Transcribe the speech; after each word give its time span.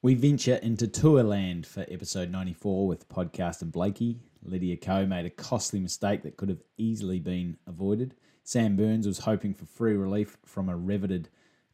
We 0.00 0.14
venture 0.14 0.54
into 0.54 0.86
tour 0.86 1.24
land 1.24 1.66
for 1.66 1.84
episode 1.88 2.30
94 2.30 2.86
with 2.86 3.08
podcast 3.08 3.62
and 3.62 3.72
Blakey. 3.72 4.20
Lydia 4.44 4.76
Ko 4.76 5.04
made 5.06 5.26
a 5.26 5.30
costly 5.30 5.80
mistake 5.80 6.22
that 6.22 6.36
could 6.36 6.48
have 6.48 6.62
easily 6.76 7.18
been 7.18 7.56
avoided. 7.66 8.14
Sam 8.44 8.76
Burns 8.76 9.08
was 9.08 9.18
hoping 9.18 9.54
for 9.54 9.66
free 9.66 9.96
relief 9.96 10.38
from 10.44 10.68
a 10.68 10.76
riveted 10.76 11.30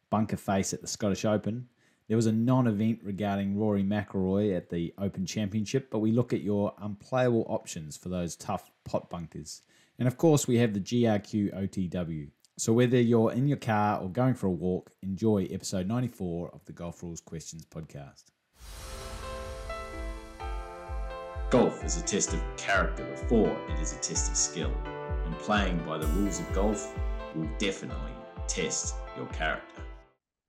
bunker 0.09 0.37
face 0.37 0.73
at 0.73 0.81
the 0.81 0.87
Scottish 0.87 1.23
Open. 1.23 1.67
There 2.07 2.17
was 2.17 2.25
a 2.25 2.31
non 2.31 2.65
event 2.65 3.01
regarding 3.03 3.59
Rory 3.59 3.83
McIlroy 3.83 4.57
at 4.57 4.71
the 4.71 4.91
Open 4.97 5.27
Championship, 5.27 5.91
but 5.91 5.99
we 5.99 6.11
look 6.11 6.33
at 6.33 6.41
your 6.41 6.73
unplayable 6.81 7.45
options 7.47 7.95
for 7.95 8.09
those 8.09 8.35
tough 8.35 8.71
pot 8.85 9.07
bunkers. 9.07 9.61
And 9.99 10.07
of 10.07 10.17
course, 10.17 10.47
we 10.47 10.57
have 10.57 10.73
the 10.73 10.79
GRQ 10.79 11.53
OTW. 11.55 12.31
So 12.57 12.71
whether 12.71 13.01
you're 13.01 13.33
in 13.33 13.49
your 13.49 13.57
car 13.57 13.99
or 13.99 14.09
going 14.09 14.33
for 14.33 14.47
a 14.47 14.51
walk, 14.51 14.89
enjoy 15.01 15.45
episode 15.51 15.87
94 15.87 16.51
of 16.53 16.63
the 16.63 16.71
Golf 16.71 17.03
Rules 17.03 17.19
Questions 17.19 17.65
podcast. 17.65 18.23
Golf 21.49 21.83
is 21.83 21.97
a 21.97 22.03
test 22.05 22.33
of 22.33 22.41
character 22.55 23.03
before 23.03 23.49
it 23.69 23.77
is 23.81 23.91
a 23.91 23.97
test 23.97 24.31
of 24.31 24.37
skill. 24.37 24.73
And 25.25 25.37
playing 25.39 25.79
by 25.79 25.97
the 25.97 26.07
rules 26.07 26.39
of 26.39 26.53
golf 26.53 26.97
will 27.35 27.49
definitely 27.57 28.13
test 28.47 28.95
your 29.17 29.25
character. 29.27 29.81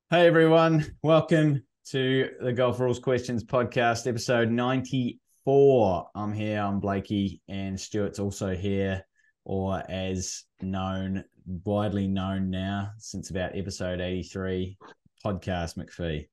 Hey 0.08 0.28
everyone, 0.28 0.86
welcome 1.02 1.64
to 1.86 2.30
the 2.40 2.52
Golf 2.52 2.78
Rules 2.78 3.00
Questions 3.00 3.42
podcast, 3.42 4.06
episode 4.06 4.48
94. 4.48 6.10
I'm 6.14 6.32
here, 6.32 6.60
I'm 6.60 6.78
Blakey, 6.78 7.42
and 7.48 7.76
Stuart's 7.76 8.20
also 8.20 8.54
here, 8.54 9.04
or 9.46 9.80
as 9.88 10.42
known, 10.60 11.24
widely 11.64 12.08
known 12.08 12.50
now 12.50 12.90
since 12.98 13.30
about 13.30 13.56
episode 13.56 14.00
83, 14.00 14.76
Podcast 15.24 15.78
McPhee. 15.78 16.26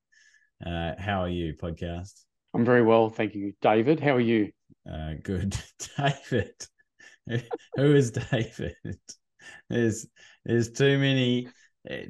Uh, 0.66 1.00
how 1.00 1.22
are 1.22 1.30
you, 1.30 1.54
podcast? 1.54 2.24
I'm 2.56 2.66
very 2.66 2.82
well, 2.82 3.10
thank 3.10 3.36
you, 3.36 3.54
David. 3.62 4.00
How 4.00 4.16
are 4.16 4.20
you? 4.20 4.52
Uh, 4.92 5.14
good, 5.22 5.56
David. 5.98 6.56
Who 7.76 7.96
is 7.96 8.12
David? 8.12 8.76
There's 9.70 10.08
there's 10.44 10.72
too 10.72 10.98
many. 10.98 11.48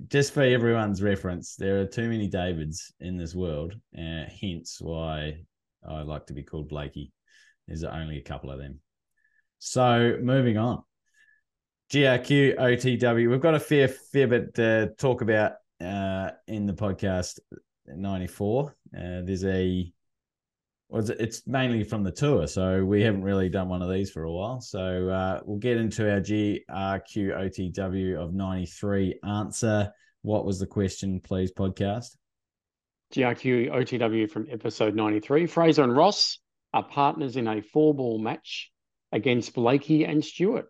Just 0.07 0.33
for 0.33 0.43
everyone's 0.43 1.01
reference, 1.01 1.55
there 1.55 1.81
are 1.81 1.85
too 1.85 2.07
many 2.07 2.27
Davids 2.29 2.93
in 3.01 3.17
this 3.17 3.35
world. 3.35 3.73
Uh, 3.97 4.23
hence 4.41 4.77
why 4.79 5.43
I 5.87 6.03
like 6.03 6.27
to 6.27 6.33
be 6.33 6.43
called 6.43 6.69
Blakey. 6.69 7.11
There's 7.67 7.83
only 7.83 8.19
a 8.19 8.23
couple 8.23 8.51
of 8.51 8.59
them. 8.59 8.79
So 9.59 10.17
moving 10.21 10.57
on. 10.57 10.83
GRQ 11.91 12.57
OTW. 12.57 13.29
We've 13.29 13.41
got 13.41 13.55
a 13.55 13.59
fair 13.59 13.87
fair 13.87 14.27
bit 14.27 14.55
to 14.55 14.93
talk 14.97 15.21
about 15.21 15.53
uh, 15.81 16.31
in 16.47 16.65
the 16.65 16.73
podcast 16.73 17.39
94. 17.87 18.75
Uh, 18.95 18.99
there's 19.23 19.43
a 19.45 19.91
well, 20.89 21.09
it's 21.09 21.47
mainly 21.47 21.83
from 21.83 22.03
the 22.03 22.11
tour, 22.11 22.45
so 22.45 22.85
we 22.85 23.01
haven't 23.01 23.23
really 23.23 23.49
done 23.49 23.67
one 23.67 23.81
of 23.81 23.89
these 23.89 24.11
for 24.11 24.23
a 24.23 24.31
while. 24.31 24.61
So 24.61 25.09
uh, 25.09 25.39
we'll 25.43 25.57
get 25.57 25.77
into 25.77 26.11
our 26.11 26.21
GRQ 26.21 26.67
OTW 26.69 28.15
of 28.15 28.33
93 28.33 29.19
answer. 29.27 29.91
What 30.21 30.45
was 30.45 30.59
the 30.59 30.67
question, 30.67 31.19
please, 31.19 31.51
podcast? 31.51 32.15
GRQ 33.13 33.71
OTW 33.71 34.29
from 34.29 34.47
episode 34.51 34.95
93. 34.95 35.47
Fraser 35.47 35.83
and 35.83 35.95
Ross 35.95 36.39
are 36.73 36.83
partners 36.83 37.37
in 37.37 37.47
a 37.47 37.61
four 37.61 37.95
ball 37.95 38.19
match 38.19 38.71
against 39.11 39.53
Blakey 39.53 40.05
and 40.05 40.23
Stewart. 40.23 40.65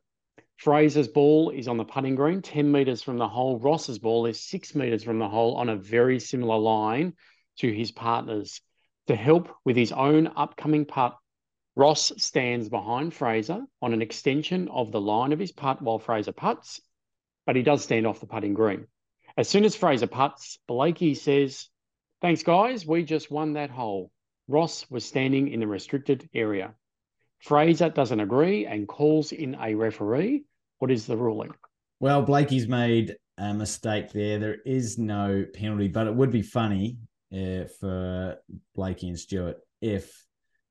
Fraser's 0.63 1.09
ball 1.09 1.49
is 1.49 1.67
on 1.67 1.75
the 1.75 1.83
putting 1.83 2.15
green, 2.15 2.41
10 2.41 2.71
metres 2.71 3.01
from 3.01 3.17
the 3.17 3.27
hole. 3.27 3.59
Ross's 3.59 3.99
ball 3.99 4.25
is 4.27 4.39
six 4.39 4.73
metres 4.73 5.03
from 5.03 5.19
the 5.19 5.27
hole 5.27 5.55
on 5.55 5.67
a 5.67 5.75
very 5.75 6.21
similar 6.21 6.57
line 6.57 7.15
to 7.57 7.69
his 7.69 7.91
partner's. 7.91 8.61
To 9.07 9.15
help 9.17 9.53
with 9.65 9.75
his 9.75 9.91
own 9.91 10.31
upcoming 10.37 10.85
putt, 10.85 11.17
Ross 11.75 12.13
stands 12.15 12.69
behind 12.69 13.13
Fraser 13.13 13.65
on 13.81 13.91
an 13.91 14.01
extension 14.01 14.69
of 14.69 14.93
the 14.93 15.01
line 15.01 15.33
of 15.33 15.39
his 15.39 15.51
putt 15.51 15.81
while 15.81 15.99
Fraser 15.99 16.31
puts, 16.31 16.79
but 17.45 17.57
he 17.57 17.61
does 17.61 17.83
stand 17.83 18.07
off 18.07 18.21
the 18.21 18.25
putting 18.25 18.53
green. 18.53 18.87
As 19.35 19.49
soon 19.49 19.65
as 19.65 19.75
Fraser 19.75 20.07
puts, 20.07 20.59
Blakey 20.65 21.13
says, 21.13 21.67
Thanks, 22.21 22.43
guys, 22.43 22.87
we 22.87 23.03
just 23.03 23.29
won 23.29 23.51
that 23.53 23.69
hole. 23.69 24.13
Ross 24.47 24.89
was 24.89 25.03
standing 25.03 25.49
in 25.49 25.59
the 25.59 25.67
restricted 25.67 26.29
area. 26.33 26.73
Fraser 27.39 27.89
doesn't 27.89 28.21
agree 28.21 28.65
and 28.65 28.87
calls 28.87 29.33
in 29.33 29.55
a 29.55 29.75
referee. 29.75 30.45
What 30.83 30.91
is 30.91 31.05
the 31.05 31.15
ruling? 31.15 31.51
Well, 32.01 32.23
Blakey's 32.23 32.67
made 32.67 33.15
a 33.37 33.53
mistake 33.53 34.11
there. 34.11 34.37
There 34.37 34.57
is 34.65 34.97
no 34.97 35.45
penalty, 35.53 35.87
but 35.87 36.07
it 36.07 36.13
would 36.13 36.29
be 36.29 36.41
funny 36.41 36.97
uh, 37.33 37.69
for 37.79 38.35
Blakey 38.75 39.07
and 39.07 39.17
Stewart 39.17 39.59
if 39.79 40.13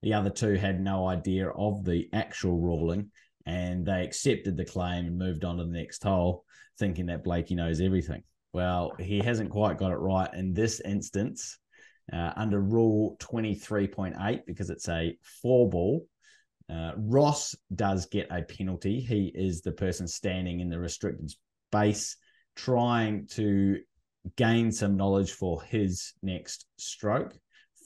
the 0.02 0.12
other 0.12 0.28
two 0.28 0.56
had 0.56 0.82
no 0.82 1.08
idea 1.08 1.48
of 1.48 1.86
the 1.86 2.10
actual 2.12 2.60
ruling 2.60 3.10
and 3.46 3.86
they 3.86 4.04
accepted 4.04 4.54
the 4.54 4.66
claim 4.66 5.06
and 5.06 5.16
moved 5.16 5.46
on 5.46 5.56
to 5.56 5.64
the 5.64 5.70
next 5.70 6.02
hole, 6.02 6.44
thinking 6.78 7.06
that 7.06 7.24
Blakey 7.24 7.54
knows 7.54 7.80
everything. 7.80 8.22
Well, 8.52 8.92
he 8.98 9.20
hasn't 9.20 9.48
quite 9.48 9.78
got 9.78 9.92
it 9.92 9.96
right 9.96 10.28
in 10.34 10.52
this 10.52 10.80
instance. 10.80 11.58
Uh, 12.12 12.34
under 12.36 12.60
rule 12.60 13.16
23.8, 13.18 14.40
because 14.46 14.68
it's 14.68 14.90
a 14.90 15.16
four 15.40 15.70
ball, 15.70 16.06
uh, 16.70 16.92
Ross 16.96 17.54
does 17.74 18.06
get 18.06 18.28
a 18.30 18.42
penalty. 18.42 19.00
He 19.00 19.32
is 19.34 19.62
the 19.62 19.72
person 19.72 20.06
standing 20.06 20.60
in 20.60 20.68
the 20.68 20.78
restricted 20.78 21.32
space 21.70 22.16
trying 22.56 23.26
to 23.26 23.78
gain 24.36 24.70
some 24.70 24.96
knowledge 24.96 25.32
for 25.32 25.62
his 25.62 26.12
next 26.22 26.66
stroke. 26.78 27.34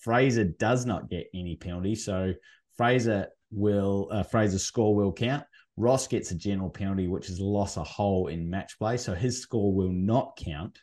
Fraser 0.03 0.45
does 0.45 0.87
not 0.87 1.09
get 1.09 1.27
any 1.35 1.57
penalty, 1.57 1.95
so 1.95 2.33
Fraser 2.77 3.29
will 3.51 4.09
uh, 4.11 4.23
Fraser's 4.23 4.65
score 4.65 4.95
will 4.95 5.13
count. 5.13 5.45
Ross 5.77 6.07
gets 6.07 6.31
a 6.31 6.35
general 6.35 6.71
penalty, 6.71 7.07
which 7.07 7.29
is 7.29 7.41
loss 7.41 7.77
a 7.77 7.85
hole 7.85 8.29
in 8.29 8.49
match 8.49 8.79
play, 8.79 8.97
so 8.97 9.15
his 9.15 9.41
score 9.41 9.73
will 9.73 9.93
not 9.93 10.37
count. 10.37 10.79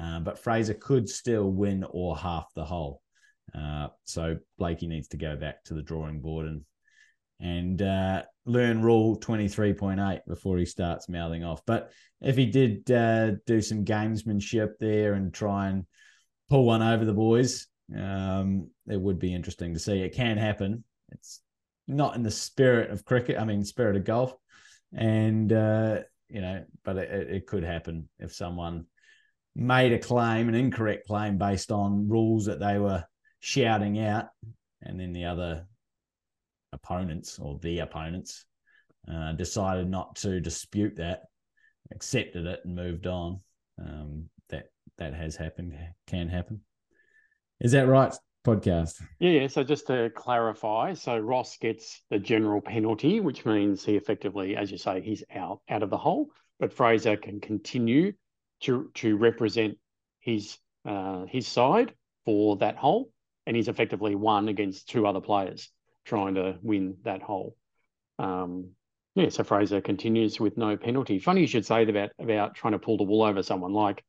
Uh, 0.00 0.20
but 0.20 0.38
Fraser 0.38 0.74
could 0.74 1.08
still 1.08 1.50
win 1.50 1.84
or 1.90 2.16
half 2.16 2.46
the 2.54 2.64
hole. 2.64 3.00
Uh, 3.54 3.88
so 4.04 4.36
Blakey 4.58 4.86
needs 4.86 5.08
to 5.08 5.16
go 5.16 5.36
back 5.36 5.64
to 5.64 5.74
the 5.74 5.82
drawing 5.82 6.20
board 6.20 6.46
and 6.46 6.62
and 7.40 7.80
uh, 7.82 8.22
learn 8.44 8.82
rule 8.82 9.18
23.8 9.18 10.20
before 10.26 10.58
he 10.58 10.64
starts 10.64 11.08
mouthing 11.08 11.44
off. 11.44 11.62
But 11.66 11.90
if 12.20 12.36
he 12.36 12.46
did 12.46 12.90
uh, 12.90 13.32
do 13.46 13.60
some 13.60 13.84
gamesmanship 13.84 14.74
there 14.80 15.14
and 15.14 15.32
try 15.32 15.68
and 15.68 15.84
pull 16.48 16.64
one 16.64 16.82
over 16.82 17.04
the 17.04 17.12
boys, 17.12 17.66
um, 17.94 18.70
it 18.88 19.00
would 19.00 19.18
be 19.18 19.34
interesting 19.34 19.74
to 19.74 19.80
see. 19.80 20.00
It 20.00 20.14
can 20.14 20.38
happen. 20.38 20.84
It's 21.12 21.40
not 21.86 22.16
in 22.16 22.22
the 22.22 22.30
spirit 22.30 22.90
of 22.90 23.04
cricket, 23.04 23.38
I 23.38 23.44
mean, 23.44 23.64
spirit 23.64 23.96
of 23.96 24.04
golf. 24.04 24.34
And, 24.94 25.52
uh, 25.52 26.00
you 26.28 26.40
know, 26.40 26.64
but 26.84 26.96
it, 26.96 27.30
it 27.30 27.46
could 27.46 27.64
happen 27.64 28.08
if 28.18 28.34
someone 28.34 28.86
made 29.54 29.92
a 29.92 29.98
claim, 29.98 30.48
an 30.48 30.54
incorrect 30.54 31.06
claim 31.06 31.38
based 31.38 31.72
on 31.72 32.08
rules 32.08 32.46
that 32.46 32.60
they 32.60 32.78
were 32.78 33.04
shouting 33.40 33.98
out, 33.98 34.26
and 34.82 34.98
then 34.98 35.12
the 35.12 35.24
other 35.24 35.66
opponents 36.76 37.38
or 37.40 37.58
the 37.60 37.80
opponents 37.80 38.44
uh, 39.10 39.32
decided 39.32 39.88
not 39.88 40.16
to 40.16 40.40
dispute 40.40 40.96
that, 40.96 41.22
accepted 41.92 42.46
it, 42.46 42.60
and 42.64 42.74
moved 42.74 43.06
on. 43.06 43.40
Um, 43.78 44.28
that 44.48 44.66
that 44.98 45.14
has 45.14 45.36
happened, 45.36 45.76
can 46.06 46.28
happen. 46.28 46.60
Is 47.60 47.72
that 47.72 47.88
right? 47.88 48.14
Podcast. 48.46 49.02
Yeah, 49.18 49.30
yeah. 49.30 49.46
So 49.48 49.64
just 49.64 49.88
to 49.88 50.10
clarify, 50.14 50.94
so 50.94 51.18
Ross 51.18 51.56
gets 51.56 52.00
the 52.10 52.18
general 52.18 52.60
penalty, 52.60 53.18
which 53.18 53.44
means 53.44 53.84
he 53.84 53.96
effectively, 53.96 54.56
as 54.56 54.70
you 54.70 54.78
say, 54.78 55.00
he's 55.00 55.24
out 55.34 55.60
out 55.68 55.82
of 55.82 55.90
the 55.90 55.96
hole. 55.96 56.30
But 56.60 56.72
Fraser 56.72 57.16
can 57.16 57.40
continue 57.40 58.12
to 58.62 58.90
to 58.94 59.16
represent 59.16 59.78
his 60.20 60.58
uh, 60.84 61.26
his 61.26 61.46
side 61.48 61.94
for 62.24 62.56
that 62.58 62.76
hole, 62.76 63.10
and 63.46 63.56
he's 63.56 63.68
effectively 63.68 64.14
won 64.14 64.48
against 64.48 64.88
two 64.88 65.06
other 65.06 65.20
players 65.20 65.70
trying 66.06 66.36
to 66.36 66.56
win 66.62 66.96
that 67.04 67.20
hole. 67.20 67.56
Um, 68.18 68.70
yeah, 69.14 69.28
so 69.28 69.44
Fraser 69.44 69.80
continues 69.80 70.40
with 70.40 70.56
no 70.56 70.76
penalty. 70.76 71.18
Funny 71.18 71.42
you 71.42 71.46
should 71.46 71.66
say 71.66 71.88
about 71.88 72.10
about 72.18 72.54
trying 72.54 72.72
to 72.72 72.78
pull 72.78 72.96
the 72.96 73.04
wool 73.04 73.22
over 73.22 73.42
someone. 73.42 73.72
Like 73.72 74.04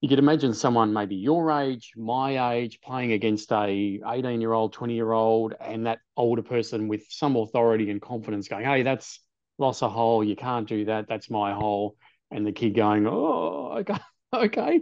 you 0.00 0.08
could 0.08 0.18
imagine 0.18 0.54
someone 0.54 0.92
maybe 0.92 1.16
your 1.16 1.50
age, 1.50 1.92
my 1.96 2.54
age, 2.54 2.80
playing 2.80 3.12
against 3.12 3.52
a 3.52 4.00
18 4.06 4.40
year 4.40 4.52
old, 4.52 4.72
20 4.72 4.94
year 4.94 5.12
old, 5.12 5.54
and 5.60 5.86
that 5.86 5.98
older 6.16 6.42
person 6.42 6.88
with 6.88 7.04
some 7.08 7.36
authority 7.36 7.90
and 7.90 8.00
confidence 8.00 8.48
going, 8.48 8.64
"Hey, 8.64 8.82
that's 8.82 9.20
lost 9.58 9.82
a 9.82 9.88
hole. 9.88 10.24
You 10.24 10.36
can't 10.36 10.68
do 10.68 10.86
that. 10.86 11.08
That's 11.08 11.30
my 11.30 11.52
hole." 11.52 11.96
And 12.30 12.46
the 12.46 12.52
kid 12.52 12.74
going, 12.74 13.06
"Oh, 13.06 13.78
okay, 13.80 13.98
okay." 14.32 14.80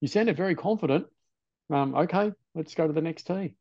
You 0.00 0.08
sounded 0.08 0.36
very 0.36 0.54
confident. 0.54 1.06
Um, 1.70 1.94
okay, 1.94 2.32
let's 2.54 2.74
go 2.74 2.86
to 2.86 2.92
the 2.92 3.00
next 3.00 3.26
tee 3.26 3.54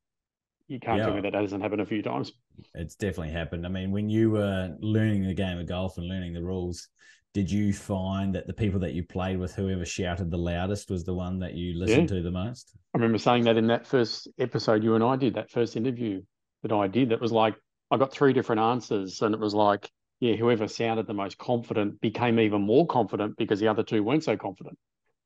you 0.73 0.79
can't 0.79 0.97
yeah. 0.97 1.05
tell 1.05 1.13
me 1.13 1.21
that 1.21 1.33
that 1.33 1.41
hasn't 1.41 1.61
happened 1.61 1.81
a 1.81 1.85
few 1.85 2.01
times. 2.01 2.33
It's 2.73 2.95
definitely 2.95 3.31
happened. 3.31 3.63
I 3.63 3.69
mean, 3.69 3.91
when 3.91 4.09
you 4.09 4.31
were 4.31 4.75
learning 4.79 5.23
the 5.23 5.33
game 5.35 5.59
of 5.59 5.67
golf 5.67 5.99
and 5.99 6.07
learning 6.07 6.33
the 6.33 6.41
rules, 6.41 6.87
did 7.35 7.49
you 7.49 7.71
find 7.73 8.33
that 8.33 8.47
the 8.47 8.53
people 8.53 8.79
that 8.79 8.93
you 8.93 9.03
played 9.03 9.39
with, 9.39 9.53
whoever 9.53 9.85
shouted 9.85 10.31
the 10.31 10.37
loudest, 10.37 10.89
was 10.89 11.03
the 11.03 11.13
one 11.13 11.39
that 11.39 11.53
you 11.53 11.77
listened 11.77 12.09
yeah. 12.09 12.17
to 12.17 12.23
the 12.23 12.31
most? 12.31 12.75
I 12.93 12.97
remember 12.97 13.19
saying 13.19 13.43
that 13.43 13.55
in 13.55 13.67
that 13.67 13.85
first 13.85 14.27
episode 14.39 14.83
you 14.83 14.95
and 14.95 15.03
I 15.03 15.15
did, 15.15 15.35
that 15.35 15.51
first 15.51 15.77
interview 15.77 16.23
that 16.63 16.71
I 16.71 16.87
did. 16.87 17.09
That 17.09 17.21
was 17.21 17.31
like 17.31 17.53
I 17.91 17.97
got 17.97 18.11
three 18.11 18.33
different 18.33 18.61
answers, 18.61 19.21
and 19.21 19.35
it 19.35 19.39
was 19.39 19.53
like, 19.53 19.91
yeah, 20.19 20.35
whoever 20.35 20.67
sounded 20.67 21.05
the 21.05 21.13
most 21.13 21.37
confident 21.37 22.01
became 22.01 22.39
even 22.39 22.61
more 22.61 22.87
confident 22.87 23.37
because 23.37 23.59
the 23.59 23.67
other 23.67 23.83
two 23.83 24.03
weren't 24.03 24.23
so 24.23 24.37
confident 24.37 24.79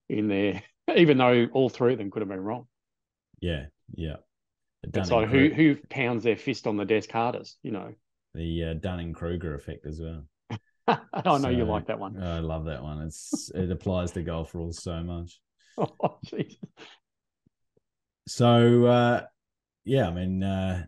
in 0.10 0.28
there, 0.28 0.62
even 0.96 1.18
though 1.18 1.48
all 1.54 1.70
three 1.70 1.94
of 1.94 2.00
them 2.00 2.12
could 2.12 2.22
have 2.22 2.30
been 2.30 2.44
wrong. 2.44 2.68
Yeah, 3.40 3.68
yeah. 3.94 4.18
It's 4.94 5.12
like 5.12 5.30
who 5.30 5.50
who 5.50 5.76
pounds 5.90 6.24
their 6.24 6.38
fist 6.38 6.68
on 6.68 6.78
the 6.78 6.86
desk 6.86 7.12
hardest, 7.12 7.58
you 7.64 7.72
know. 7.72 7.94
The 8.34 8.64
uh, 8.64 8.74
Dunning 8.76 9.14
Kruger 9.14 9.56
effect 9.56 9.86
as 9.86 10.00
well. 10.00 10.24
I 10.88 11.22
know 11.26 11.40
so, 11.40 11.50
you 11.50 11.66
like 11.66 11.88
that 11.88 12.00
one. 12.00 12.22
I 12.22 12.40
love 12.40 12.66
that 12.66 12.82
one. 12.82 13.02
It's 13.02 13.52
it 13.56 13.72
applies 13.72 14.12
to 14.12 14.22
golf 14.22 14.54
rules 14.56 14.82
so 14.82 15.02
much. 15.04 15.40
Oh, 15.80 16.18
Jesus. 16.26 16.58
So 18.28 18.86
uh, 18.86 19.22
yeah, 19.86 20.08
I 20.08 20.12
mean, 20.12 20.42
uh, 20.42 20.86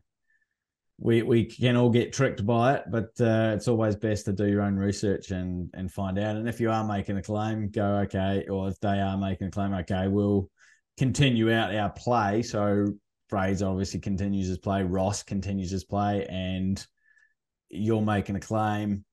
we 0.98 1.22
we 1.22 1.46
can 1.46 1.76
all 1.76 1.92
get 1.92 2.12
tricked 2.12 2.46
by 2.46 2.76
it, 2.76 2.84
but 2.90 3.10
uh, 3.22 3.54
it's 3.56 3.68
always 3.68 3.96
best 3.96 4.26
to 4.26 4.34
do 4.34 4.48
your 4.48 4.62
own 4.62 4.76
research 4.76 5.32
and 5.32 5.70
and 5.76 5.92
find 5.92 6.18
out. 6.18 6.38
And 6.38 6.50
if 6.50 6.60
you 6.60 6.72
are 6.72 6.84
making 6.84 7.18
a 7.18 7.22
claim, 7.22 7.70
go 7.70 7.98
okay, 8.00 8.46
or 8.50 8.68
if 8.70 8.80
they 8.80 9.00
are 9.00 9.18
making 9.18 9.48
a 9.48 9.52
claim, 9.52 9.74
okay, 9.76 10.08
we'll 10.08 10.50
continue 10.98 11.54
out 11.54 11.74
our 11.74 11.92
play. 11.92 12.42
So 12.42 12.94
Fraser 13.30 13.68
obviously 13.68 14.00
continues 14.00 14.48
his 14.48 14.58
play, 14.58 14.84
Ross 14.84 15.24
continues 15.24 15.72
his 15.72 15.86
play, 15.86 16.26
and 16.30 16.86
you're 17.70 18.02
making 18.02 18.36
a 18.36 18.40
claim 18.40 19.06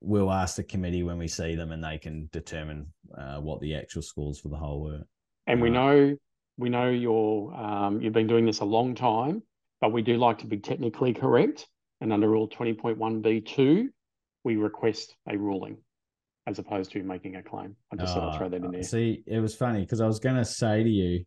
we'll 0.00 0.30
ask 0.30 0.56
the 0.56 0.62
committee 0.62 1.02
when 1.02 1.18
we 1.18 1.28
see 1.28 1.54
them, 1.54 1.72
and 1.72 1.82
they 1.82 1.98
can 1.98 2.28
determine 2.32 2.86
uh, 3.16 3.38
what 3.40 3.60
the 3.60 3.74
actual 3.74 4.02
scores 4.02 4.38
for 4.38 4.48
the 4.48 4.56
whole 4.56 4.82
were. 4.82 5.02
And 5.46 5.60
we 5.60 5.70
uh, 5.70 5.72
know 5.72 6.16
we 6.56 6.68
know 6.68 6.88
you're 6.88 7.54
um, 7.54 8.00
you've 8.00 8.12
been 8.12 8.26
doing 8.26 8.46
this 8.46 8.60
a 8.60 8.64
long 8.64 8.94
time, 8.94 9.42
but 9.80 9.92
we 9.92 10.02
do 10.02 10.16
like 10.16 10.38
to 10.38 10.46
be 10.46 10.58
technically 10.58 11.12
correct. 11.12 11.66
And 12.00 12.12
under 12.12 12.28
Rule 12.28 12.48
twenty 12.48 12.74
point 12.74 12.98
one 12.98 13.20
B 13.22 13.40
two, 13.40 13.90
we 14.44 14.56
request 14.56 15.16
a 15.28 15.36
ruling 15.36 15.78
as 16.46 16.58
opposed 16.58 16.92
to 16.92 17.02
making 17.02 17.36
a 17.36 17.42
claim. 17.42 17.76
I 17.92 17.96
just 17.96 18.16
uh, 18.16 18.20
thought 18.20 18.32
I'd 18.34 18.38
throw 18.38 18.48
that 18.48 18.64
in 18.64 18.70
there. 18.70 18.82
See, 18.82 19.22
it 19.26 19.40
was 19.40 19.54
funny 19.54 19.80
because 19.80 20.00
I 20.00 20.06
was 20.06 20.18
going 20.18 20.36
to 20.36 20.44
say 20.44 20.82
to 20.82 20.88
you, 20.88 21.24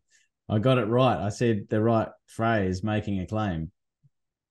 I 0.48 0.58
got 0.58 0.78
it 0.78 0.86
right. 0.86 1.16
I 1.16 1.28
said 1.28 1.66
the 1.70 1.80
right 1.80 2.08
phrase, 2.26 2.82
making 2.82 3.20
a 3.20 3.26
claim, 3.26 3.70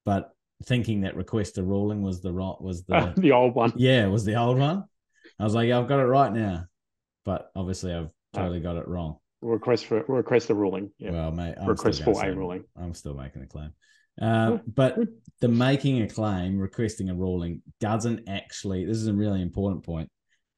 but 0.05 0.31
thinking 0.65 1.01
that 1.01 1.15
request 1.15 1.57
a 1.57 1.63
ruling 1.63 2.01
was 2.01 2.21
the 2.21 2.31
right 2.31 2.59
was 2.59 2.83
the 2.85 2.95
uh, 2.95 3.13
the 3.17 3.31
old 3.31 3.55
one. 3.55 3.73
Yeah, 3.75 4.07
was 4.07 4.25
the 4.25 4.35
old 4.35 4.57
one. 4.57 4.83
I 5.39 5.43
was 5.43 5.53
like, 5.53 5.67
yeah, 5.67 5.79
I've 5.79 5.87
got 5.87 5.99
it 5.99 6.05
right 6.05 6.31
now, 6.31 6.65
but 7.25 7.51
obviously 7.55 7.93
I've 7.93 8.09
totally 8.33 8.59
got 8.59 8.77
it 8.77 8.87
wrong. 8.87 9.17
Request 9.41 9.85
for 9.87 10.03
request 10.07 10.49
a 10.49 10.55
ruling. 10.55 10.91
Yeah. 10.97 11.11
Well, 11.11 11.31
mate, 11.31 11.55
I'm 11.59 11.67
request 11.67 12.03
for 12.03 12.23
a 12.23 12.35
ruling. 12.35 12.63
I'm 12.75 12.93
still 12.93 13.15
making 13.15 13.43
a 13.43 13.47
claim. 13.47 13.73
Uh, 14.21 14.57
but 14.67 14.99
the 15.39 15.47
making 15.47 16.01
a 16.01 16.07
claim, 16.07 16.59
requesting 16.59 17.09
a 17.09 17.15
ruling, 17.15 17.61
doesn't 17.79 18.27
actually. 18.29 18.85
This 18.85 18.97
is 18.97 19.07
a 19.07 19.13
really 19.13 19.41
important 19.41 19.83
point. 19.83 20.09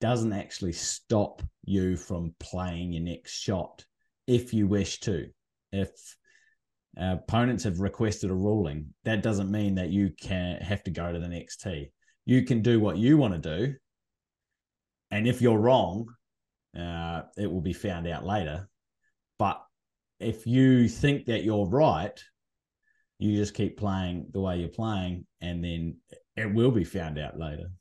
Doesn't 0.02 0.34
actually 0.34 0.74
stop 0.74 1.42
you 1.64 1.96
from 1.96 2.36
playing 2.40 2.92
your 2.92 3.04
next 3.04 3.32
shot 3.32 3.86
if 4.28 4.54
you 4.54 4.68
wish 4.68 5.00
to. 5.02 5.28
If 5.72 5.90
uh, 7.00 7.16
opponents 7.20 7.64
have 7.64 7.80
requested 7.80 8.30
a 8.30 8.36
ruling, 8.36 8.94
that 9.04 9.24
doesn't 9.24 9.52
mean 9.52 9.76
that 9.76 9.90
you 9.90 10.12
can 10.22 10.62
have 10.62 10.84
to 10.84 10.92
go 10.92 11.12
to 11.12 11.20
the 11.20 11.28
next 11.28 11.62
tee. 11.62 11.92
You 12.26 12.44
can 12.44 12.62
do 12.62 12.80
what 12.80 12.98
you 12.98 13.18
want 13.18 13.34
to 13.42 13.58
do, 13.58 13.76
and 15.12 15.28
if 15.28 15.42
you're 15.42 15.60
wrong, 15.60 16.08
uh, 16.78 17.24
it 17.38 17.52
will 17.52 17.62
be 17.62 17.74
found 17.74 18.08
out 18.08 18.26
later. 18.26 18.70
But 19.38 19.62
if 20.20 20.48
you 20.48 20.88
think 20.88 21.26
that 21.26 21.44
you're 21.44 21.68
right, 21.68 22.18
you 23.20 23.36
just 23.36 23.54
keep 23.54 23.78
playing 23.78 24.28
the 24.32 24.40
way 24.40 24.60
you're 24.60 24.70
playing, 24.70 25.26
and 25.42 25.64
then 25.64 25.98
it 26.36 26.54
will 26.54 26.72
be 26.72 26.84
found 26.84 27.20
out 27.20 27.38
later. 27.38 27.72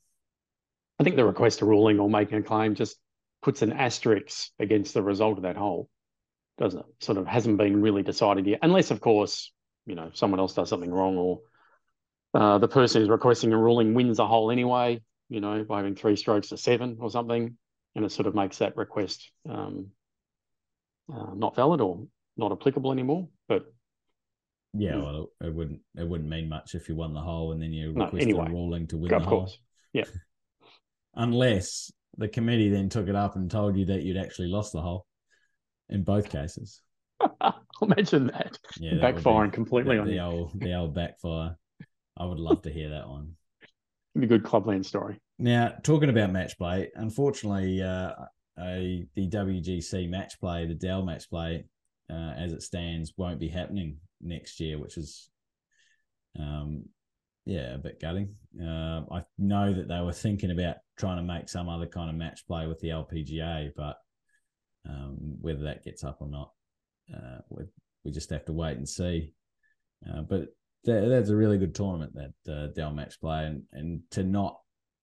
I 0.99 1.03
think 1.03 1.15
the 1.15 1.25
request 1.25 1.61
a 1.61 1.65
ruling 1.65 1.99
or 1.99 2.09
making 2.09 2.39
a 2.39 2.43
claim 2.43 2.75
just 2.75 2.97
puts 3.41 3.61
an 3.61 3.73
asterisk 3.73 4.49
against 4.59 4.93
the 4.93 5.01
result 5.01 5.37
of 5.37 5.43
that 5.43 5.57
hole 5.57 5.89
doesn't 6.57 6.79
it? 6.79 6.85
Sort 6.99 7.17
of 7.17 7.27
hasn't 7.27 7.57
been 7.57 7.81
really 7.81 8.03
decided 8.03 8.45
yet, 8.45 8.59
unless, 8.61 8.91
of 8.91 9.01
course, 9.01 9.51
you 9.85 9.95
know, 9.95 10.11
someone 10.13 10.39
else 10.39 10.53
does 10.53 10.69
something 10.69 10.91
wrong 10.91 11.17
or 11.17 11.41
uh, 12.33 12.57
the 12.57 12.67
person 12.67 13.01
who's 13.01 13.09
requesting 13.09 13.53
a 13.53 13.57
ruling 13.57 13.93
wins 13.93 14.19
a 14.19 14.27
hole 14.27 14.49
anyway, 14.49 15.01
you 15.29 15.39
know, 15.39 15.63
by 15.63 15.77
having 15.77 15.95
three 15.95 16.15
strokes 16.15 16.49
to 16.49 16.57
seven 16.57 16.97
or 16.99 17.09
something, 17.09 17.57
and 17.95 18.05
it 18.05 18.11
sort 18.11 18.27
of 18.27 18.35
makes 18.35 18.57
that 18.57 18.75
request 18.75 19.29
um, 19.47 19.87
uh, 21.13 21.33
not 21.35 21.55
valid 21.55 21.81
or 21.81 22.07
not 22.37 22.51
applicable 22.51 22.91
anymore. 22.91 23.27
But 23.47 23.65
yeah, 24.73 24.97
well, 24.97 25.29
it 25.41 25.53
wouldn't 25.53 25.81
it 25.95 26.07
wouldn't 26.07 26.29
mean 26.29 26.49
much 26.49 26.73
if 26.73 26.89
you 26.89 26.95
won 26.95 27.13
the 27.13 27.21
hole 27.21 27.51
and 27.51 27.61
then 27.61 27.71
you 27.71 27.89
request 27.89 28.13
no, 28.13 28.19
anyway, 28.21 28.45
a 28.47 28.49
ruling 28.49 28.87
to 28.87 28.97
win 28.97 29.09
the 29.09 29.19
hole. 29.19 29.41
Course. 29.41 29.59
Yeah, 29.93 30.05
unless 31.13 31.91
the 32.17 32.27
committee 32.27 32.69
then 32.69 32.89
took 32.89 33.07
it 33.07 33.15
up 33.15 33.35
and 33.35 33.49
told 33.49 33.77
you 33.77 33.85
that 33.85 34.01
you'd 34.01 34.17
actually 34.17 34.47
lost 34.47 34.73
the 34.73 34.81
hole 34.81 35.05
in 35.93 36.03
both 36.03 36.29
cases. 36.29 36.81
Imagine 37.81 38.27
that. 38.27 38.57
Yeah, 38.77 38.95
that 38.99 39.15
backfiring 39.15 39.51
be, 39.51 39.55
completely 39.55 39.95
the, 39.95 40.01
on 40.01 40.07
the 40.07 40.19
old 40.19 40.59
the 40.59 40.73
old 40.73 40.93
backfire. 40.93 41.55
I 42.17 42.25
would 42.25 42.39
love 42.39 42.61
to 42.63 42.71
hear 42.71 42.89
that 42.89 43.07
one. 43.07 43.35
It'd 44.15 44.21
be 44.29 44.35
a 44.35 44.37
good 44.37 44.43
clubland 44.43 44.85
story. 44.85 45.19
Now, 45.39 45.73
talking 45.83 46.09
about 46.09 46.31
match 46.31 46.57
play, 46.57 46.91
unfortunately, 46.95 47.81
uh, 47.81 48.11
a, 48.59 49.05
the 49.15 49.29
WGC 49.29 50.09
match 50.09 50.39
play, 50.39 50.65
the 50.65 50.75
Dell 50.75 51.03
match 51.03 51.29
play, 51.29 51.65
uh, 52.09 52.33
as 52.37 52.53
it 52.53 52.61
stands, 52.61 53.13
won't 53.17 53.39
be 53.39 53.47
happening 53.47 53.97
next 54.21 54.59
year, 54.59 54.77
which 54.79 54.97
is, 54.97 55.29
um, 56.39 56.85
yeah, 57.45 57.73
a 57.73 57.77
bit 57.79 57.99
gutting. 57.99 58.35
Uh, 58.61 59.01
I 59.11 59.23
know 59.39 59.73
that 59.73 59.87
they 59.87 60.01
were 60.01 60.13
thinking 60.13 60.51
about 60.51 60.77
trying 60.97 61.17
to 61.17 61.23
make 61.23 61.49
some 61.49 61.67
other 61.67 61.87
kind 61.87 62.11
of 62.11 62.15
match 62.15 62.45
play 62.45 62.67
with 62.67 62.79
the 62.79 62.89
LPGA, 62.89 63.71
but 63.75 63.97
um, 64.87 65.17
whether 65.41 65.63
that 65.63 65.83
gets 65.83 66.03
up 66.03 66.17
or 66.19 66.27
not, 66.27 66.51
uh, 67.13 67.39
we 68.03 68.11
just 68.11 68.29
have 68.29 68.45
to 68.45 68.53
wait 68.53 68.77
and 68.77 68.87
see. 68.87 69.33
Uh, 70.07 70.21
but 70.21 70.47
that, 70.85 71.07
that's 71.07 71.29
a 71.29 71.35
really 71.35 71.57
good 71.57 71.75
tournament 71.75 72.13
that 72.15 72.53
uh, 72.53 72.67
Dell 72.67 72.91
Match 72.91 73.19
Play, 73.19 73.45
and 73.45 73.63
and 73.71 74.01
to 74.11 74.23
not 74.23 74.59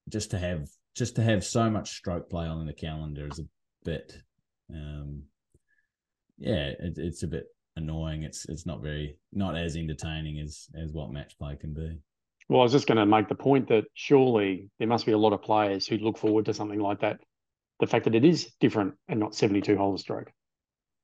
just 0.09 0.31
to 0.31 0.39
have 0.39 0.67
just 0.95 1.15
to 1.15 1.23
have 1.23 1.43
so 1.43 1.69
much 1.69 1.91
stroke 1.91 2.29
play 2.29 2.45
on 2.45 2.65
the 2.65 2.73
calendar 2.73 3.27
is 3.27 3.39
a 3.39 3.47
bit, 3.83 4.17
um, 4.73 5.23
yeah, 6.37 6.73
it, 6.79 6.97
it's 6.97 7.23
a 7.23 7.27
bit 7.27 7.45
annoying. 7.75 8.23
It's 8.23 8.45
it's 8.47 8.65
not 8.65 8.81
very 8.81 9.17
not 9.31 9.57
as 9.57 9.75
entertaining 9.75 10.39
as 10.39 10.67
as 10.75 10.91
what 10.91 11.11
match 11.11 11.37
play 11.37 11.55
can 11.55 11.73
be. 11.73 11.97
Well, 12.49 12.61
I 12.61 12.63
was 12.63 12.73
just 12.73 12.87
going 12.87 12.97
to 12.97 13.05
make 13.05 13.29
the 13.29 13.35
point 13.35 13.69
that 13.69 13.85
surely 13.93 14.69
there 14.77 14.87
must 14.87 15.05
be 15.05 15.13
a 15.13 15.17
lot 15.17 15.31
of 15.31 15.41
players 15.41 15.87
who 15.87 15.97
look 15.97 16.17
forward 16.17 16.45
to 16.45 16.53
something 16.53 16.79
like 16.79 16.99
that 16.99 17.21
the 17.81 17.87
fact 17.87 18.05
that 18.05 18.15
it 18.15 18.23
is 18.23 18.53
different 18.61 18.93
and 19.09 19.19
not 19.19 19.35
72 19.35 19.75
hole 19.75 19.97
stroke. 19.97 20.31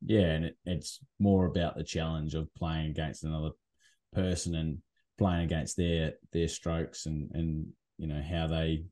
Yeah, 0.05 0.27
and 0.27 0.46
it, 0.46 0.57
it's 0.63 1.00
more 1.19 1.48
about 1.48 1.75
the 1.75 1.84
challenge 1.84 2.36
of 2.36 2.53
playing 2.53 2.91
against 2.91 3.24
another 3.25 3.50
person 4.13 4.55
and 4.55 4.77
playing 5.17 5.43
against 5.43 5.75
their 5.75 6.13
their 6.31 6.48
strokes 6.48 7.07
and 7.07 7.31
and 7.34 7.67
you 7.98 8.07
know 8.07 8.22
how 8.22 8.48
they 8.48 8.86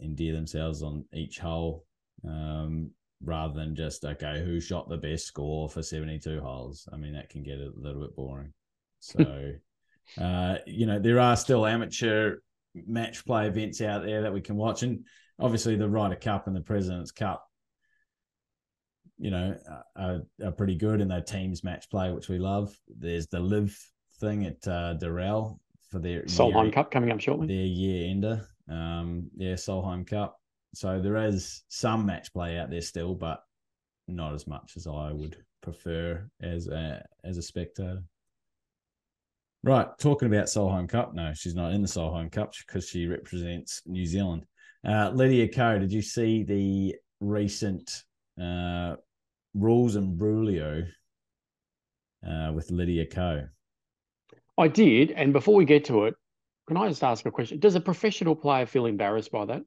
endear 0.00 0.32
themselves 0.32 0.82
on 0.82 1.04
each 1.12 1.38
hole 1.38 1.84
um, 2.26 2.90
rather 3.22 3.52
than 3.52 3.74
just 3.74 4.04
okay 4.04 4.42
who 4.44 4.60
shot 4.60 4.88
the 4.88 4.96
best 4.96 5.26
score 5.26 5.68
for 5.68 5.82
72 5.82 6.40
holes 6.40 6.88
i 6.92 6.96
mean 6.96 7.12
that 7.12 7.28
can 7.28 7.42
get 7.42 7.58
a 7.58 7.72
little 7.76 8.00
bit 8.00 8.16
boring 8.16 8.52
so 9.00 9.52
uh, 10.20 10.56
you 10.66 10.86
know 10.86 10.98
there 10.98 11.20
are 11.20 11.36
still 11.36 11.66
amateur 11.66 12.36
match 12.74 13.26
play 13.26 13.46
events 13.46 13.80
out 13.80 14.04
there 14.04 14.22
that 14.22 14.32
we 14.32 14.40
can 14.40 14.56
watch 14.56 14.82
and 14.82 15.04
obviously 15.40 15.76
the 15.76 15.88
Ryder 15.88 16.16
Cup 16.16 16.46
and 16.46 16.54
the 16.54 16.60
President's 16.60 17.10
Cup, 17.10 17.46
you 19.18 19.30
know, 19.30 19.56
are, 19.96 20.20
are 20.44 20.52
pretty 20.52 20.76
good 20.76 21.00
in 21.00 21.08
their 21.08 21.20
teams 21.20 21.64
match 21.64 21.90
play, 21.90 22.12
which 22.12 22.28
we 22.28 22.38
love. 22.38 22.76
There's 22.88 23.26
the 23.26 23.40
LIV 23.40 23.76
thing 24.20 24.46
at 24.46 24.66
uh, 24.66 24.94
Doral 25.00 25.58
for 25.90 25.98
their 25.98 26.22
Solheim 26.22 26.64
year, 26.64 26.72
Cup 26.72 26.90
coming 26.90 27.10
up 27.10 27.20
shortly. 27.20 27.46
Their 27.46 27.66
year 27.66 28.10
ender, 28.10 28.46
um, 28.68 29.30
yeah, 29.36 29.54
Solheim 29.54 30.06
Cup. 30.06 30.36
So 30.74 31.00
there 31.00 31.16
is 31.16 31.64
some 31.68 32.06
match 32.06 32.32
play 32.32 32.58
out 32.58 32.70
there 32.70 32.80
still, 32.80 33.14
but 33.14 33.42
not 34.06 34.34
as 34.34 34.46
much 34.46 34.74
as 34.76 34.86
I 34.86 35.12
would 35.12 35.36
prefer 35.62 36.28
as 36.40 36.68
a 36.68 37.04
as 37.24 37.38
a 37.38 37.42
spectator. 37.42 38.02
Right, 39.62 39.86
talking 39.98 40.28
about 40.28 40.46
Solheim 40.46 40.88
Cup. 40.88 41.12
No, 41.12 41.32
she's 41.34 41.54
not 41.54 41.72
in 41.72 41.82
the 41.82 41.88
Solheim 41.88 42.32
Cup 42.32 42.54
because 42.66 42.88
she 42.88 43.06
represents 43.06 43.82
New 43.84 44.06
Zealand. 44.06 44.46
Uh, 44.86 45.10
Lydia 45.10 45.48
Ko, 45.48 45.78
did 45.78 45.92
you 45.92 46.02
see 46.02 46.42
the 46.42 46.94
recent 47.20 48.04
uh, 48.40 48.96
rules 49.54 49.96
and 49.96 50.18
Brulio 50.18 50.86
uh, 52.26 52.52
with 52.54 52.70
Lydia 52.70 53.06
Ko? 53.06 53.46
I 54.56 54.68
did. 54.68 55.10
And 55.12 55.32
before 55.32 55.54
we 55.54 55.64
get 55.64 55.84
to 55.86 56.04
it, 56.04 56.14
can 56.66 56.76
I 56.76 56.88
just 56.88 57.02
ask 57.02 57.26
a 57.26 57.30
question? 57.30 57.58
Does 57.58 57.74
a 57.74 57.80
professional 57.80 58.34
player 58.36 58.66
feel 58.66 58.86
embarrassed 58.86 59.32
by 59.32 59.44
that? 59.46 59.62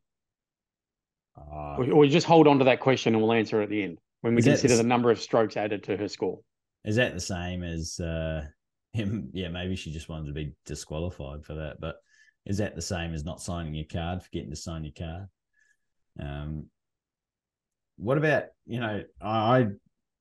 Uh, 1.38 1.76
Or, 1.78 1.92
or 1.92 2.06
just 2.08 2.28
hold 2.28 2.48
on 2.48 2.60
to 2.60 2.66
that 2.66 2.80
question 2.80 3.14
and 3.14 3.24
we'll 3.24 3.34
answer 3.34 3.62
it 3.62 3.66
at 3.66 3.70
the 3.70 3.84
end 3.84 4.00
when 4.22 4.36
we 4.36 4.42
consider 4.42 4.76
the 4.76 4.84
the 4.84 4.88
number 4.88 5.12
of 5.12 5.20
strokes 5.20 5.58
added 5.58 5.84
to 5.84 5.98
her 5.98 6.08
score. 6.08 6.40
is 6.86 6.96
that 6.96 7.14
the 7.14 7.20
same 7.20 7.64
as 7.64 8.00
uh, 8.00 8.46
him? 8.94 9.30
Yeah, 9.34 9.50
maybe 9.50 9.76
she 9.76 9.92
just 9.92 10.10
wanted 10.10 10.28
to 10.28 10.34
be 10.34 10.54
disqualified 10.66 11.44
for 11.46 11.56
that. 11.56 11.80
But 11.80 11.96
is 12.46 12.58
that 12.58 12.76
the 12.76 12.82
same 12.82 13.14
as 13.14 13.24
not 13.24 13.42
signing 13.42 13.74
your 13.74 13.86
card, 13.92 14.22
forgetting 14.22 14.50
to 14.50 14.56
sign 14.56 14.84
your 14.84 14.94
card? 14.98 15.28
Um, 16.20 16.66
what 17.98 18.18
about 18.18 18.46
you 18.66 18.80
know? 18.80 19.04
I 19.22 19.68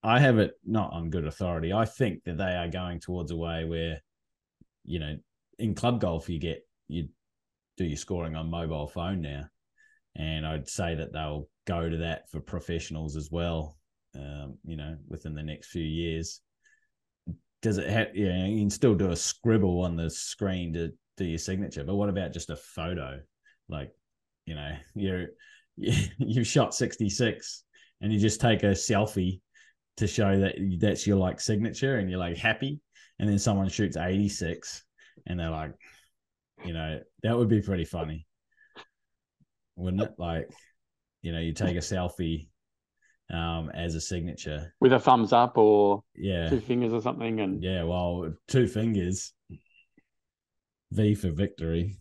I 0.02 0.20
have 0.20 0.38
it 0.38 0.52
not 0.64 0.92
on 0.92 1.10
good 1.10 1.26
authority. 1.26 1.72
I 1.72 1.84
think 1.84 2.24
that 2.24 2.38
they 2.38 2.54
are 2.54 2.68
going 2.68 3.00
towards 3.00 3.30
a 3.30 3.36
way 3.36 3.64
where, 3.64 4.02
you 4.84 4.98
know, 4.98 5.16
in 5.58 5.74
club 5.74 6.00
golf 6.00 6.28
you 6.28 6.38
get 6.38 6.66
you 6.88 7.08
do 7.76 7.84
your 7.84 7.96
scoring 7.96 8.36
on 8.36 8.50
mobile 8.50 8.88
phone 8.88 9.20
now, 9.20 9.46
and 10.16 10.46
I'd 10.46 10.68
say 10.68 10.94
that 10.94 11.12
they'll 11.12 11.48
go 11.66 11.88
to 11.88 11.96
that 11.98 12.30
for 12.30 12.40
professionals 12.40 13.16
as 13.16 13.30
well. 13.30 13.76
Um, 14.14 14.58
you 14.64 14.76
know, 14.76 14.96
within 15.08 15.34
the 15.34 15.42
next 15.42 15.68
few 15.68 15.84
years. 15.84 16.40
Does 17.62 17.78
it 17.78 17.88
have? 17.88 18.08
Yeah, 18.14 18.44
you 18.44 18.60
can 18.60 18.70
still 18.70 18.94
do 18.94 19.10
a 19.10 19.16
scribble 19.16 19.80
on 19.82 19.96
the 19.96 20.10
screen 20.10 20.72
to 20.74 20.92
do 21.16 21.24
your 21.24 21.38
signature, 21.38 21.84
but 21.84 21.94
what 21.94 22.08
about 22.08 22.32
just 22.32 22.50
a 22.50 22.56
photo? 22.56 23.20
Like, 23.68 23.92
you 24.46 24.54
know, 24.54 24.72
you're 24.94 25.28
you've 25.76 26.46
shot 26.46 26.74
sixty 26.74 27.08
six, 27.08 27.64
and 28.00 28.12
you 28.12 28.18
just 28.18 28.40
take 28.40 28.62
a 28.62 28.72
selfie 28.72 29.40
to 29.98 30.06
show 30.06 30.40
that 30.40 30.54
that's 30.78 31.06
your 31.06 31.16
like 31.16 31.40
signature, 31.40 31.96
and 31.96 32.10
you're 32.10 32.18
like 32.18 32.36
happy, 32.36 32.80
and 33.18 33.28
then 33.28 33.38
someone 33.38 33.68
shoots 33.68 33.96
eighty 33.96 34.28
six, 34.28 34.84
and 35.26 35.38
they're 35.38 35.50
like, 35.50 35.72
you 36.64 36.72
know, 36.72 37.00
that 37.22 37.36
would 37.36 37.48
be 37.48 37.62
pretty 37.62 37.84
funny, 37.84 38.26
wouldn't 39.76 40.02
it? 40.02 40.12
Like, 40.18 40.48
you 41.22 41.32
know, 41.32 41.40
you 41.40 41.52
take 41.52 41.76
a 41.76 41.80
selfie 41.80 42.48
um 43.30 43.70
as 43.72 43.94
a 43.94 44.00
signature. 44.00 44.74
With 44.80 44.92
a 44.92 45.00
thumbs 45.00 45.32
up 45.32 45.56
or 45.56 46.02
Yeah. 46.14 46.50
two 46.50 46.60
fingers 46.60 46.92
or 46.92 47.00
something. 47.00 47.40
And 47.40 47.62
Yeah, 47.62 47.84
well, 47.84 48.34
two 48.48 48.66
fingers. 48.66 49.32
V 50.92 51.14
for 51.14 51.30
victory. 51.30 51.98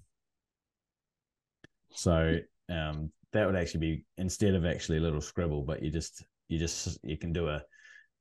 So 1.93 2.38
um 2.69 3.12
that 3.33 3.45
would 3.45 3.55
actually 3.55 3.79
be 3.79 4.05
instead 4.17 4.55
of 4.55 4.65
actually 4.65 4.98
a 4.98 5.01
little 5.01 5.21
scribble, 5.21 5.63
but 5.63 5.81
you 5.81 5.89
just 5.89 6.24
you 6.48 6.60
just 6.60 7.00
you 7.03 7.17
can 7.17 7.33
do 7.33 7.48
a 7.48 7.63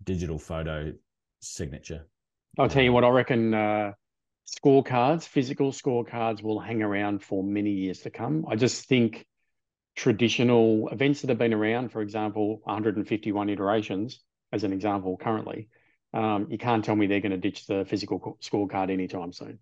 digital 0.05 0.39
photo 0.39 0.93
signature. 1.41 2.07
I'll 2.59 2.69
tell 2.69 2.83
you 2.83 2.93
what, 2.93 3.05
I 3.05 3.09
reckon 3.09 3.55
uh, 3.55 3.93
scorecards, 4.47 5.25
physical 5.25 5.73
scorecards, 5.73 6.43
will 6.43 6.59
hang 6.59 6.83
around 6.83 7.23
for 7.23 7.43
many 7.43 7.71
years 7.71 8.01
to 8.01 8.11
come. 8.11 8.45
I 8.49 8.57
just 8.57 8.89
think 8.89 9.27
traditional 9.97 10.89
events 10.89 11.21
that 11.21 11.31
have 11.31 11.39
been 11.39 11.55
around, 11.55 11.91
for 11.91 12.03
example, 12.03 12.61
151 12.65 13.49
iterations, 13.49 14.21
as 14.53 14.65
an 14.65 14.73
example, 14.73 15.17
currently, 15.17 15.69
um, 16.13 16.49
you 16.51 16.59
can't 16.59 16.85
tell 16.85 16.97
me 16.97 17.07
they're 17.07 17.21
going 17.21 17.31
to 17.31 17.39
ditch 17.39 17.67
the 17.67 17.85
physical 17.89 18.39
scorecard 18.43 18.91
anytime 18.91 19.33
soon. 19.33 19.59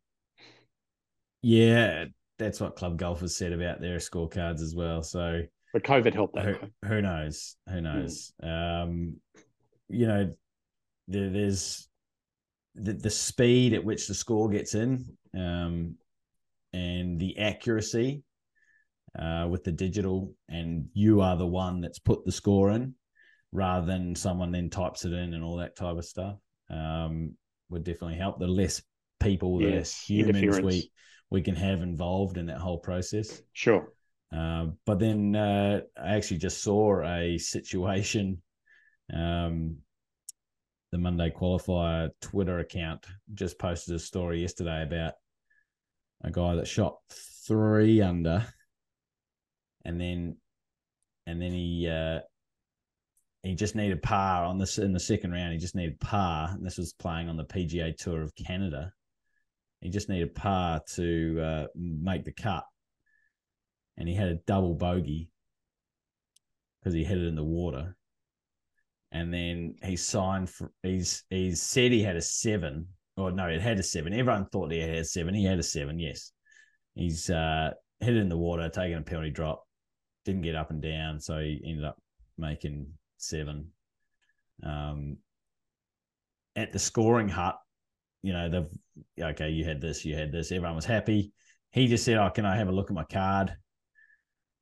Yeah, 1.42 2.06
that's 2.38 2.60
what 2.60 2.76
club 2.76 2.98
golfers 2.98 3.36
said 3.36 3.52
about 3.52 3.80
their 3.80 3.98
scorecards 3.98 4.60
as 4.60 4.74
well. 4.74 5.02
So 5.02 5.42
But 5.72 5.84
COVID 5.84 6.14
helped 6.14 6.34
that. 6.34 6.44
who, 6.44 6.88
who 6.88 7.02
knows? 7.02 7.56
Who 7.68 7.80
knows? 7.80 8.32
Um, 8.42 9.16
you 9.88 10.06
know, 10.06 10.34
there, 11.06 11.30
there's 11.30 11.88
the, 12.74 12.92
the 12.92 13.10
speed 13.10 13.72
at 13.72 13.84
which 13.84 14.06
the 14.06 14.14
score 14.14 14.48
gets 14.48 14.74
in, 14.74 15.04
um, 15.34 15.94
and 16.72 17.18
the 17.18 17.38
accuracy 17.38 18.22
uh, 19.18 19.46
with 19.50 19.64
the 19.64 19.72
digital, 19.72 20.34
and 20.48 20.86
you 20.92 21.20
are 21.20 21.36
the 21.36 21.46
one 21.46 21.80
that's 21.80 21.98
put 21.98 22.24
the 22.24 22.32
score 22.32 22.70
in, 22.70 22.94
rather 23.52 23.86
than 23.86 24.14
someone 24.14 24.52
then 24.52 24.70
types 24.70 25.04
it 25.04 25.12
in 25.12 25.34
and 25.34 25.42
all 25.42 25.56
that 25.56 25.76
type 25.76 25.96
of 25.96 26.04
stuff. 26.04 26.36
Um, 26.70 27.32
would 27.70 27.84
definitely 27.84 28.16
help. 28.16 28.38
The 28.38 28.46
less 28.46 28.82
people, 29.20 29.58
the 29.58 29.68
less 29.68 30.04
Yes, 30.04 30.08
humans 30.08 30.40
interference. 30.42 30.64
we 30.64 30.90
we 31.30 31.42
can 31.42 31.54
have 31.54 31.82
involved 31.82 32.38
in 32.38 32.46
that 32.46 32.58
whole 32.58 32.78
process. 32.78 33.42
Sure. 33.52 33.92
Um, 34.32 34.78
but 34.84 34.98
then 34.98 35.34
uh, 35.34 35.80
I 36.00 36.16
actually 36.16 36.38
just 36.38 36.62
saw 36.62 37.02
a 37.04 37.38
situation. 37.38 38.42
Um, 39.12 39.78
the 40.92 40.98
Monday 40.98 41.30
Qualifier 41.30 42.10
Twitter 42.20 42.60
account 42.60 43.06
just 43.34 43.58
posted 43.58 43.94
a 43.94 43.98
story 43.98 44.40
yesterday 44.40 44.82
about 44.82 45.14
a 46.24 46.30
guy 46.30 46.54
that 46.54 46.66
shot 46.66 46.98
three 47.46 48.00
under, 48.00 48.46
and 49.84 50.00
then 50.00 50.36
and 51.26 51.40
then 51.40 51.52
he 51.52 51.88
uh, 51.88 52.20
he 53.42 53.54
just 53.54 53.74
needed 53.74 54.02
par 54.02 54.44
on 54.44 54.58
this 54.58 54.78
in 54.78 54.92
the 54.92 55.00
second 55.00 55.32
round. 55.32 55.52
He 55.52 55.58
just 55.58 55.74
needed 55.76 56.00
par, 56.00 56.50
and 56.50 56.64
this 56.64 56.78
was 56.78 56.94
playing 56.94 57.28
on 57.28 57.36
the 57.36 57.44
PGA 57.44 57.96
Tour 57.96 58.22
of 58.22 58.34
Canada. 58.34 58.92
He 59.80 59.90
just 59.90 60.08
needed 60.08 60.34
par 60.34 60.82
to 60.94 61.40
uh, 61.40 61.66
make 61.74 62.24
the 62.24 62.32
cut 62.32 62.64
and 63.98 64.08
he 64.08 64.14
had 64.14 64.28
a 64.28 64.36
double 64.46 64.74
bogey 64.74 65.28
because 66.78 66.94
he 66.94 67.04
hit 67.04 67.18
it 67.18 67.26
in 67.26 67.34
the 67.34 67.44
water. 67.44 67.96
And 69.10 69.34
then 69.34 69.74
he 69.82 69.96
signed 69.96 70.48
for 70.48 70.70
he's 70.82 71.24
he's 71.30 71.60
said 71.60 71.92
he 71.92 72.02
had 72.02 72.16
a 72.16 72.22
seven. 72.22 72.86
Or 73.16 73.32
no, 73.32 73.46
it 73.46 73.60
had 73.60 73.80
a 73.80 73.82
seven. 73.82 74.12
Everyone 74.12 74.46
thought 74.46 74.70
he 74.70 74.78
had 74.78 74.90
a 74.90 75.04
seven. 75.04 75.34
He 75.34 75.44
had 75.44 75.58
a 75.58 75.64
seven, 75.64 75.98
yes. 75.98 76.30
He's 76.94 77.28
uh 77.28 77.72
hit 78.00 78.16
it 78.16 78.20
in 78.20 78.28
the 78.28 78.36
water, 78.36 78.68
taking 78.68 78.96
a 78.96 79.02
penalty 79.02 79.30
drop, 79.30 79.64
didn't 80.24 80.42
get 80.42 80.54
up 80.54 80.70
and 80.70 80.80
down, 80.80 81.18
so 81.18 81.40
he 81.40 81.60
ended 81.66 81.84
up 81.84 82.00
making 82.36 82.86
seven. 83.16 83.72
Um 84.62 85.16
at 86.54 86.72
the 86.72 86.78
scoring 86.78 87.28
hut, 87.28 87.56
you 88.22 88.32
know, 88.32 88.48
they've 88.48 89.24
okay, 89.30 89.50
you 89.50 89.64
had 89.64 89.80
this, 89.80 90.04
you 90.04 90.16
had 90.16 90.32
this, 90.32 90.52
everyone 90.52 90.76
was 90.76 90.84
happy. 90.84 91.32
He 91.70 91.86
just 91.86 92.04
said, 92.04 92.16
Oh, 92.16 92.30
can 92.30 92.44
I 92.46 92.56
have 92.56 92.68
a 92.68 92.72
look 92.72 92.90
at 92.90 92.94
my 92.94 93.04
card? 93.04 93.54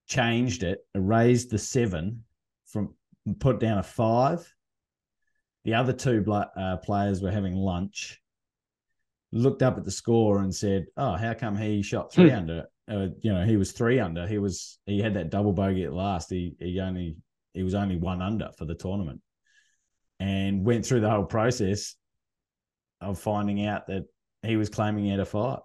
changed 0.08 0.62
it, 0.62 0.78
erased 0.94 1.50
the 1.50 1.58
seven 1.58 2.22
from 2.66 2.94
put 3.40 3.58
down 3.58 3.78
a 3.78 3.82
five. 3.82 4.52
The 5.64 5.74
other 5.74 5.92
two 5.92 6.24
uh, 6.32 6.76
players 6.76 7.20
were 7.20 7.32
having 7.32 7.54
lunch, 7.54 8.20
looked 9.32 9.62
up 9.62 9.76
at 9.76 9.84
the 9.84 9.90
score 9.90 10.38
and 10.38 10.54
said, 10.54 10.86
"Oh, 10.96 11.14
how 11.16 11.34
come 11.34 11.56
he 11.56 11.82
shot 11.82 12.12
three 12.12 12.30
Hmm. 12.30 12.36
under? 12.36 12.64
Uh, 12.88 13.08
you 13.20 13.32
know, 13.32 13.44
he 13.44 13.56
was 13.56 13.72
three 13.72 13.98
under. 13.98 14.28
He 14.28 14.38
was 14.38 14.78
he 14.86 15.00
had 15.00 15.14
that 15.14 15.30
double 15.30 15.52
bogey 15.52 15.84
at 15.84 15.92
last. 15.92 16.30
He 16.30 16.54
he 16.60 16.78
only 16.78 17.16
he 17.52 17.64
was 17.64 17.74
only 17.74 17.96
one 17.96 18.22
under 18.22 18.50
for 18.56 18.64
the 18.64 18.76
tournament, 18.76 19.20
and 20.20 20.64
went 20.64 20.86
through 20.86 21.00
the 21.00 21.10
whole 21.10 21.24
process 21.24 21.96
of 23.00 23.18
finding 23.18 23.66
out 23.66 23.86
that 23.88 24.04
he 24.42 24.56
was 24.56 24.68
claiming 24.68 25.04
he 25.04 25.10
had 25.10 25.20
a 25.20 25.24
five, 25.24 25.60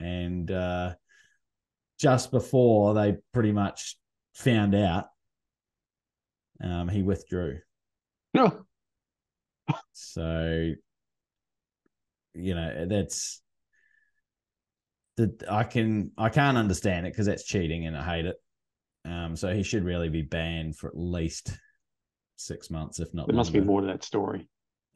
and 0.00 0.50
uh, 0.50 0.94
just 2.00 2.30
before 2.30 2.94
they 2.94 3.16
pretty 3.32 3.52
much 3.52 3.96
found 4.34 4.74
out, 4.74 5.06
um, 6.62 6.88
he 6.88 7.02
withdrew. 7.02 7.58
No. 8.34 8.64
So, 9.92 10.72
you 12.34 12.54
know, 12.54 12.86
that's 12.86 13.42
that 15.16 15.44
I 15.48 15.64
can 15.64 16.12
I 16.16 16.28
can't 16.28 16.56
understand 16.56 17.06
it 17.06 17.12
because 17.12 17.26
that's 17.26 17.44
cheating 17.44 17.86
and 17.86 17.96
I 17.96 18.02
hate 18.02 18.26
it. 18.26 18.36
Um, 19.04 19.36
so 19.36 19.52
he 19.52 19.62
should 19.62 19.84
really 19.84 20.08
be 20.08 20.22
banned 20.22 20.76
for 20.76 20.88
at 20.88 20.96
least 20.96 21.56
six 22.36 22.70
months, 22.70 23.00
if 23.00 23.12
not. 23.12 23.26
There 23.26 23.36
must 23.36 23.52
be 23.52 23.60
more 23.60 23.80
to 23.80 23.86
that 23.88 24.04
story. 24.04 24.48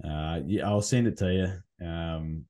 Uh, 0.05 0.41
yeah, 0.47 0.67
I'll 0.69 0.83
send 0.83 1.07
it 1.07 1.17
to 1.19 1.33
you. 1.81 1.87
Um, 1.87 2.45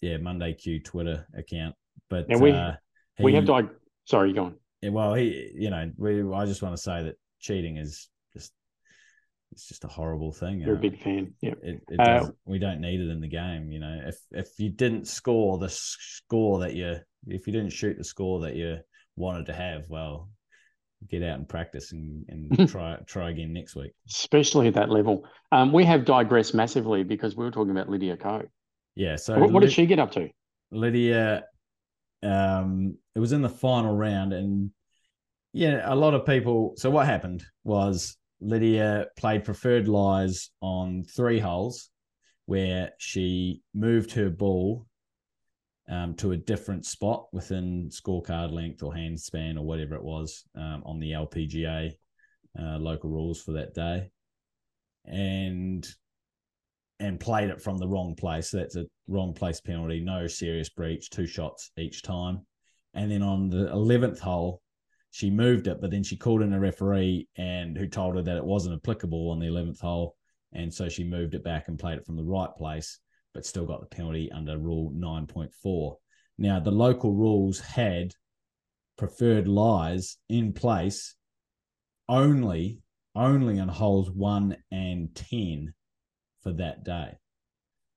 yeah, 0.00 0.16
Monday 0.18 0.52
Q 0.54 0.80
Twitter 0.80 1.26
account. 1.34 1.74
But 2.10 2.28
Now 2.28 2.38
we- 2.38 2.52
uh, 2.52 2.72
we 3.20 3.34
have 3.34 3.44
he- 3.46 3.52
dig- 3.52 3.70
Sorry, 4.04 4.30
you 4.30 4.34
go 4.34 4.44
on. 4.44 4.54
yeah, 4.80 4.90
well, 4.90 5.14
he, 5.14 5.50
you 5.54 5.70
know, 5.70 5.90
we. 5.98 6.22
I 6.32 6.46
just 6.46 6.62
want 6.62 6.74
to 6.74 6.80
say 6.82 7.02
that 7.02 7.16
cheating 7.40 7.76
is 7.76 8.08
just, 8.32 8.52
it's 9.52 9.68
just 9.68 9.84
a 9.84 9.88
horrible 9.88 10.32
thing. 10.32 10.60
You're 10.60 10.74
a 10.74 10.78
Uh, 10.78 10.80
big 10.80 11.02
fan. 11.02 11.34
Yeah. 11.42 11.54
It, 11.62 11.82
it 11.88 12.00
Uh, 12.00 12.30
we 12.46 12.58
don't 12.58 12.80
need 12.80 13.00
it 13.00 13.10
in 13.10 13.20
the 13.20 13.28
game. 13.28 13.70
You 13.70 13.80
know, 13.80 14.00
if 14.06 14.16
if 14.32 14.48
you 14.58 14.70
didn't 14.70 15.06
score 15.08 15.58
the 15.58 15.68
score 15.68 16.60
that 16.60 16.74
you, 16.74 16.96
if 17.26 17.46
you 17.46 17.52
didn't 17.52 17.72
shoot 17.72 17.98
the 17.98 18.04
score 18.04 18.40
that 18.40 18.56
you 18.56 18.78
wanted 19.16 19.46
to 19.46 19.52
have, 19.52 19.88
well, 19.90 20.30
get 21.08 21.22
out 21.22 21.38
and 21.38 21.48
practice 21.48 21.92
and, 21.92 22.24
and 22.28 22.68
try 22.68 22.96
try 23.06 23.30
again 23.30 23.52
next 23.52 23.76
week. 23.76 23.92
Especially 24.08 24.68
at 24.68 24.74
that 24.74 24.90
level. 24.90 25.24
Um, 25.52 25.72
we 25.72 25.84
have 25.84 26.04
digressed 26.04 26.54
massively 26.54 27.04
because 27.04 27.36
we 27.36 27.44
were 27.44 27.50
talking 27.50 27.70
about 27.70 27.88
Lydia 27.88 28.16
Ko. 28.16 28.42
Yeah. 28.94 29.16
So 29.16 29.38
what, 29.38 29.52
what 29.52 29.60
did 29.60 29.72
she 29.72 29.86
get 29.86 29.98
up 29.98 30.10
to? 30.12 30.28
Lydia, 30.70 31.44
um, 32.22 32.96
it 33.14 33.20
was 33.20 33.32
in 33.32 33.42
the 33.42 33.48
final 33.48 33.94
round, 33.94 34.32
and 34.32 34.70
yeah, 35.52 35.82
a 35.84 35.94
lot 35.94 36.14
of 36.14 36.26
people. 36.26 36.74
So 36.76 36.90
what 36.90 37.06
happened 37.06 37.44
was 37.64 38.16
Lydia 38.40 39.06
played 39.16 39.44
preferred 39.44 39.88
lies 39.88 40.50
on 40.60 41.04
three 41.04 41.38
holes, 41.38 41.90
where 42.46 42.90
she 42.98 43.62
moved 43.72 44.12
her 44.12 44.30
ball 44.30 44.87
um, 45.88 46.14
to 46.14 46.32
a 46.32 46.36
different 46.36 46.84
spot 46.84 47.28
within 47.32 47.88
scorecard 47.90 48.52
length 48.52 48.82
or 48.82 48.94
hand 48.94 49.18
span 49.18 49.56
or 49.56 49.64
whatever 49.64 49.94
it 49.94 50.04
was 50.04 50.44
um, 50.54 50.82
on 50.84 50.98
the 50.98 51.12
LPGA 51.12 51.92
uh, 52.58 52.78
local 52.78 53.10
rules 53.10 53.40
for 53.40 53.52
that 53.52 53.74
day, 53.74 54.10
and 55.04 55.88
and 57.00 57.20
played 57.20 57.48
it 57.48 57.62
from 57.62 57.78
the 57.78 57.88
wrong 57.88 58.14
place. 58.16 58.50
That's 58.50 58.76
a 58.76 58.86
wrong 59.06 59.32
place 59.32 59.60
penalty, 59.60 60.00
no 60.00 60.26
serious 60.26 60.68
breach, 60.68 61.10
two 61.10 61.26
shots 61.26 61.70
each 61.78 62.02
time. 62.02 62.44
And 62.94 63.10
then 63.10 63.22
on 63.22 63.48
the 63.48 63.70
eleventh 63.70 64.18
hole, 64.18 64.60
she 65.10 65.30
moved 65.30 65.68
it, 65.68 65.80
but 65.80 65.90
then 65.90 66.02
she 66.02 66.16
called 66.16 66.42
in 66.42 66.52
a 66.52 66.60
referee 66.60 67.28
and 67.36 67.76
who 67.78 67.86
told 67.86 68.16
her 68.16 68.22
that 68.22 68.36
it 68.36 68.44
wasn't 68.44 68.74
applicable 68.74 69.30
on 69.30 69.38
the 69.38 69.46
eleventh 69.46 69.80
hole, 69.80 70.16
and 70.52 70.72
so 70.72 70.88
she 70.88 71.04
moved 71.04 71.34
it 71.34 71.44
back 71.44 71.68
and 71.68 71.78
played 71.78 71.98
it 71.98 72.06
from 72.06 72.16
the 72.16 72.24
right 72.24 72.54
place, 72.56 72.98
but 73.38 73.46
still 73.46 73.66
got 73.66 73.78
the 73.78 73.86
penalty 73.86 74.32
under 74.32 74.58
Rule 74.58 74.90
nine 74.92 75.24
point 75.24 75.54
four. 75.62 75.98
Now 76.38 76.58
the 76.58 76.72
local 76.72 77.14
rules 77.14 77.60
had 77.60 78.12
preferred 78.96 79.46
lies 79.46 80.16
in 80.28 80.52
place 80.52 81.14
only 82.08 82.80
only 83.14 83.60
on 83.60 83.68
holes 83.68 84.10
one 84.10 84.56
and 84.72 85.14
ten 85.14 85.72
for 86.42 86.52
that 86.54 86.82
day. 86.82 87.16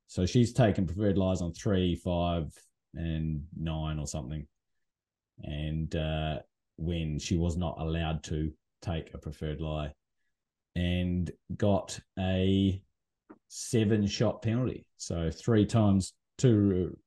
So 0.05 0.27
she's 0.27 0.53
taken 0.53 0.85
preferred 0.85 1.17
lies 1.17 1.41
on 1.41 1.53
three, 1.53 1.95
five, 1.95 2.53
and 2.93 3.45
nine 3.57 3.97
or 3.97 4.05
something. 4.05 4.45
And 5.41 5.95
uh, 5.95 6.39
when 6.77 7.17
she 7.17 7.35
was 7.35 7.57
not 7.57 7.77
allowed 7.79 8.23
to 8.25 8.51
take 8.83 9.11
a 9.15 9.17
preferred 9.17 9.59
lie 9.59 9.91
and 10.75 11.31
got 11.57 11.99
a 12.19 12.79
seven 13.53 14.07
shot 14.07 14.41
penalty. 14.41 14.85
So 14.95 15.29
three 15.29 15.65
times 15.65 16.13
two 16.37 16.97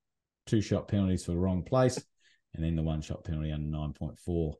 two 0.46 0.60
shot 0.60 0.88
penalties 0.88 1.24
for 1.24 1.32
the 1.32 1.38
wrong 1.38 1.62
place, 1.62 2.04
and 2.54 2.62
then 2.62 2.76
the 2.76 2.82
one 2.82 3.00
shot 3.00 3.24
penalty 3.24 3.50
under 3.50 3.66
nine 3.66 3.94
point 3.94 4.18
four. 4.18 4.56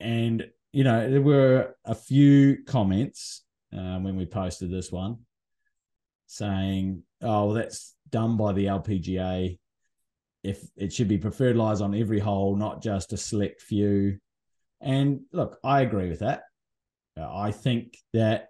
And 0.00 0.44
you 0.72 0.82
know 0.82 1.08
there 1.08 1.22
were 1.22 1.76
a 1.84 1.94
few 1.94 2.64
comments 2.66 3.44
um, 3.72 4.02
when 4.02 4.16
we 4.16 4.26
posted 4.26 4.70
this 4.72 4.90
one 4.90 5.18
saying, 6.26 7.04
"Oh, 7.22 7.46
well, 7.46 7.54
that's 7.54 7.94
done 8.10 8.36
by 8.36 8.52
the 8.52 8.66
LPGA. 8.66 9.58
If 10.42 10.64
it 10.76 10.92
should 10.92 11.06
be 11.06 11.18
preferred 11.18 11.56
lies 11.56 11.80
on 11.80 11.94
every 11.94 12.18
hole, 12.18 12.56
not 12.56 12.82
just 12.82 13.12
a 13.12 13.16
select 13.16 13.62
few." 13.62 14.18
And 14.80 15.20
look, 15.32 15.58
I 15.62 15.82
agree 15.82 16.08
with 16.08 16.20
that. 16.20 16.42
I 17.16 17.52
think 17.52 17.98
that 18.14 18.48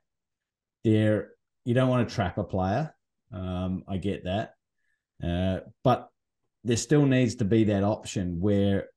there 0.82 1.32
you 1.64 1.74
don't 1.74 1.88
want 1.88 2.08
to 2.08 2.14
trap 2.14 2.38
a 2.38 2.44
player. 2.44 2.94
Um, 3.32 3.84
I 3.88 3.96
get 3.96 4.24
that, 4.24 4.54
uh, 5.24 5.60
but 5.82 6.10
there 6.64 6.76
still 6.76 7.06
needs 7.06 7.36
to 7.36 7.44
be 7.44 7.64
that 7.64 7.82
option 7.82 8.40
where, 8.40 8.88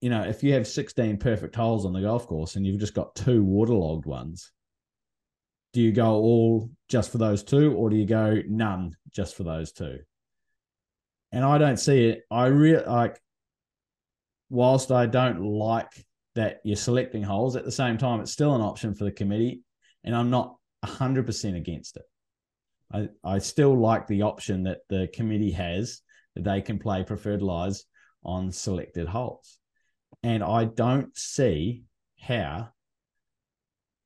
you 0.00 0.10
know, 0.10 0.22
if 0.22 0.42
you 0.42 0.54
have 0.54 0.66
16 0.66 1.18
perfect 1.18 1.54
holes 1.54 1.84
on 1.84 1.92
the 1.92 2.00
golf 2.00 2.26
course 2.26 2.56
and 2.56 2.66
you've 2.66 2.80
just 2.80 2.94
got 2.94 3.14
two 3.14 3.42
waterlogged 3.42 4.06
ones, 4.06 4.50
do 5.72 5.80
you 5.80 5.92
go 5.92 6.14
all 6.14 6.70
just 6.88 7.10
for 7.10 7.18
those 7.18 7.42
two 7.42 7.74
or 7.74 7.90
do 7.90 7.96
you 7.96 8.06
go 8.06 8.40
none 8.48 8.96
just 9.12 9.36
for 9.36 9.42
those 9.42 9.72
two? 9.72 9.98
And 11.32 11.44
I 11.44 11.58
don't 11.58 11.78
see 11.78 12.06
it. 12.06 12.22
I 12.30 12.46
really 12.46 12.84
like, 12.84 13.20
whilst 14.50 14.92
I 14.92 15.06
don't 15.06 15.42
like 15.42 15.90
that 16.36 16.60
you're 16.64 16.76
selecting 16.76 17.24
holes, 17.24 17.56
at 17.56 17.64
the 17.64 17.72
same 17.72 17.98
time, 17.98 18.20
it's 18.20 18.30
still 18.30 18.54
an 18.54 18.60
option 18.60 18.94
for 18.94 19.04
the 19.04 19.10
committee. 19.10 19.62
And 20.04 20.14
I'm 20.14 20.30
not 20.30 20.56
100% 20.84 21.56
against 21.56 21.96
it. 21.96 22.02
I, 22.92 23.08
I 23.24 23.38
still 23.38 23.76
like 23.76 24.06
the 24.06 24.22
option 24.22 24.64
that 24.64 24.80
the 24.88 25.08
committee 25.12 25.52
has 25.52 26.00
that 26.34 26.44
they 26.44 26.60
can 26.60 26.78
play 26.78 27.02
preferred 27.02 27.42
lies 27.42 27.84
on 28.24 28.52
selected 28.52 29.08
holes. 29.08 29.58
And 30.22 30.42
I 30.42 30.64
don't 30.64 31.16
see 31.16 31.84
how 32.18 32.70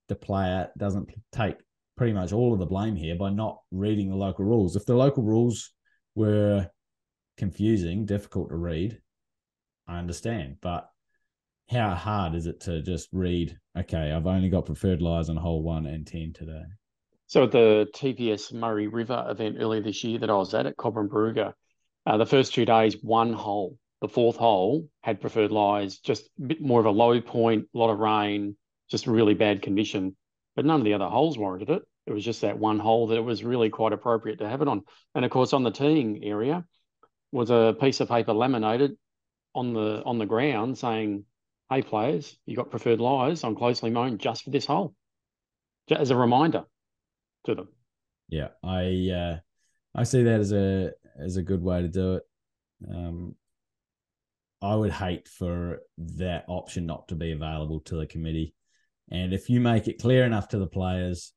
the 0.09 0.17
player 0.17 0.71
doesn't 0.77 1.11
take 1.33 1.57
pretty 1.97 2.13
much 2.13 2.33
all 2.33 2.53
of 2.53 2.59
the 2.59 2.67
blame 2.67 2.97
here 2.97 3.17
by 3.17 3.31
not 3.31 3.61
reading 3.71 4.09
the 4.09 4.17
local 4.17 4.45
rules. 4.45 4.77
If 4.77 4.87
the 4.87 4.95
local 4.95 5.23
rules 5.23 5.73
were 6.15 6.69
confusing, 7.37 8.07
difficult 8.07 8.49
to 8.51 8.57
read, 8.57 9.01
I 9.87 9.99
understand. 9.99 10.57
But 10.61 10.89
how 11.71 11.95
hard 11.95 12.35
is 12.35 12.47
it 12.47 12.61
to 12.61 12.83
just 12.83 13.09
read, 13.13 13.59
okay, 13.77 14.13
I've 14.13 14.27
only 14.27 14.49
got 14.49 14.67
preferred 14.67 15.03
lies 15.03 15.29
on 15.29 15.37
hole 15.37 15.63
one 15.63 15.87
and 15.87 16.07
10 16.07 16.33
today? 16.35 16.65
So 17.27 17.45
at 17.45 17.53
the 17.53 17.89
TPS 17.95 18.55
Murray 18.55 18.89
River 18.89 19.27
event 19.29 19.57
earlier 19.61 19.83
this 19.83 20.03
year 20.03 20.19
that 20.21 20.31
I 20.31 20.35
was 20.35 20.55
at 20.55 20.67
at 20.67 20.77
Cobram 20.77 21.53
uh, 22.07 22.17
the 22.17 22.25
first 22.25 22.55
two 22.55 22.65
days, 22.65 22.97
one 23.03 23.35
hole, 23.35 23.77
the 24.01 24.09
fourth 24.09 24.37
hole 24.37 24.89
had 25.03 25.21
preferred 25.21 25.53
lies, 25.53 25.99
just 25.99 26.31
a 26.39 26.43
bit 26.47 26.61
more 26.63 26.81
of 26.81 26.87
a 26.87 26.91
low 26.91 27.21
point, 27.21 27.67
a 27.75 27.79
lot 27.79 27.91
of 27.91 27.99
rain, 27.99 28.57
just 28.91 29.07
really 29.07 29.35
bad 29.35 29.61
condition. 29.61 30.17
But 30.57 30.65
none 30.65 30.81
of 30.81 30.85
the 30.85 30.95
other 30.95 31.09
holes 31.09 31.37
warranted 31.37 31.69
it. 31.69 31.83
It 32.07 32.13
was 32.13 32.25
just 32.25 32.41
that 32.41 32.59
one 32.59 32.79
hole 32.79 33.09
that 33.09 33.19
it 33.19 33.25
was 33.25 33.45
really 33.45 33.69
quite 33.69 33.93
appropriate 33.93 34.39
to 34.39 34.49
have 34.49 34.63
it 34.63 34.69
on. 34.69 34.85
And 35.15 35.23
of 35.23 35.31
course, 35.31 35.53
on 35.53 35.65
the 35.65 35.71
teeing 35.71 36.25
area 36.25 36.65
was 37.31 37.51
a 37.51 37.77
piece 37.79 38.01
of 38.01 38.09
paper 38.09 38.33
laminated 38.33 38.97
on 39.55 39.75
the 39.75 40.03
on 40.07 40.17
the 40.17 40.25
ground 40.25 40.79
saying, 40.79 41.25
"Hey 41.71 41.83
players, 41.83 42.39
you 42.47 42.57
got 42.57 42.71
preferred 42.71 43.01
lies 43.01 43.45
on 43.45 43.55
closely 43.55 43.91
mown 43.91 44.19
just 44.19 44.45
for 44.45 44.51
this 44.51 44.67
hole," 44.67 44.95
just 45.89 46.01
as 46.01 46.11
a 46.11 46.17
reminder 46.17 46.65
to 47.45 47.55
them. 47.55 47.69
Yeah, 48.29 48.49
I 48.63 49.11
uh, 49.11 49.39
I 49.95 50.03
see 50.05 50.23
that 50.23 50.41
as 50.41 50.53
a 50.53 50.93
as 51.19 51.37
a 51.37 51.43
good 51.43 51.63
way 51.63 51.83
to 51.83 51.89
do 51.89 52.15
it. 52.17 52.23
Um, 52.89 53.35
I 54.61 54.75
would 54.75 54.93
hate 54.93 55.29
for 55.29 55.81
that 55.99 56.45
option 56.49 56.87
not 56.87 57.09
to 57.09 57.15
be 57.15 57.33
available 57.33 57.81
to 57.81 57.97
the 57.97 58.07
committee. 58.07 58.55
And 59.11 59.33
if 59.33 59.49
you 59.49 59.61
make 59.61 59.89
it 59.89 60.01
clear 60.01 60.25
enough 60.25 60.49
to 60.49 60.59
the 60.59 60.67
players, 60.67 61.33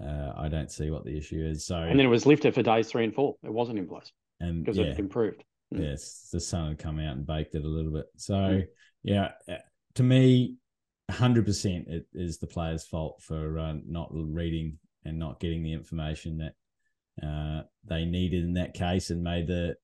uh, 0.00 0.32
I 0.36 0.48
don't 0.48 0.70
see 0.70 0.90
what 0.90 1.04
the 1.04 1.16
issue 1.16 1.40
is. 1.40 1.66
So 1.66 1.76
and 1.76 1.98
then 1.98 2.06
it 2.06 2.10
was 2.10 2.26
lifted 2.26 2.54
for 2.54 2.62
days 2.62 2.88
three 2.88 3.04
and 3.04 3.14
four. 3.14 3.36
It 3.44 3.52
wasn't 3.52 3.78
in 3.78 3.86
place 3.86 4.12
and 4.40 4.64
because 4.64 4.78
yeah, 4.78 4.86
it 4.86 4.98
improved. 4.98 5.44
Mm. 5.72 5.84
yes, 5.84 6.28
the 6.32 6.40
sun 6.40 6.68
had 6.70 6.78
come 6.78 6.98
out 6.98 7.16
and 7.16 7.26
baked 7.26 7.54
it 7.54 7.64
a 7.64 7.68
little 7.68 7.92
bit. 7.92 8.06
So 8.16 8.34
Mm. 8.34 8.66
Yeah, 9.02 9.30
uh, 9.48 9.54
to 9.94 10.02
me, 10.02 10.56
hundred 11.10 11.46
percent, 11.46 11.88
it 11.88 12.06
is 12.14 12.38
the 12.38 12.46
players' 12.46 12.86
fault 12.86 13.22
for 13.22 13.58
uh, 13.58 13.74
not 13.86 14.08
reading 14.12 14.78
and 15.04 15.18
not 15.18 15.40
getting 15.40 15.62
the 15.62 15.72
information 15.72 16.38
that 16.38 17.26
uh, 17.26 17.62
they 17.84 18.04
needed 18.04 18.44
in 18.44 18.54
that 18.54 18.74
case, 18.74 19.10
and 19.10 19.22
made 19.22 19.46
the 19.46 19.74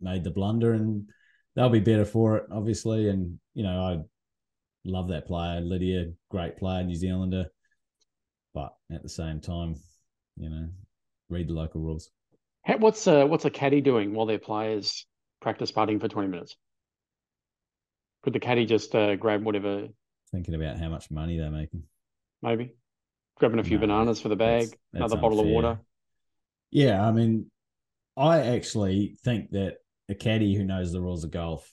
made 0.00 0.24
the 0.24 0.30
blunder. 0.30 0.72
And 0.72 1.08
they'll 1.54 1.68
be 1.68 1.80
better 1.80 2.04
for 2.04 2.36
it, 2.36 2.44
obviously. 2.50 3.08
And 3.08 3.38
you 3.54 3.62
know, 3.62 3.80
I 3.82 3.98
love 4.84 5.08
that 5.08 5.26
player, 5.26 5.60
Lydia, 5.60 6.12
great 6.30 6.56
player, 6.56 6.82
New 6.82 6.96
Zealander. 6.96 7.46
But 8.54 8.72
at 8.92 9.02
the 9.02 9.08
same 9.08 9.40
time, 9.40 9.76
you 10.36 10.50
know, 10.50 10.68
read 11.28 11.48
the 11.48 11.54
local 11.54 11.80
rules. 11.80 12.10
What's 12.78 13.06
uh, 13.06 13.26
what's 13.26 13.44
a 13.44 13.50
caddy 13.50 13.80
doing 13.80 14.14
while 14.14 14.26
their 14.26 14.38
players 14.38 15.06
practice 15.40 15.72
putting 15.72 15.98
for 15.98 16.08
twenty 16.08 16.28
minutes? 16.28 16.56
Could 18.22 18.32
the 18.32 18.40
caddy 18.40 18.66
just 18.66 18.94
uh, 18.94 19.16
grab 19.16 19.44
whatever, 19.44 19.88
Thinking 20.30 20.54
about 20.54 20.78
how 20.78 20.88
much 20.88 21.10
money 21.10 21.38
they're 21.38 21.50
making. 21.50 21.82
maybe 22.40 22.74
grabbing 23.36 23.58
a 23.58 23.64
few 23.64 23.76
No, 23.78 23.82
bananas 23.82 24.20
for 24.20 24.28
the 24.28 24.36
bag, 24.36 24.60
that's- 24.62 24.78
that's 24.92 25.12
another 25.12 25.16
bottle 25.20 25.40
of 25.40 25.46
water? 25.46 25.78
Yeah, 26.70 27.06
I 27.06 27.12
mean, 27.12 27.50
I 28.16 28.40
actually 28.56 29.16
think 29.22 29.50
that 29.50 29.78
a 30.08 30.14
caddy 30.14 30.54
who 30.54 30.64
knows 30.64 30.92
the 30.92 31.00
rules 31.00 31.24
of 31.24 31.30
golf 31.30 31.72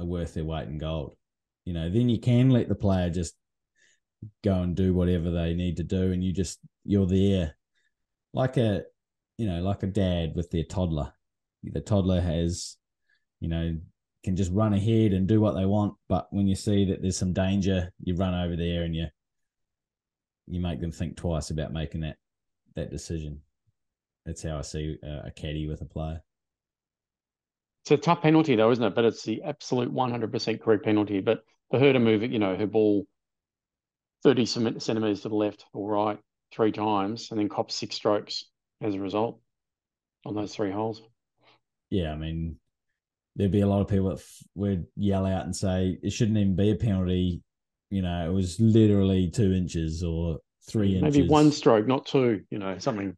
are 0.00 0.06
worth 0.06 0.34
their 0.34 0.44
weight 0.44 0.68
in 0.68 0.78
gold. 0.78 1.16
You 1.64 1.74
know, 1.74 1.90
then 1.90 2.08
you 2.08 2.18
can 2.18 2.50
let 2.50 2.68
the 2.68 2.74
player 2.74 3.10
just 3.10 3.34
go 4.42 4.62
and 4.62 4.74
do 4.74 4.94
whatever 4.94 5.30
they 5.30 5.54
need 5.54 5.76
to 5.76 5.84
do, 5.84 6.12
and 6.12 6.24
you 6.24 6.32
just 6.32 6.58
you're 6.84 7.06
there, 7.06 7.56
like 8.32 8.56
a, 8.56 8.84
you 9.38 9.46
know, 9.46 9.62
like 9.62 9.82
a 9.82 9.86
dad 9.88 10.34
with 10.34 10.50
their 10.50 10.64
toddler. 10.64 11.12
The 11.62 11.80
toddler 11.80 12.20
has, 12.20 12.76
you 13.40 13.48
know, 13.48 13.76
can 14.26 14.36
just 14.36 14.52
run 14.52 14.74
ahead 14.74 15.12
and 15.12 15.26
do 15.26 15.40
what 15.40 15.54
they 15.54 15.64
want, 15.64 15.94
but 16.08 16.26
when 16.30 16.48
you 16.48 16.56
see 16.56 16.84
that 16.86 17.00
there's 17.00 17.16
some 17.16 17.32
danger, 17.32 17.92
you 18.02 18.16
run 18.16 18.34
over 18.34 18.56
there 18.56 18.82
and 18.82 18.94
you 18.94 19.06
you 20.48 20.60
make 20.60 20.80
them 20.80 20.92
think 20.92 21.16
twice 21.16 21.50
about 21.50 21.72
making 21.72 22.02
that 22.02 22.16
that 22.74 22.90
decision. 22.90 23.40
That's 24.24 24.42
how 24.42 24.58
I 24.58 24.62
see 24.62 24.98
a, 25.02 25.28
a 25.28 25.30
caddy 25.30 25.68
with 25.68 25.80
a 25.80 25.84
player. 25.84 26.20
It's 27.84 27.92
a 27.92 27.96
tough 27.96 28.20
penalty 28.20 28.56
though, 28.56 28.72
isn't 28.72 28.84
it? 28.84 28.96
But 28.96 29.04
it's 29.04 29.22
the 29.22 29.42
absolute 29.44 29.92
one 29.92 30.10
hundred 30.10 30.32
percent 30.32 30.60
correct 30.60 30.84
penalty. 30.84 31.20
But 31.20 31.44
for 31.70 31.78
her 31.78 31.92
to 31.92 32.00
move 32.00 32.24
it, 32.24 32.32
you 32.32 32.40
know, 32.40 32.56
her 32.56 32.66
ball 32.66 33.06
thirty 34.24 34.44
centimeters 34.44 35.20
to 35.20 35.28
the 35.28 35.36
left 35.36 35.64
or 35.72 35.88
right 35.88 36.18
three 36.52 36.72
times, 36.72 37.30
and 37.30 37.38
then 37.38 37.48
cop 37.48 37.70
six 37.70 37.94
strokes 37.94 38.46
as 38.82 38.94
a 38.94 39.00
result 39.00 39.38
on 40.24 40.34
those 40.34 40.52
three 40.52 40.72
holes. 40.72 41.00
Yeah, 41.90 42.10
I 42.10 42.16
mean, 42.16 42.58
there'd 43.36 43.52
be 43.52 43.60
a 43.60 43.66
lot 43.66 43.80
of 43.80 43.88
people 43.88 44.08
that 44.08 44.18
f- 44.18 44.42
would 44.54 44.86
yell 44.96 45.26
out 45.26 45.44
and 45.44 45.54
say 45.54 45.98
it 46.02 46.10
shouldn't 46.10 46.38
even 46.38 46.56
be 46.56 46.70
a 46.70 46.74
penalty. 46.74 47.42
You 47.90 48.02
know, 48.02 48.28
it 48.28 48.32
was 48.32 48.58
literally 48.58 49.30
two 49.30 49.52
inches 49.52 50.02
or 50.02 50.38
three 50.68 50.96
inches. 50.96 51.16
Maybe 51.16 51.28
one 51.28 51.52
stroke, 51.52 51.86
not 51.86 52.06
two. 52.06 52.42
You 52.50 52.58
know, 52.58 52.78
something. 52.78 53.16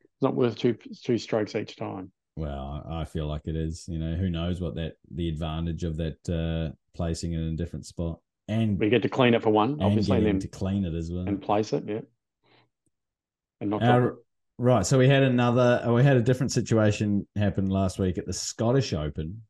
It's 0.00 0.22
not 0.22 0.34
worth 0.34 0.56
two 0.56 0.76
two 1.04 1.18
strokes 1.18 1.54
each 1.54 1.76
time. 1.76 2.10
Well, 2.36 2.84
I 2.90 3.04
feel 3.04 3.26
like 3.26 3.42
it 3.44 3.56
is. 3.56 3.84
You 3.88 3.98
know, 3.98 4.16
who 4.16 4.28
knows 4.28 4.60
what 4.60 4.74
that 4.74 4.94
the 5.14 5.28
advantage 5.28 5.84
of 5.84 5.96
that 5.98 6.28
uh, 6.28 6.74
placing 6.94 7.32
it 7.34 7.38
in 7.38 7.54
a 7.54 7.56
different 7.56 7.86
spot 7.86 8.18
and 8.48 8.78
We 8.78 8.90
get 8.90 9.02
to 9.02 9.08
clean 9.08 9.34
it 9.34 9.42
for 9.42 9.50
one, 9.50 9.72
and 9.72 9.82
obviously, 9.82 10.22
then 10.22 10.38
to 10.40 10.48
clean 10.48 10.84
it 10.84 10.94
as 10.94 11.10
well. 11.10 11.26
and 11.26 11.40
place 11.40 11.72
it, 11.72 11.84
yeah. 11.86 12.00
And 13.60 13.70
not. 13.70 13.82
Right. 14.58 14.84
So 14.86 14.98
we 14.98 15.08
had 15.08 15.22
another. 15.22 15.82
uh, 15.84 15.92
We 15.92 16.02
had 16.02 16.16
a 16.16 16.22
different 16.22 16.52
situation 16.52 17.26
happen 17.36 17.66
last 17.66 17.98
week 17.98 18.18
at 18.18 18.26
the 18.26 18.32
Scottish 18.32 18.92
Open. 18.92 19.42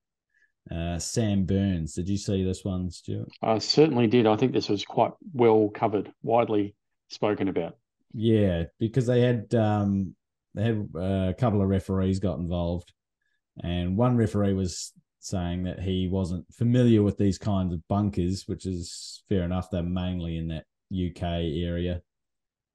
Uh, 0.71 0.99
Sam 0.99 1.45
Burns. 1.45 1.95
Did 1.95 2.09
you 2.09 2.17
see 2.17 2.43
this 2.43 2.65
one, 2.65 2.91
Stuart? 2.91 3.29
I 3.41 3.59
certainly 3.59 4.09
did. 4.09 4.27
I 4.27 4.37
think 4.37 4.53
this 4.53 4.69
was 4.69 4.85
quite 4.85 5.13
well 5.33 5.71
covered, 5.73 6.13
widely 6.23 6.75
spoken 7.09 7.47
about. 7.49 7.77
Yeah, 8.13 8.65
because 8.81 9.07
they 9.07 9.21
had 9.21 9.55
um, 9.55 10.17
they 10.55 10.65
had 10.65 10.89
uh, 10.95 11.29
a 11.31 11.35
couple 11.39 11.63
of 11.63 11.69
referees 11.69 12.19
got 12.19 12.39
involved, 12.39 12.93
and 13.63 13.97
one 13.97 14.17
referee 14.17 14.55
was 14.55 14.93
saying 15.21 15.65
that 15.65 15.81
he 15.81 16.09
wasn't 16.09 16.45
familiar 16.53 17.03
with 17.03 17.17
these 17.19 17.39
kinds 17.39 17.73
of 17.73 17.87
bunkers, 17.89 18.45
which 18.47 18.67
is 18.67 19.23
fair 19.29 19.43
enough. 19.43 19.71
They're 19.71 19.83
mainly 19.83 20.37
in 20.37 20.49
that 20.49 20.65
UK 20.93 21.23
area, 21.23 22.01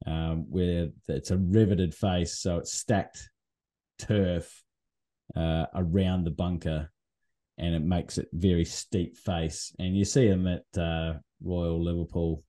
um, 0.06 0.46
where 0.50 0.90
it's 1.08 1.32
a 1.32 1.38
riveted 1.38 1.94
face, 1.94 2.40
so 2.40 2.58
it's 2.58 2.74
stacked 2.74 3.30
turf 4.00 4.64
uh, 5.36 5.66
around 5.76 6.24
the 6.24 6.32
bunker, 6.32 6.92
and 7.58 7.76
it 7.76 7.84
makes 7.84 8.18
it 8.18 8.28
very 8.34 8.66
steep 8.66 9.18
face. 9.18 9.74
And 9.80 9.96
you 9.96 10.06
see 10.06 10.28
them 10.28 10.48
at 10.48 10.82
uh, 10.82 11.14
Royal 11.44 11.84
Liverpool 11.84 12.44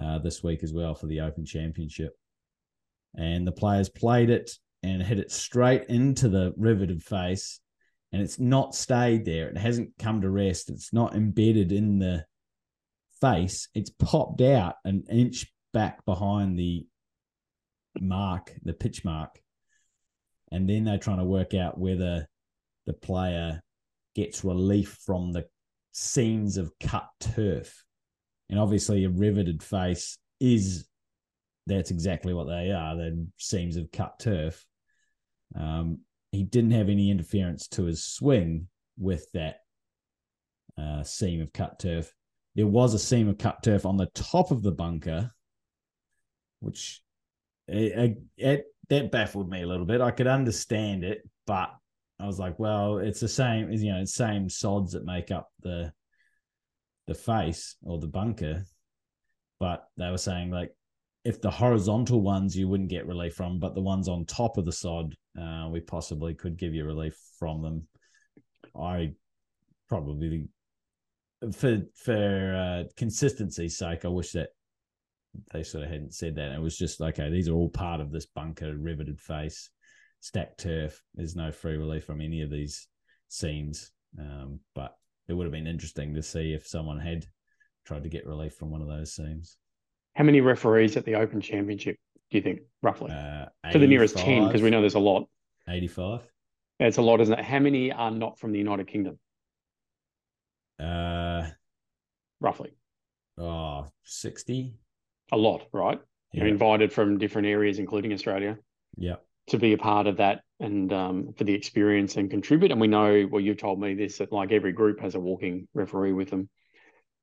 uh, 0.00 0.18
this 0.18 0.42
week 0.42 0.62
as 0.62 0.72
well 0.72 0.94
for 0.94 1.06
the 1.06 1.20
Open 1.20 1.44
Championship. 1.44 2.12
And 3.16 3.46
the 3.46 3.52
players 3.52 3.88
played 3.88 4.30
it 4.30 4.50
and 4.82 5.02
hit 5.02 5.18
it 5.18 5.32
straight 5.32 5.84
into 5.88 6.28
the 6.28 6.54
riveted 6.56 7.02
face, 7.02 7.60
and 8.12 8.22
it's 8.22 8.38
not 8.38 8.74
stayed 8.74 9.24
there. 9.24 9.48
It 9.48 9.58
hasn't 9.58 9.98
come 9.98 10.20
to 10.20 10.30
rest. 10.30 10.70
It's 10.70 10.92
not 10.92 11.14
embedded 11.14 11.72
in 11.72 11.98
the 11.98 12.24
face. 13.20 13.68
It's 13.74 13.90
popped 13.90 14.42
out 14.42 14.76
an 14.84 15.04
inch 15.10 15.46
back 15.76 16.02
behind 16.06 16.58
the 16.58 16.86
mark, 18.00 18.50
the 18.62 18.72
pitch 18.72 19.04
mark. 19.04 19.38
And 20.50 20.66
then 20.66 20.84
they're 20.84 20.96
trying 20.96 21.18
to 21.18 21.24
work 21.24 21.52
out 21.52 21.78
whether 21.78 22.26
the 22.86 22.94
player 22.94 23.60
gets 24.14 24.42
relief 24.42 24.96
from 25.04 25.32
the 25.32 25.44
seams 25.92 26.56
of 26.56 26.72
cut 26.80 27.06
turf 27.20 27.84
and 28.48 28.58
obviously 28.58 29.04
a 29.04 29.10
riveted 29.10 29.62
face 29.62 30.16
is 30.40 30.86
that's 31.66 31.90
exactly 31.90 32.32
what 32.32 32.46
they 32.46 32.70
are 32.70 32.96
they're 32.96 33.12
seams 33.38 33.76
of 33.76 33.90
cut 33.92 34.18
turf 34.18 34.64
um, 35.58 35.98
he 36.32 36.42
didn't 36.42 36.72
have 36.72 36.90
any 36.90 37.10
interference 37.10 37.66
to 37.66 37.84
his 37.84 38.04
swing 38.04 38.68
with 38.98 39.26
that 39.32 39.60
uh, 40.78 41.02
seam 41.02 41.40
of 41.40 41.52
cut 41.52 41.78
turf 41.78 42.12
there 42.54 42.66
was 42.66 42.92
a 42.92 42.98
seam 42.98 43.28
of 43.28 43.38
cut 43.38 43.62
turf 43.62 43.86
on 43.86 43.96
the 43.96 44.10
top 44.14 44.50
of 44.50 44.62
the 44.62 44.72
bunker 44.72 45.30
which 46.60 47.00
it, 47.68 48.18
it, 48.36 48.66
that 48.88 49.10
baffled 49.10 49.50
me 49.50 49.62
a 49.62 49.66
little 49.66 49.86
bit 49.86 50.00
i 50.00 50.10
could 50.10 50.26
understand 50.26 51.02
it 51.04 51.22
but 51.46 51.70
i 52.20 52.26
was 52.26 52.38
like 52.38 52.58
well 52.58 52.98
it's 52.98 53.20
the 53.20 53.28
same 53.28 53.70
you 53.72 53.92
know 53.92 54.04
same 54.04 54.48
sods 54.48 54.92
that 54.92 55.04
make 55.04 55.30
up 55.30 55.48
the 55.62 55.92
the 57.06 57.14
face 57.14 57.76
or 57.82 57.98
the 57.98 58.06
bunker, 58.06 58.64
but 59.58 59.88
they 59.96 60.10
were 60.10 60.18
saying 60.18 60.50
like 60.50 60.72
if 61.24 61.40
the 61.40 61.50
horizontal 61.50 62.20
ones 62.20 62.56
you 62.56 62.68
wouldn't 62.68 62.90
get 62.90 63.06
relief 63.06 63.34
from, 63.34 63.58
but 63.58 63.74
the 63.74 63.80
ones 63.80 64.08
on 64.08 64.24
top 64.24 64.58
of 64.58 64.64
the 64.64 64.72
sod, 64.72 65.14
uh, 65.40 65.68
we 65.70 65.80
possibly 65.80 66.34
could 66.34 66.56
give 66.56 66.72
you 66.72 66.84
relief 66.84 67.16
from 67.38 67.62
them. 67.62 67.88
I 68.80 69.14
probably 69.88 70.48
for 71.52 71.82
for 71.94 72.54
uh, 72.54 72.88
consistency's 72.96 73.78
sake, 73.78 74.04
I 74.04 74.08
wish 74.08 74.32
that 74.32 74.50
they 75.52 75.62
sort 75.62 75.84
of 75.84 75.90
hadn't 75.90 76.14
said 76.14 76.36
that. 76.36 76.52
It 76.52 76.60
was 76.60 76.76
just 76.76 77.00
okay. 77.00 77.30
These 77.30 77.48
are 77.48 77.54
all 77.54 77.68
part 77.68 78.00
of 78.00 78.10
this 78.10 78.26
bunker, 78.26 78.76
riveted 78.76 79.20
face, 79.20 79.70
stacked 80.20 80.60
turf. 80.60 81.02
There's 81.14 81.36
no 81.36 81.52
free 81.52 81.76
relief 81.76 82.04
from 82.04 82.20
any 82.20 82.42
of 82.42 82.50
these 82.50 82.88
seams, 83.28 83.90
um, 84.18 84.60
but 84.74 84.94
it 85.28 85.32
would 85.32 85.44
have 85.44 85.52
been 85.52 85.66
interesting 85.66 86.14
to 86.14 86.22
see 86.22 86.52
if 86.52 86.66
someone 86.66 87.00
had 87.00 87.26
tried 87.84 88.02
to 88.04 88.08
get 88.08 88.26
relief 88.26 88.54
from 88.54 88.70
one 88.70 88.82
of 88.82 88.88
those 88.88 89.14
seams. 89.14 89.56
How 90.14 90.24
many 90.24 90.40
referees 90.40 90.96
at 90.96 91.04
the 91.04 91.16
Open 91.16 91.40
Championship 91.40 91.96
do 92.30 92.38
you 92.38 92.42
think, 92.42 92.60
roughly? 92.82 93.10
Uh, 93.12 93.46
to 93.70 93.78
the 93.78 93.86
nearest 93.86 94.16
10, 94.16 94.46
because 94.46 94.62
we 94.62 94.70
know 94.70 94.80
there's 94.80 94.94
a 94.94 94.98
lot. 94.98 95.28
85. 95.68 96.22
It's 96.80 96.96
a 96.96 97.02
lot, 97.02 97.20
isn't 97.20 97.38
it? 97.38 97.44
How 97.44 97.58
many 97.58 97.92
are 97.92 98.10
not 98.10 98.38
from 98.38 98.52
the 98.52 98.58
United 98.58 98.86
Kingdom, 98.86 99.18
Uh, 100.78 101.48
roughly? 102.40 102.72
oh, 103.38 103.86
60. 104.04 104.74
A 105.32 105.36
lot, 105.36 105.66
right? 105.72 106.00
You're 106.32 106.46
invited 106.46 106.92
from 106.92 107.18
different 107.18 107.48
areas, 107.48 107.78
including 107.78 108.12
Australia, 108.12 108.58
yeah. 108.96 109.16
to 109.48 109.58
be 109.58 109.72
a 109.72 109.78
part 109.78 110.06
of 110.06 110.18
that 110.18 110.42
and 110.60 110.92
um, 110.92 111.32
for 111.36 111.44
the 111.44 111.54
experience 111.54 112.16
and 112.16 112.30
contribute. 112.30 112.72
And 112.72 112.80
we 112.80 112.88
know, 112.88 113.26
well, 113.30 113.40
you've 113.40 113.56
told 113.56 113.80
me 113.80 113.94
this, 113.94 114.18
that 114.18 114.32
like 114.32 114.52
every 114.52 114.72
group 114.72 115.00
has 115.00 115.14
a 115.14 115.20
walking 115.20 115.66
referee 115.72 116.12
with 116.12 116.28
them. 116.28 116.50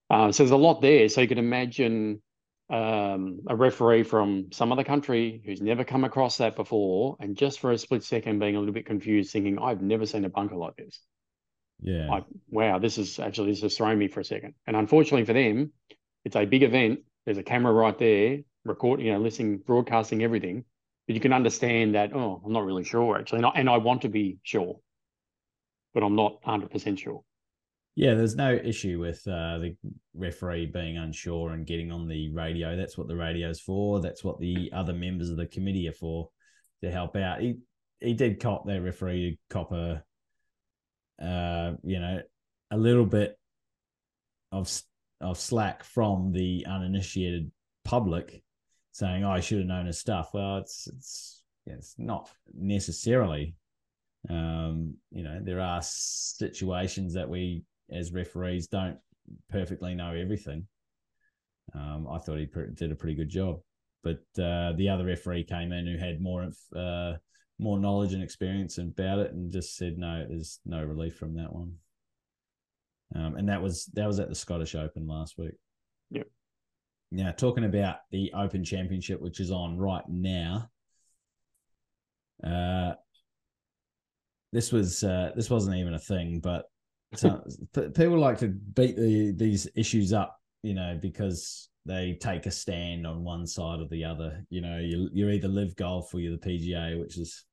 Uh, 0.10 0.32
so 0.32 0.44
there's 0.44 0.52
a 0.52 0.58
lot 0.58 0.82
there. 0.82 1.10
So 1.10 1.22
you 1.22 1.28
can 1.28 1.38
imagine 1.38 2.22
um, 2.72 3.42
a 3.48 3.56
referee 3.56 4.04
from 4.04 4.48
some 4.52 4.72
other 4.72 4.84
country 4.84 5.44
who's 5.46 5.62
never 5.62 5.84
come 5.84 6.04
across 6.04 6.38
that 6.38 6.56
before, 6.56 7.18
and 7.20 7.38
just 7.38 7.60
for 7.60 7.72
a 7.72 7.78
split 7.78 8.04
second 8.04 8.40
being 8.40 8.56
a 8.56 8.60
little 8.60 8.74
bit 8.74 8.88
confused, 8.88 9.32
thinking, 9.32 9.60
I've 9.60 9.82
never 9.82 10.06
seen 10.08 10.26
a 10.26 10.30
bunker 10.30 10.56
like 10.56 10.76
this. 10.76 11.00
Yeah. 11.82 12.08
Like, 12.10 12.24
wow, 12.50 12.80
this 12.80 12.98
is 12.98 13.20
actually, 13.20 13.52
this 13.52 13.62
has 13.62 13.78
thrown 13.78 14.00
me 14.00 14.08
for 14.08 14.22
a 14.22 14.26
second. 14.26 14.56
And 14.66 14.76
unfortunately 14.76 15.26
for 15.26 15.34
them, 15.34 15.72
it's 16.26 16.36
a 16.36 16.46
big 16.46 16.64
event. 16.64 17.02
There's 17.26 17.38
a 17.38 17.44
camera 17.44 17.72
right 17.72 17.98
there, 17.98 18.40
recording, 18.66 19.06
you 19.06 19.14
know, 19.14 19.20
listening, 19.20 19.58
broadcasting 19.58 20.24
everything. 20.24 20.66
But 21.08 21.16
you 21.16 21.22
can 21.22 21.34
understand 21.34 21.96
that, 21.96 22.14
oh, 22.14 22.42
I'm 22.46 22.54
not 22.54 22.66
really 22.66 22.84
sure 22.84 23.18
actually. 23.18 23.40
And 23.40 23.46
I, 23.48 23.52
and 23.56 23.70
I 23.70 23.78
want 23.78 24.02
to 24.04 24.10
be 24.10 24.38
sure, 24.44 24.80
but 25.94 26.04
I'm 26.04 26.16
not 26.16 26.42
100% 26.44 26.98
sure. 26.98 27.24
Yeah, 27.96 28.16
there's 28.16 28.36
no 28.36 28.52
issue 28.54 29.00
with 29.00 29.22
uh, 29.28 29.60
the 29.60 29.76
referee 30.16 30.68
being 30.68 30.98
unsure 30.98 31.52
and 31.52 31.68
getting 31.68 31.92
on 31.92 32.08
the 32.08 32.34
radio. 32.34 32.76
That's 32.76 32.98
what 32.98 33.08
the 33.08 33.16
radio's 33.16 33.60
for. 33.60 34.02
That's 34.02 34.24
what 34.24 34.40
the 34.40 34.72
other 34.74 34.94
members 34.94 35.30
of 35.30 35.38
the 35.38 35.46
committee 35.46 35.88
are 35.88 35.94
for 35.94 36.30
to 36.82 36.90
help 36.90 37.16
out. 37.16 37.42
He 37.42 37.58
he 38.00 38.14
did 38.14 38.42
cop 38.42 38.66
that 38.66 38.82
referee 38.82 39.32
to 39.32 39.54
cop 39.54 39.72
a, 39.72 40.04
uh, 41.22 41.74
you 41.84 42.00
know, 42.00 42.22
a 42.72 42.78
little 42.78 43.06
bit 43.06 43.38
of 44.52 44.68
of 45.24 45.40
slack 45.40 45.84
from 45.84 46.32
the 46.32 46.66
uninitiated 46.68 47.52
public, 47.84 48.44
saying, 48.92 49.24
"Oh, 49.24 49.32
I 49.32 49.40
should 49.40 49.60
have 49.60 49.68
known 49.68 49.86
his 49.88 50.00
stuff." 50.00 50.32
Well, 50.34 50.58
it's 50.58 50.88
it's 50.88 51.44
it's 51.66 51.96
not 51.98 52.30
necessarily. 52.54 53.56
Um, 54.30 54.96
you 55.12 55.24
know, 55.24 55.40
there 55.42 55.60
are 55.60 55.82
situations 55.82 57.14
that 57.14 57.30
we 57.30 57.64
as 57.92 58.14
referees 58.14 58.68
don't 58.68 58.98
perfectly 59.50 59.96
know 59.96 60.14
everything. 60.14 60.68
Um, 61.74 62.08
I 62.10 62.20
thought 62.20 62.40
he 62.40 62.48
did 62.76 62.92
a 62.92 62.96
pretty 62.96 63.16
good 63.16 63.30
job, 63.30 63.60
but 64.04 64.20
uh, 64.42 64.74
the 64.74 64.90
other 64.90 65.06
referee 65.06 65.46
came 65.46 65.72
in 65.72 65.88
who 65.88 65.98
had 65.98 66.22
more 66.22 66.48
uh, 66.76 67.14
more 67.60 67.80
knowledge 67.80 68.14
and 68.14 68.24
experience 68.24 68.78
about 68.78 69.20
it, 69.20 69.32
and 69.32 69.52
just 69.52 69.76
said 69.76 69.98
no, 69.98 70.26
there's 70.28 70.60
no 70.66 70.84
relief 70.84 71.16
from 71.16 71.36
that 71.36 71.54
one. 71.54 71.74
Um, 73.16 73.36
and 73.36 73.50
that 73.50 73.62
was 73.62 73.86
that 73.94 74.08
was 74.08 74.20
at 74.20 74.30
the 74.30 74.36
Scottish 74.36 74.76
Open 74.76 75.08
last 75.08 75.38
week. 75.38 75.54
Yep. 76.12 76.28
Now 77.12 77.32
talking 77.32 77.66
about 77.66 77.98
the 78.12 78.32
Open 78.34 78.64
Championship, 78.64 79.22
which 79.22 79.40
is 79.40 79.52
on 79.52 79.78
right 79.78 80.08
now. 80.08 80.70
Uh, 82.44 82.94
this 84.52 84.72
was 84.72 85.04
uh, 85.04 85.32
this 85.36 85.50
wasn't 85.50 85.78
even 85.78 85.94
a 85.94 86.00
thing, 86.00 86.40
but 86.40 86.66
so, 87.16 87.44
people 87.74 88.20
like 88.20 88.40
to 88.40 88.48
beat 88.48 88.96
the, 88.96 89.32
these 89.32 89.68
issues 89.76 90.14
up, 90.14 90.40
you 90.64 90.74
know, 90.74 90.98
because 91.02 91.70
they 91.86 92.18
take 92.20 92.46
a 92.46 92.52
stand 92.52 93.06
on 93.06 93.24
one 93.24 93.46
side 93.46 93.80
or 93.80 93.88
the 93.88 94.06
other. 94.06 94.46
You 94.50 94.62
know, 94.62 94.80
you 94.80 95.10
you 95.14 95.30
either 95.30 95.48
LIV 95.48 95.76
golf 95.76 96.14
or 96.14 96.20
you're 96.20 96.38
the 96.38 96.46
PGA, 96.46 97.00
which 97.00 97.18
is 97.18 97.44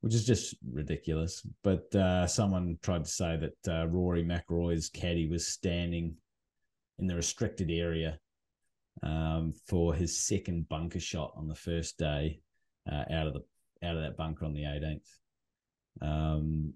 which 0.00 0.14
is 0.14 0.24
just 0.24 0.54
ridiculous. 0.72 1.46
But 1.62 1.94
uh, 1.94 2.26
someone 2.26 2.78
tried 2.82 3.04
to 3.04 3.10
say 3.10 3.36
that 3.36 3.72
uh, 3.72 3.86
Rory 3.88 4.24
McIlroy's 4.24 4.88
caddy 4.88 5.28
was 5.28 5.46
standing 5.46 6.14
in 6.98 7.06
the 7.06 7.16
restricted 7.16 7.70
area 7.70 8.18
um, 9.02 9.52
for 9.66 9.94
his 9.94 10.16
second 10.18 10.68
bunker 10.68 11.00
shot 11.00 11.32
on 11.36 11.48
the 11.48 11.54
first 11.54 11.98
day 11.98 12.40
uh, 12.90 13.04
out 13.10 13.26
of 13.26 13.34
the 13.34 13.42
out 13.82 13.96
of 13.96 14.02
that 14.02 14.16
bunker 14.16 14.44
on 14.44 14.54
the 14.54 14.62
18th. 14.62 15.06
Um, 16.00 16.72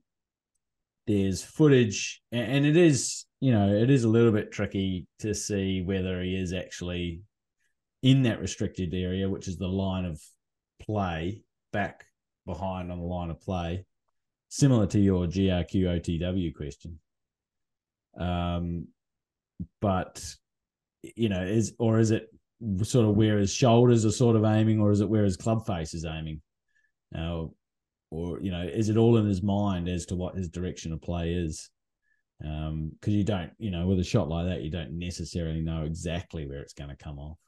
there's 1.07 1.43
footage, 1.43 2.23
a- 2.33 2.37
and 2.37 2.67
it 2.67 2.77
is 2.77 3.25
you 3.41 3.53
know 3.53 3.73
it 3.73 3.91
is 3.91 4.05
a 4.05 4.09
little 4.09 4.33
bit 4.33 4.53
tricky 4.53 5.07
to 5.21 5.35
see 5.35 5.83
whether 5.83 6.23
he 6.23 6.37
is 6.37 6.53
actually 6.53 7.23
in 8.03 8.23
that 8.23 8.41
restricted 8.41 8.95
area, 8.95 9.29
which 9.29 9.49
is 9.49 9.57
the 9.57 9.67
line 9.69 10.05
of 10.05 10.21
play 10.81 11.43
back 11.73 12.07
behind 12.53 12.91
on 12.91 12.99
the 12.99 13.05
line 13.05 13.31
of 13.31 13.41
play. 13.41 13.85
similar 14.49 14.87
to 14.87 14.99
your 14.99 15.27
GRQ 15.27 15.75
OTW 15.75 16.55
question. 16.55 16.99
Um, 18.19 18.89
but 19.81 20.23
you 21.03 21.29
know, 21.29 21.43
is 21.43 21.75
or 21.79 21.99
is 21.99 22.11
it 22.11 22.29
sort 22.83 23.07
of 23.07 23.17
where 23.17 23.39
his 23.39 23.53
shoulders 23.53 24.05
are 24.05 24.11
sort 24.11 24.37
of 24.37 24.45
aiming, 24.45 24.81
or 24.81 24.91
is 24.91 25.01
it 25.01 25.09
where 25.09 25.25
his 25.25 25.37
club 25.37 25.67
face 25.67 25.95
is 25.95 26.05
aiming? 26.05 26.41
Uh, 27.17 27.45
or 28.11 28.41
you 28.41 28.51
know, 28.51 28.63
is 28.63 28.89
it 28.89 28.97
all 28.97 29.17
in 29.17 29.27
his 29.27 29.43
mind 29.43 29.89
as 29.89 30.07
to 30.07 30.17
what 30.17 30.37
his 30.37 30.49
direction 30.49 30.93
of 30.93 31.01
play 31.01 31.33
is? 31.33 31.71
Because 32.41 32.69
um, 32.69 32.93
you 33.05 33.25
don't, 33.25 33.53
you 33.59 33.71
know, 33.71 33.87
with 33.87 34.01
a 34.01 34.05
shot 34.05 34.29
like 34.29 34.47
that, 34.47 34.63
you 34.63 34.71
don't 34.71 34.99
necessarily 34.99 35.61
know 35.61 35.85
exactly 35.85 36.47
where 36.47 36.61
it's 36.61 36.73
going 36.73 36.91
to 36.91 36.97
come 36.97 37.19
off. 37.19 37.39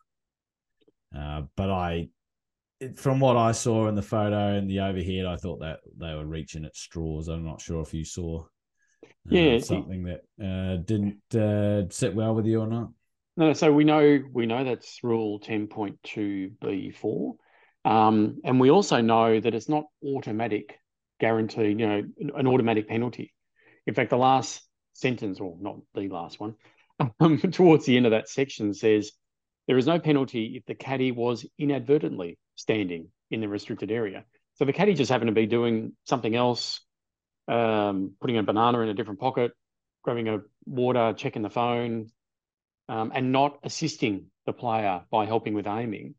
Uh, 1.17 1.43
but 1.57 1.71
I, 1.71 2.09
from 2.97 3.21
what 3.21 3.37
I 3.37 3.53
saw 3.53 3.89
in 3.89 3.95
the 3.95 4.03
photo 4.03 4.57
and 4.57 4.69
the 4.69 4.81
overhead, 4.81 5.27
I 5.27 5.37
thought 5.37 5.61
that 5.61 5.81
they 5.99 6.15
were 6.15 6.27
reaching 6.27 6.65
at 6.65 6.77
straws. 6.77 7.29
I'm 7.29 7.45
not 7.45 7.61
sure 7.61 7.83
if 7.83 7.95
you 7.95 8.05
saw 8.05 8.45
uh, 9.05 9.07
yeah 9.31 9.59
something 9.59 10.05
that 10.05 10.21
uh, 10.43 10.77
didn't 10.77 11.35
uh, 11.35 11.89
sit 11.91 12.15
well 12.15 12.35
with 12.35 12.47
you 12.47 12.61
or 12.61 12.67
not. 12.67 12.91
No, 13.37 13.53
so 13.53 13.73
we 13.73 13.85
know 13.85 14.21
we 14.33 14.47
know 14.47 14.65
that's 14.65 15.01
rule 15.03 15.39
ten 15.39 15.67
point 15.67 15.99
two 16.03 16.53
B 16.61 16.91
four, 16.91 17.37
um, 17.85 18.41
and 18.45 18.61
we 18.61 18.71
also 18.71 19.01
know 19.01 19.41
that 19.41 19.55
it's 19.55 19.69
not 19.69 19.85
automatic 20.05 20.79
guarantee. 21.21 21.69
You 21.69 21.75
know, 21.75 22.03
an 22.37 22.47
automatic 22.47 22.89
penalty. 22.89 23.33
In 23.87 23.95
fact, 23.95 24.11
the 24.11 24.17
last 24.17 24.63
sentence, 24.93 25.41
or 25.41 25.57
not 25.61 25.77
the 25.95 26.09
last 26.09 26.41
one, 26.41 26.55
um, 27.21 27.39
towards 27.39 27.87
the 27.87 27.97
end 27.97 28.07
of 28.07 28.13
that 28.13 28.29
section 28.29 28.75
says 28.75 29.13
there 29.67 29.79
is 29.79 29.87
no 29.87 29.99
penalty 29.99 30.55
if 30.57 30.65
the 30.67 30.75
caddy 30.75 31.13
was 31.13 31.47
inadvertently 31.59 32.39
standing 32.63 33.09
in 33.31 33.41
the 33.41 33.49
restricted 33.49 33.91
area. 33.91 34.25
So 34.55 34.65
the 34.65 34.73
caddy 34.73 34.95
just 34.95 35.11
happened 35.11 35.29
to 35.29 35.35
be 35.35 35.47
doing 35.47 35.93
something 36.05 36.35
else, 36.35 36.81
um, 37.49 38.13
putting 38.21 38.39
a 38.39 38.43
banana 38.43 38.81
in 38.81 38.89
a 38.89 38.95
different 38.95 39.21
pocket, 39.21 39.53
grabbing 40.03 40.29
a 40.29 40.39
water, 40.65 41.13
checking 41.17 41.43
the 41.43 41.51
phone, 41.51 42.11
um, 42.89 43.11
and 43.15 43.33
not 43.33 43.59
assisting 43.65 44.27
the 44.47 44.53
player 44.53 45.03
by 45.11 45.27
helping 45.27 45.55
with 45.55 45.67
aiming. 45.67 46.15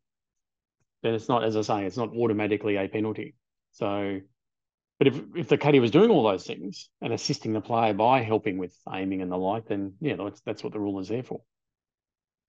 Then 1.02 1.14
it's 1.14 1.28
not, 1.28 1.44
as 1.44 1.56
I 1.56 1.62
say, 1.62 1.84
it's 1.86 1.96
not 1.96 2.14
automatically 2.14 2.76
a 2.76 2.88
penalty. 2.88 3.34
So, 3.72 4.20
but 4.98 5.08
if 5.08 5.20
if 5.36 5.48
the 5.48 5.58
caddy 5.58 5.80
was 5.80 5.90
doing 5.90 6.10
all 6.10 6.24
those 6.24 6.46
things 6.46 6.88
and 7.00 7.12
assisting 7.12 7.52
the 7.52 7.60
player 7.60 7.94
by 7.94 8.22
helping 8.22 8.58
with 8.58 8.74
aiming 8.92 9.22
and 9.22 9.30
the 9.30 9.36
like, 9.36 9.66
then 9.66 9.94
yeah, 10.00 10.16
that's 10.16 10.40
that's 10.42 10.62
what 10.64 10.72
the 10.72 10.80
rule 10.80 11.00
is 11.00 11.08
there 11.08 11.22
for. 11.22 11.40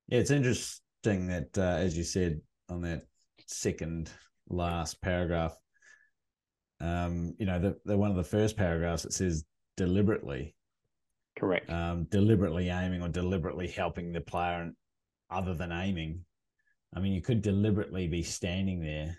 Yeah, 0.08 0.20
it's 0.20 0.32
interesting 0.32 1.28
that, 1.28 1.58
uh, 1.58 1.78
as 1.86 1.98
you 1.98 2.04
said 2.04 2.42
on 2.70 2.82
that 2.82 3.04
second 3.46 4.10
last 4.50 5.02
paragraph, 5.02 5.56
um, 6.82 7.34
you 7.40 7.46
know, 7.46 7.60
the, 7.60 7.78
the 7.86 7.98
one 7.98 8.12
of 8.12 8.18
the 8.18 8.24
first 8.24 8.58
paragraphs 8.58 9.04
that 9.04 9.14
says 9.14 9.46
deliberately, 9.78 10.56
correct, 11.38 11.70
um, 11.70 12.06
deliberately 12.06 12.70
aiming 12.70 13.02
or 13.02 13.10
deliberately 13.10 13.68
helping 13.68 14.12
the 14.12 14.22
player, 14.22 14.62
and 14.62 14.74
other 15.30 15.54
than 15.54 15.72
aiming. 15.72 16.26
I 16.94 17.00
mean, 17.00 17.14
you 17.14 17.22
could 17.22 17.42
deliberately 17.42 18.08
be 18.08 18.24
standing 18.24 18.82
there, 18.82 19.18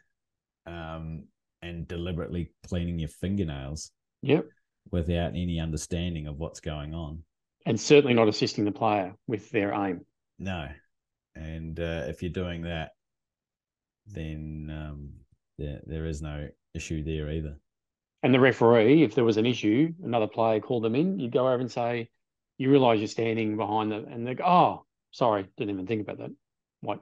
um, 0.67 1.25
and 1.63 1.87
deliberately 1.87 2.53
cleaning 2.69 2.99
your 2.99 3.09
fingernails. 3.09 3.91
Yep. 4.23 4.47
Without 4.93 5.31
any 5.31 5.59
understanding 5.59 6.29
of 6.29 6.39
what's 6.39 6.61
going 6.61 6.95
on. 6.95 7.23
And 7.67 7.79
certainly 7.79 8.15
not 8.15 8.29
assisting 8.29 8.65
the 8.65 8.71
player 8.71 9.15
with 9.27 9.51
their 9.51 9.73
aim. 9.75 10.07
No, 10.39 10.69
and 11.35 11.79
uh, 11.81 12.05
if 12.07 12.23
you're 12.23 12.31
doing 12.31 12.63
that, 12.63 12.91
then 14.07 14.71
um, 14.73 15.11
there, 15.59 15.81
there 15.87 16.07
is 16.07 16.23
no 16.23 16.49
issue 16.75 17.03
there 17.05 17.31
either. 17.31 17.57
And 18.23 18.35
the 18.35 18.41
referee, 18.41 19.03
if 19.03 19.15
there 19.15 19.25
was 19.25 19.37
an 19.37 19.47
issue, 19.47 19.93
another 20.03 20.27
player 20.27 20.61
called 20.61 20.85
them 20.85 20.95
in, 20.95 21.19
you'd 21.19 21.33
go 21.33 21.47
over 21.49 21.61
and 21.61 21.71
say, 21.71 22.09
you 22.59 22.71
realise 22.71 22.99
you're 22.99 23.09
standing 23.09 23.57
behind 23.57 23.93
them, 23.93 24.07
and 24.11 24.27
they 24.27 24.35
go, 24.35 24.45
oh, 24.45 24.85
sorry, 25.11 25.47
didn't 25.57 25.75
even 25.75 25.87
think 25.87 26.03
about 26.03 26.19
that. 26.19 26.31
What? 26.81 27.01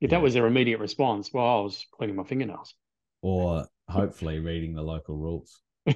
If 0.00 0.10
yeah. 0.10 0.18
that 0.18 0.22
was 0.22 0.34
their 0.34 0.46
immediate 0.46 0.80
response, 0.80 1.30
well, 1.32 1.44
I 1.44 1.60
was 1.60 1.84
cleaning 1.92 2.16
my 2.16 2.24
fingernails. 2.24 2.74
Or 3.22 3.66
hopefully 3.88 4.38
reading 4.38 4.74
the 4.74 4.82
local 4.82 5.16
rules. 5.16 5.60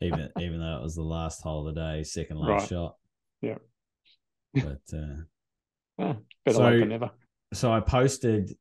even 0.00 0.30
even 0.38 0.60
though 0.60 0.78
it 0.78 0.82
was 0.82 0.94
the 0.94 1.02
last 1.02 1.42
hole 1.42 1.66
of 1.66 1.74
the 1.74 1.80
day, 1.80 2.02
second 2.02 2.38
last 2.38 2.62
right. 2.62 2.68
shot. 2.68 2.96
Yeah. 3.40 3.58
But 4.54 4.80
uh, 4.92 5.22
yeah, 5.98 6.14
better 6.44 6.56
so, 6.56 6.78
than 6.78 6.88
never. 6.88 7.10
So 7.56 7.72
I 7.72 7.80
posted. 7.80 8.52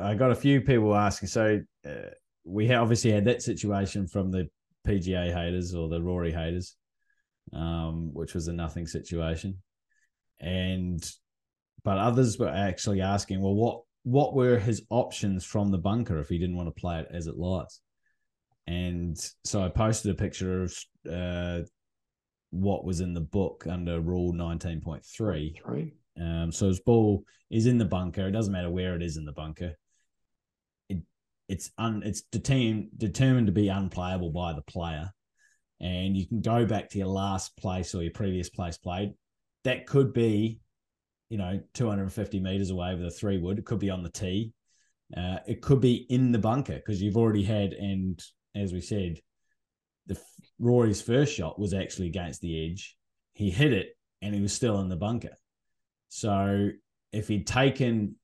I 0.00 0.14
got 0.14 0.30
a 0.30 0.36
few 0.36 0.60
people 0.60 0.94
asking. 0.94 1.28
So 1.28 1.60
uh, 1.84 2.10
we 2.44 2.72
obviously 2.72 3.10
had 3.10 3.24
that 3.24 3.42
situation 3.42 4.06
from 4.06 4.30
the 4.30 4.48
PGA 4.86 5.32
haters 5.32 5.74
or 5.74 5.88
the 5.88 6.00
Rory 6.00 6.30
haters, 6.30 6.76
um, 7.52 8.14
which 8.14 8.34
was 8.34 8.46
a 8.46 8.52
nothing 8.52 8.86
situation, 8.86 9.58
and 10.40 11.02
but 11.82 11.98
others 11.98 12.38
were 12.38 12.48
actually 12.48 13.00
asking, 13.00 13.42
well, 13.42 13.54
what 13.54 13.80
what 14.04 14.34
were 14.34 14.58
his 14.58 14.82
options 14.88 15.44
from 15.44 15.70
the 15.70 15.78
bunker 15.78 16.18
if 16.20 16.28
he 16.28 16.38
didn't 16.38 16.56
want 16.56 16.68
to 16.68 16.80
play 16.80 17.00
it 17.00 17.08
as 17.10 17.26
it 17.26 17.36
lies? 17.36 17.80
And 18.66 19.18
so 19.44 19.62
I 19.62 19.68
posted 19.68 20.12
a 20.12 20.14
picture 20.14 20.62
of 20.62 20.76
uh, 21.10 21.60
what 22.50 22.84
was 22.84 23.00
in 23.00 23.14
the 23.14 23.20
book 23.20 23.66
under 23.68 24.00
Rule 24.00 24.32
nineteen 24.32 24.80
point 24.80 25.04
three. 25.04 25.60
Um, 26.20 26.52
so 26.52 26.68
his 26.68 26.80
ball 26.80 27.24
is 27.50 27.66
in 27.66 27.78
the 27.78 27.84
bunker. 27.84 28.28
It 28.28 28.32
doesn't 28.32 28.52
matter 28.52 28.70
where 28.70 28.94
it 28.94 29.02
is 29.02 29.16
in 29.16 29.24
the 29.24 29.32
bunker. 29.32 29.74
It 30.88 30.98
it's 31.48 31.70
un 31.78 32.02
it's 32.04 32.22
determined 32.22 32.90
determined 32.96 33.46
to 33.46 33.52
be 33.52 33.68
unplayable 33.68 34.30
by 34.30 34.52
the 34.52 34.62
player, 34.62 35.12
and 35.80 36.16
you 36.16 36.26
can 36.26 36.40
go 36.40 36.66
back 36.66 36.90
to 36.90 36.98
your 36.98 37.08
last 37.08 37.56
place 37.56 37.94
or 37.94 38.02
your 38.02 38.12
previous 38.12 38.48
place 38.48 38.76
played. 38.78 39.12
That 39.64 39.86
could 39.86 40.12
be, 40.12 40.60
you 41.30 41.38
know, 41.38 41.60
250 41.74 42.40
meters 42.40 42.70
away 42.70 42.94
with 42.94 43.06
a 43.06 43.10
three 43.10 43.38
wood. 43.38 43.58
It 43.58 43.64
could 43.64 43.78
be 43.78 43.90
on 43.90 44.02
the 44.02 44.10
tee. 44.10 44.52
Uh, 45.16 45.38
it 45.46 45.62
could 45.62 45.80
be 45.80 46.06
in 46.08 46.32
the 46.32 46.38
bunker 46.38 46.76
because 46.76 47.00
you've 47.00 47.16
already 47.16 47.44
had, 47.44 47.72
and 47.72 48.20
as 48.54 48.72
we 48.72 48.80
said, 48.80 49.18
the 50.06 50.18
Rory's 50.58 51.02
first 51.02 51.34
shot 51.34 51.58
was 51.58 51.72
actually 51.72 52.08
against 52.08 52.40
the 52.40 52.70
edge. 52.70 52.96
He 53.32 53.50
hit 53.50 53.72
it, 53.72 53.96
and 54.22 54.34
he 54.34 54.40
was 54.40 54.52
still 54.52 54.80
in 54.80 54.88
the 54.88 54.96
bunker. 54.96 55.36
So 56.14 56.70
if 57.10 57.26
he'd 57.26 57.44
taken 57.44 58.14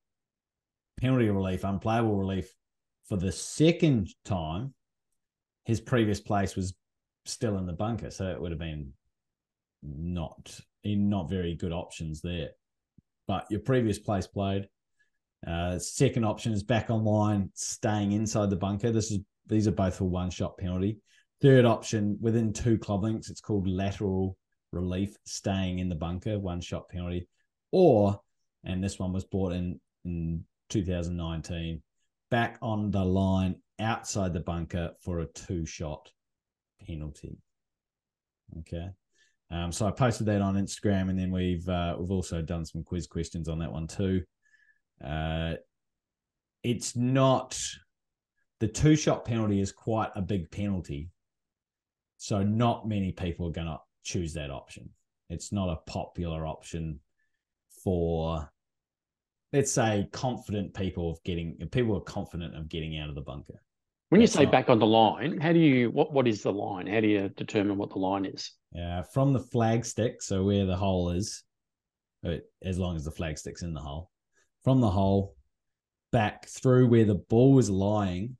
penalty 1.00 1.28
relief, 1.28 1.64
unplayable 1.64 2.16
relief 2.16 2.54
for 3.08 3.16
the 3.16 3.32
second 3.32 4.10
time, 4.24 4.74
his 5.64 5.80
previous 5.80 6.20
place 6.20 6.54
was 6.54 6.72
still 7.24 7.58
in 7.58 7.66
the 7.66 7.72
bunker. 7.72 8.12
So 8.12 8.28
it 8.28 8.40
would 8.40 8.52
have 8.52 8.60
been 8.60 8.92
not 9.82 10.60
in 10.84 11.08
not 11.08 11.28
very 11.28 11.56
good 11.56 11.72
options 11.72 12.20
there. 12.20 12.50
But 13.26 13.50
your 13.50 13.58
previous 13.58 13.98
place 13.98 14.28
played. 14.28 14.68
Uh, 15.44 15.80
second 15.80 16.24
option 16.24 16.52
is 16.52 16.62
back 16.62 16.90
online, 16.90 17.50
staying 17.54 18.12
inside 18.12 18.50
the 18.50 18.56
bunker. 18.56 18.92
This 18.92 19.10
is 19.10 19.18
these 19.48 19.66
are 19.66 19.72
both 19.72 19.96
for 19.96 20.04
one 20.04 20.30
shot 20.30 20.56
penalty. 20.58 20.98
Third 21.42 21.64
option 21.64 22.18
within 22.20 22.52
two 22.52 22.78
club 22.78 23.02
links, 23.02 23.30
it's 23.30 23.40
called 23.40 23.66
lateral 23.66 24.36
relief, 24.70 25.16
staying 25.24 25.80
in 25.80 25.88
the 25.88 25.96
bunker, 25.96 26.38
one 26.38 26.60
shot 26.60 26.88
penalty 26.88 27.26
or 27.72 28.20
and 28.64 28.82
this 28.82 28.98
one 28.98 29.12
was 29.12 29.24
bought 29.24 29.52
in 29.52 29.80
in 30.04 30.44
2019 30.70 31.82
back 32.30 32.58
on 32.62 32.90
the 32.90 33.04
line 33.04 33.56
outside 33.78 34.32
the 34.32 34.40
bunker 34.40 34.90
for 35.02 35.20
a 35.20 35.26
two 35.26 35.64
shot 35.66 36.10
penalty 36.86 37.36
okay 38.58 38.90
um, 39.50 39.72
so 39.72 39.86
I 39.86 39.90
posted 39.90 40.26
that 40.26 40.42
on 40.42 40.54
Instagram, 40.54 41.10
and 41.10 41.18
then 41.18 41.32
we've 41.32 41.68
uh, 41.68 41.96
we've 41.98 42.10
also 42.10 42.40
done 42.40 42.64
some 42.64 42.84
quiz 42.84 43.06
questions 43.06 43.48
on 43.48 43.58
that 43.58 43.72
one 43.72 43.88
too. 43.88 44.22
Uh, 45.04 45.54
it's 46.62 46.94
not 46.94 47.58
the 48.60 48.68
two 48.68 48.94
shot 48.94 49.24
penalty 49.24 49.60
is 49.60 49.72
quite 49.72 50.10
a 50.14 50.22
big 50.22 50.50
penalty, 50.50 51.10
so 52.16 52.42
not 52.44 52.88
many 52.88 53.10
people 53.10 53.48
are 53.48 53.52
going 53.52 53.66
to 53.66 53.78
choose 54.04 54.34
that 54.34 54.50
option. 54.50 54.88
It's 55.30 55.52
not 55.52 55.68
a 55.68 55.90
popular 55.90 56.46
option 56.46 57.00
for 57.82 58.50
let's 59.52 59.72
say 59.72 60.08
confident 60.12 60.74
people 60.74 61.10
of 61.10 61.22
getting 61.24 61.56
people 61.70 61.96
are 61.96 62.02
confident 62.02 62.56
of 62.56 62.68
getting 62.68 62.98
out 62.98 63.08
of 63.08 63.14
the 63.14 63.20
bunker. 63.20 63.62
When 64.10 64.20
you 64.20 64.26
say 64.26 64.42
not, 64.42 64.52
back 64.52 64.68
on 64.68 64.80
the 64.80 64.86
line, 64.86 65.40
how 65.40 65.52
do 65.52 65.58
you 65.58 65.90
what 65.90 66.12
what 66.12 66.26
is 66.26 66.42
the 66.42 66.52
line? 66.52 66.86
How 66.86 67.00
do 67.00 67.06
you 67.06 67.28
determine 67.30 67.76
what 67.76 67.90
the 67.90 67.98
line 67.98 68.24
is? 68.24 68.52
Yeah, 68.72 69.02
from 69.02 69.32
the 69.32 69.40
flag 69.40 69.84
stick, 69.84 70.22
so 70.22 70.44
where 70.44 70.66
the 70.66 70.76
hole 70.76 71.10
is, 71.10 71.42
uh, 72.26 72.36
as 72.64 72.78
long 72.78 72.96
as 72.96 73.04
the 73.04 73.10
flag 73.10 73.38
stick's 73.38 73.62
in 73.62 73.74
the 73.74 73.80
hole, 73.80 74.10
from 74.64 74.80
the 74.80 74.90
hole 74.90 75.34
back 76.12 76.48
through 76.48 76.88
where 76.88 77.04
the 77.04 77.14
ball 77.14 77.58
is 77.58 77.70
lying, 77.70 78.36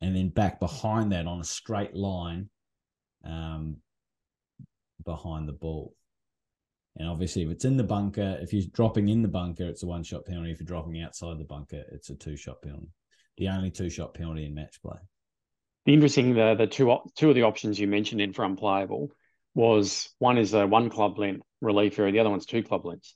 and 0.00 0.14
then 0.14 0.28
back 0.28 0.60
behind 0.60 1.12
that 1.12 1.26
on 1.26 1.40
a 1.40 1.44
straight 1.44 1.94
line, 1.94 2.48
um, 3.24 3.76
behind 5.04 5.48
the 5.48 5.52
ball. 5.52 5.94
And 6.98 7.08
obviously, 7.08 7.42
if 7.42 7.50
it's 7.50 7.64
in 7.64 7.76
the 7.76 7.84
bunker, 7.84 8.38
if 8.40 8.52
you're 8.52 8.64
dropping 8.72 9.08
in 9.10 9.22
the 9.22 9.28
bunker, 9.28 9.64
it's 9.64 9.82
a 9.82 9.86
one 9.86 10.02
shot 10.02 10.24
penalty. 10.24 10.50
If 10.50 10.60
you're 10.60 10.66
dropping 10.66 11.00
outside 11.02 11.38
the 11.38 11.44
bunker, 11.44 11.84
it's 11.92 12.10
a 12.10 12.14
two 12.14 12.36
shot 12.36 12.62
penalty. 12.62 12.88
The 13.36 13.48
only 13.48 13.70
two 13.70 13.90
shot 13.90 14.14
penalty 14.14 14.46
in 14.46 14.54
match 14.54 14.80
play. 14.80 14.96
the 15.84 15.92
interesting 15.94 16.34
the 16.34 16.54
the 16.54 16.66
two 16.66 16.90
op- 16.90 17.14
two 17.14 17.28
of 17.28 17.34
the 17.34 17.42
options 17.42 17.78
you 17.78 17.86
mentioned 17.86 18.20
in 18.20 18.32
for 18.32 18.44
unplayable 18.44 19.10
was 19.54 20.08
one 20.18 20.38
is 20.38 20.52
a 20.54 20.66
one 20.66 20.90
club 20.90 21.18
length 21.18 21.42
relief 21.60 21.98
area, 21.98 22.12
the 22.12 22.18
other 22.20 22.30
one's 22.30 22.46
two 22.46 22.62
club 22.62 22.84
lengths. 22.84 23.14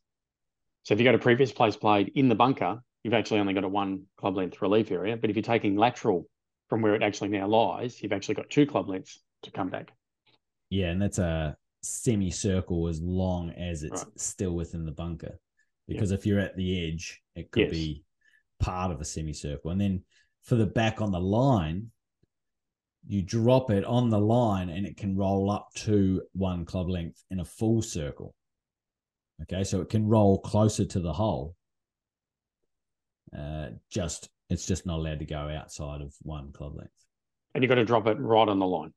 So 0.85 0.95
if 0.95 1.01
you 1.01 1.05
go 1.05 1.13
to 1.13 1.19
previous 1.19 1.53
place 1.53 1.77
played 1.77 2.13
in 2.15 2.29
the 2.29 2.35
bunker, 2.35 2.81
you've 3.03 3.15
actually 3.15 3.41
only 3.41 3.55
got 3.55 3.65
a 3.65 3.69
one 3.69 4.05
club 4.17 4.37
length 4.37 4.63
relief 4.63 4.91
area. 4.91 5.17
But 5.17 5.31
if 5.31 5.37
you're 5.37 5.43
taking 5.43 5.77
lateral 5.77 6.27
from 6.69 6.81
where 6.83 6.95
it 6.95 7.03
actually 7.03 7.29
now 7.31 7.47
lies, 7.49 8.03
you've 8.03 8.13
actually 8.13 8.37
got 8.37 8.49
two 8.51 8.67
club 8.67 8.89
lengths 8.89 9.19
to 9.43 9.51
come 9.51 9.69
back. 9.69 9.93
Yeah, 10.71 10.89
and 10.91 11.03
that's 11.03 11.19
a 11.19 11.57
semicircle 11.83 12.89
as 12.89 13.01
long 13.01 13.51
as 13.51 13.83
it's 13.83 14.05
Right. 14.05 14.21
still 14.21 14.55
within 14.55 14.85
the 14.85 14.93
bunker. 14.93 15.39
Because 15.89 16.11
if 16.13 16.25
you're 16.27 16.39
at 16.39 16.57
the 16.57 16.87
edge, 16.87 17.23
it 17.35 17.51
could 17.51 17.63
Yes. 17.63 17.71
be 17.71 18.05
part 18.59 18.93
of 18.93 19.01
a 19.01 19.05
semicircle. 19.05 19.71
And 19.71 19.81
then 19.81 20.05
for 20.43 20.55
the 20.55 20.67
back 20.67 21.01
on 21.01 21.11
the 21.11 21.21
line, 21.21 21.91
you 23.07 23.23
drop 23.23 23.71
it 23.71 23.85
on 23.85 24.11
the 24.11 24.21
line 24.21 24.69
and 24.69 24.87
it 24.87 24.97
can 24.97 25.17
roll 25.17 25.51
up 25.51 25.73
to 25.75 26.23
one 26.33 26.65
club 26.65 26.89
length 26.89 27.25
in 27.31 27.41
a 27.41 27.45
full 27.45 27.83
circle. 27.83 28.35
Okay, 29.43 29.65
so 29.65 29.81
it 29.81 29.89
can 29.89 30.07
roll 30.07 30.39
closer 30.39 30.85
to 30.85 31.01
the 31.01 31.13
hole. 31.15 31.57
Uh, 33.37 33.71
just 33.89 34.29
it's 34.51 34.67
just 34.67 34.85
not 34.85 34.99
allowed 34.99 35.21
to 35.21 35.25
go 35.25 35.49
outside 35.49 36.03
of 36.03 36.15
one 36.23 36.53
club 36.53 36.77
length. 36.77 37.07
And 37.55 37.63
you've 37.63 37.69
got 37.69 37.77
to 37.77 37.85
drop 37.85 38.07
it 38.07 38.19
right 38.19 38.49
on 38.49 38.59
the 38.59 38.67
line. 38.67 38.93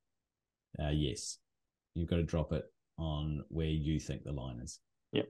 Uh, 0.77 0.89
yes, 0.89 1.37
you've 1.93 2.09
got 2.09 2.17
to 2.17 2.23
drop 2.23 2.51
it 2.51 2.65
on 2.97 3.43
where 3.49 3.67
you 3.67 3.99
think 3.99 4.23
the 4.23 4.31
line 4.31 4.59
is. 4.59 4.79
Yep. 5.11 5.27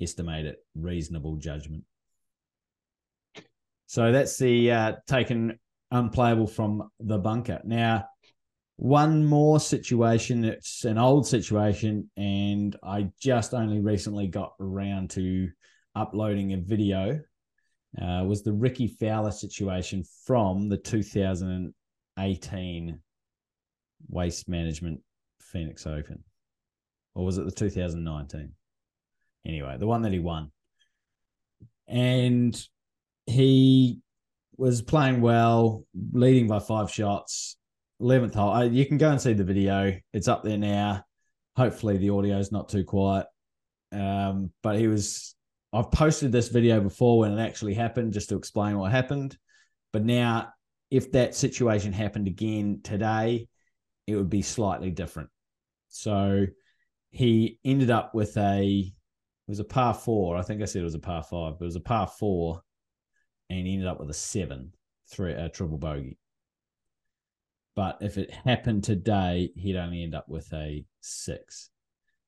Estimate 0.00 0.46
it 0.46 0.64
reasonable 0.74 1.36
judgment. 1.36 1.84
So 3.86 4.10
that's 4.10 4.38
the 4.38 4.70
uh, 4.70 4.92
taken 5.06 5.58
unplayable 5.90 6.46
from 6.46 6.90
the 6.98 7.18
bunker. 7.18 7.60
Now, 7.64 8.06
one 8.76 9.24
more 9.24 9.60
situation. 9.60 10.44
It's 10.44 10.84
an 10.84 10.98
old 10.98 11.26
situation, 11.26 12.10
and 12.16 12.74
I 12.82 13.10
just 13.20 13.54
only 13.54 13.80
recently 13.80 14.26
got 14.26 14.54
around 14.58 15.10
to 15.10 15.48
uploading 15.94 16.54
a 16.54 16.56
video. 16.56 17.20
Uh, 18.00 18.24
was 18.26 18.42
the 18.42 18.54
Rickie 18.54 18.88
Fowler 18.88 19.30
situation 19.30 20.02
from 20.24 20.70
the 20.70 20.78
2018 20.78 22.98
Waste 24.08 24.48
Management 24.48 25.00
Phoenix 25.40 25.86
Open, 25.86 26.24
or 27.14 27.24
was 27.24 27.38
it 27.38 27.44
the 27.44 27.50
2019? 27.50 28.52
Anyway, 29.46 29.76
the 29.78 29.86
one 29.86 30.02
that 30.02 30.12
he 30.12 30.18
won, 30.18 30.50
and 31.88 32.60
he 33.26 34.00
was 34.56 34.82
playing 34.82 35.20
well, 35.20 35.84
leading 36.12 36.46
by 36.46 36.58
five 36.58 36.90
shots. 36.90 37.56
11th 38.00 38.34
hole. 38.34 38.52
Uh, 38.52 38.64
You 38.64 38.84
can 38.84 38.98
go 38.98 39.10
and 39.10 39.20
see 39.20 39.32
the 39.32 39.44
video. 39.44 39.96
It's 40.12 40.28
up 40.28 40.42
there 40.42 40.58
now. 40.58 41.04
Hopefully, 41.56 41.98
the 41.98 42.10
audio 42.10 42.38
is 42.38 42.52
not 42.52 42.68
too 42.68 42.84
quiet. 42.84 43.26
Um, 43.92 44.50
but 44.62 44.78
he 44.78 44.88
was. 44.88 45.34
I've 45.72 45.90
posted 45.90 46.32
this 46.32 46.48
video 46.48 46.80
before 46.80 47.20
when 47.20 47.38
it 47.38 47.42
actually 47.42 47.74
happened, 47.74 48.12
just 48.12 48.28
to 48.28 48.36
explain 48.36 48.78
what 48.78 48.92
happened. 48.92 49.36
But 49.92 50.04
now, 50.04 50.52
if 50.90 51.12
that 51.12 51.34
situation 51.34 51.92
happened 51.92 52.26
again 52.26 52.80
today, 52.82 53.48
it 54.06 54.16
would 54.16 54.28
be 54.28 54.42
slightly 54.42 54.90
different. 54.90 55.30
So 55.88 56.46
he 57.12 57.58
ended 57.64 57.90
up 57.90 58.14
with 58.14 58.36
a 58.38 58.92
it 59.46 59.50
was 59.50 59.60
a 59.60 59.64
par 59.64 59.94
four. 59.94 60.36
I 60.36 60.42
think 60.42 60.62
I 60.62 60.64
said 60.64 60.80
it 60.80 60.86
was 60.86 60.94
a 60.94 60.98
par 60.98 61.22
five, 61.22 61.58
but 61.58 61.64
it 61.64 61.66
was 61.66 61.76
a 61.76 61.80
par 61.80 62.06
four, 62.06 62.62
and 63.50 63.66
he 63.66 63.74
ended 63.74 63.86
up 63.88 64.00
with 64.00 64.10
a 64.10 64.14
seven, 64.14 64.72
three 65.08 65.32
a 65.32 65.48
triple 65.48 65.78
bogey. 65.78 66.18
But 67.76 67.98
if 68.00 68.18
it 68.18 68.30
happened 68.30 68.84
today, 68.84 69.50
he'd 69.56 69.76
only 69.76 70.02
end 70.02 70.14
up 70.14 70.28
with 70.28 70.50
a 70.52 70.84
six. 71.00 71.70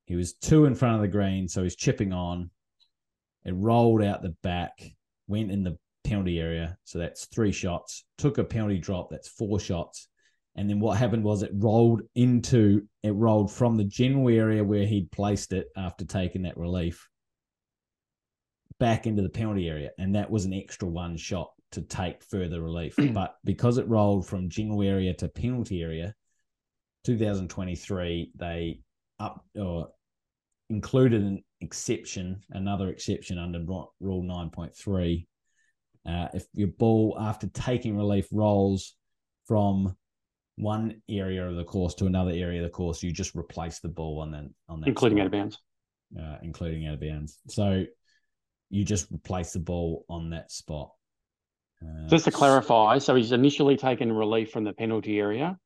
He 0.04 0.16
was 0.16 0.34
two 0.34 0.66
in 0.66 0.74
front 0.74 0.96
of 0.96 1.00
the 1.00 1.08
green, 1.08 1.48
so 1.48 1.62
he's 1.62 1.76
chipping 1.76 2.12
on. 2.12 2.50
It 3.44 3.52
rolled 3.52 4.02
out 4.02 4.22
the 4.22 4.36
back, 4.42 4.82
went 5.26 5.50
in 5.50 5.64
the 5.64 5.78
penalty 6.02 6.40
area, 6.40 6.76
so 6.84 6.98
that's 6.98 7.26
three 7.26 7.52
shots. 7.52 8.04
Took 8.18 8.36
a 8.36 8.44
penalty 8.44 8.78
drop, 8.78 9.08
that's 9.10 9.28
four 9.28 9.58
shots. 9.58 10.08
And 10.56 10.70
then 10.70 10.78
what 10.78 10.98
happened 10.98 11.24
was 11.24 11.42
it 11.42 11.50
rolled 11.54 12.02
into 12.14 12.86
it 13.02 13.10
rolled 13.10 13.50
from 13.50 13.76
the 13.76 13.84
general 13.84 14.28
area 14.28 14.62
where 14.62 14.86
he'd 14.86 15.10
placed 15.10 15.52
it 15.52 15.66
after 15.76 16.04
taking 16.04 16.42
that 16.42 16.56
relief 16.56 17.08
back 18.78 19.06
into 19.06 19.22
the 19.22 19.28
penalty 19.28 19.68
area. 19.68 19.90
And 19.98 20.14
that 20.14 20.30
was 20.30 20.44
an 20.44 20.54
extra 20.54 20.88
one 20.88 21.16
shot 21.16 21.50
to 21.72 21.82
take 21.82 22.22
further 22.22 22.62
relief. 22.62 22.94
but 23.12 23.36
because 23.44 23.78
it 23.78 23.88
rolled 23.88 24.26
from 24.26 24.48
general 24.48 24.82
area 24.82 25.12
to 25.14 25.28
penalty 25.28 25.82
area, 25.82 26.14
2023, 27.04 28.32
they 28.36 28.80
up 29.18 29.44
or 29.56 29.88
included 30.70 31.22
an 31.22 31.42
exception, 31.60 32.40
another 32.50 32.88
exception 32.88 33.38
under 33.38 33.60
rule 34.00 34.22
9.3. 34.22 35.26
Uh, 36.06 36.28
if 36.34 36.46
your 36.54 36.68
ball 36.68 37.16
after 37.18 37.46
taking 37.48 37.96
relief 37.96 38.28
rolls 38.30 38.94
from 39.46 39.94
one 40.56 41.02
area 41.08 41.46
of 41.48 41.56
the 41.56 41.64
course 41.64 41.94
to 41.96 42.06
another 42.06 42.30
area 42.30 42.60
of 42.60 42.64
the 42.64 42.70
course, 42.70 43.02
you 43.02 43.10
just 43.12 43.34
replace 43.34 43.80
the 43.80 43.88
ball 43.88 44.20
on 44.20 44.30
then 44.30 44.54
on 44.68 44.80
that 44.80 44.88
including 44.88 45.20
out 45.20 45.26
of 45.26 45.32
bounds. 45.32 45.58
uh, 46.18 46.36
including 46.42 46.86
out 46.86 46.94
of 46.94 47.00
bounds. 47.00 47.38
So 47.48 47.84
you 48.70 48.84
just 48.84 49.10
replace 49.12 49.52
the 49.52 49.58
ball 49.60 50.04
on 50.08 50.30
that 50.30 50.50
spot. 50.52 50.90
Uh, 51.82 52.08
Just 52.08 52.24
to 52.26 52.30
clarify, 52.30 52.98
so 52.98 53.14
he's 53.14 53.32
initially 53.32 53.76
taken 53.76 54.12
relief 54.12 54.50
from 54.52 54.64
the 54.64 54.72
penalty 54.72 55.18
area, 55.18 55.58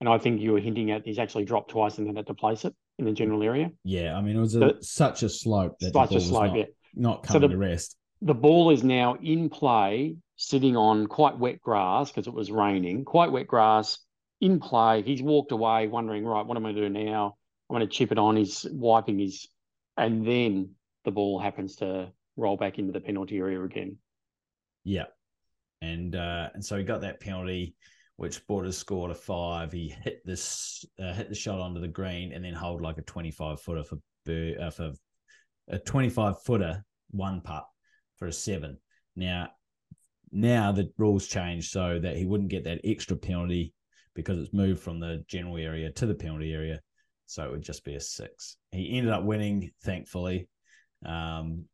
and 0.00 0.08
I 0.08 0.18
think 0.18 0.40
you 0.40 0.52
were 0.52 0.60
hinting 0.60 0.90
at 0.90 1.04
he's 1.04 1.18
actually 1.18 1.44
dropped 1.44 1.70
twice 1.70 1.98
and 1.98 2.06
then 2.06 2.16
had 2.16 2.26
to 2.28 2.34
place 2.34 2.64
it 2.64 2.74
in 2.98 3.04
the 3.04 3.12
general 3.12 3.42
area. 3.42 3.70
yeah, 3.84 4.16
I 4.16 4.22
mean 4.22 4.36
it 4.36 4.40
was 4.40 4.54
a, 4.54 4.60
The- 4.60 4.76
such 4.80 5.22
a 5.22 5.28
slope 5.28 5.76
that 5.80 5.92
the 5.92 5.98
Such 6.00 6.08
ball 6.10 6.12
a 6.12 6.14
was 6.14 6.26
slope, 6.28 6.46
not, 6.46 6.56
yeah. 6.56 6.64
not 6.94 7.26
So 7.26 7.32
coming 7.34 7.48
the- 7.50 7.54
to 7.54 7.58
rest. 7.58 7.96
The 8.22 8.34
ball 8.34 8.70
is 8.70 8.82
now 8.82 9.16
in 9.16 9.50
play, 9.50 10.16
sitting 10.36 10.74
on 10.76 11.06
quite 11.08 11.36
wet 11.38 11.60
grass 11.60 12.10
because 12.10 12.26
it 12.26 12.32
was 12.32 12.50
raining, 12.50 13.04
quite 13.04 13.30
wet 13.30 13.46
grass 13.46 13.98
in 14.40 14.60
play. 14.60 15.02
He's 15.02 15.22
walked 15.22 15.52
away 15.52 15.86
wondering, 15.86 16.24
right, 16.24 16.44
what 16.44 16.56
am 16.56 16.66
I 16.66 16.72
going 16.72 16.90
to 16.92 17.00
do 17.00 17.04
now? 17.04 17.36
I'm 17.68 17.76
going 17.76 17.88
to 17.88 17.92
chip 17.92 18.12
it 18.12 18.18
on. 18.18 18.36
He's 18.36 18.66
wiping 18.70 19.18
his, 19.18 19.48
and 19.96 20.26
then 20.26 20.70
the 21.04 21.10
ball 21.10 21.38
happens 21.38 21.76
to 21.76 22.12
roll 22.36 22.56
back 22.56 22.78
into 22.78 22.92
the 22.92 23.00
penalty 23.00 23.38
area 23.38 23.62
again. 23.62 23.96
Yeah, 24.84 25.06
and 25.80 26.14
uh, 26.14 26.50
and 26.54 26.64
so 26.64 26.76
he 26.76 26.84
got 26.84 27.00
that 27.00 27.20
penalty, 27.20 27.74
which 28.16 28.46
brought 28.46 28.66
his 28.66 28.78
score 28.78 29.08
to 29.08 29.14
five. 29.14 29.72
He 29.72 29.94
hit 30.04 30.22
this 30.24 30.84
uh, 31.02 31.12
hit 31.12 31.28
the 31.28 31.34
shot 31.34 31.58
onto 31.58 31.80
the 31.80 31.88
green 31.88 32.32
and 32.32 32.44
then 32.44 32.54
hold 32.54 32.82
like 32.82 32.98
a 32.98 33.02
twenty 33.02 33.32
five 33.32 33.60
footer 33.60 33.82
for 33.82 33.98
Bir- 34.24 34.60
uh, 34.60 34.70
for 34.70 34.92
a 35.68 35.78
twenty 35.78 36.08
five 36.08 36.40
footer 36.44 36.84
one 37.10 37.40
putt 37.40 37.66
for 38.16 38.28
a 38.28 38.32
seven. 38.32 38.78
Now, 39.16 39.48
now 40.30 40.72
the 40.72 40.90
rules 40.98 41.26
changed 41.26 41.70
so 41.70 41.98
that 41.98 42.16
he 42.16 42.26
wouldn't 42.26 42.50
get 42.50 42.64
that 42.64 42.80
extra 42.84 43.16
penalty 43.16 43.72
because 44.16 44.40
it's 44.40 44.52
moved 44.52 44.82
from 44.82 44.98
the 44.98 45.24
general 45.28 45.56
area 45.56 45.92
to 45.92 46.06
the 46.06 46.14
penalty 46.14 46.52
area. 46.52 46.80
So 47.26 47.44
it 47.44 47.50
would 47.50 47.62
just 47.62 47.84
be 47.84 47.94
a 47.94 48.00
six. 48.00 48.56
He 48.72 48.98
ended 48.98 49.12
up 49.12 49.22
winning, 49.22 49.70
thankfully. 49.84 50.48
Um, 51.04 51.66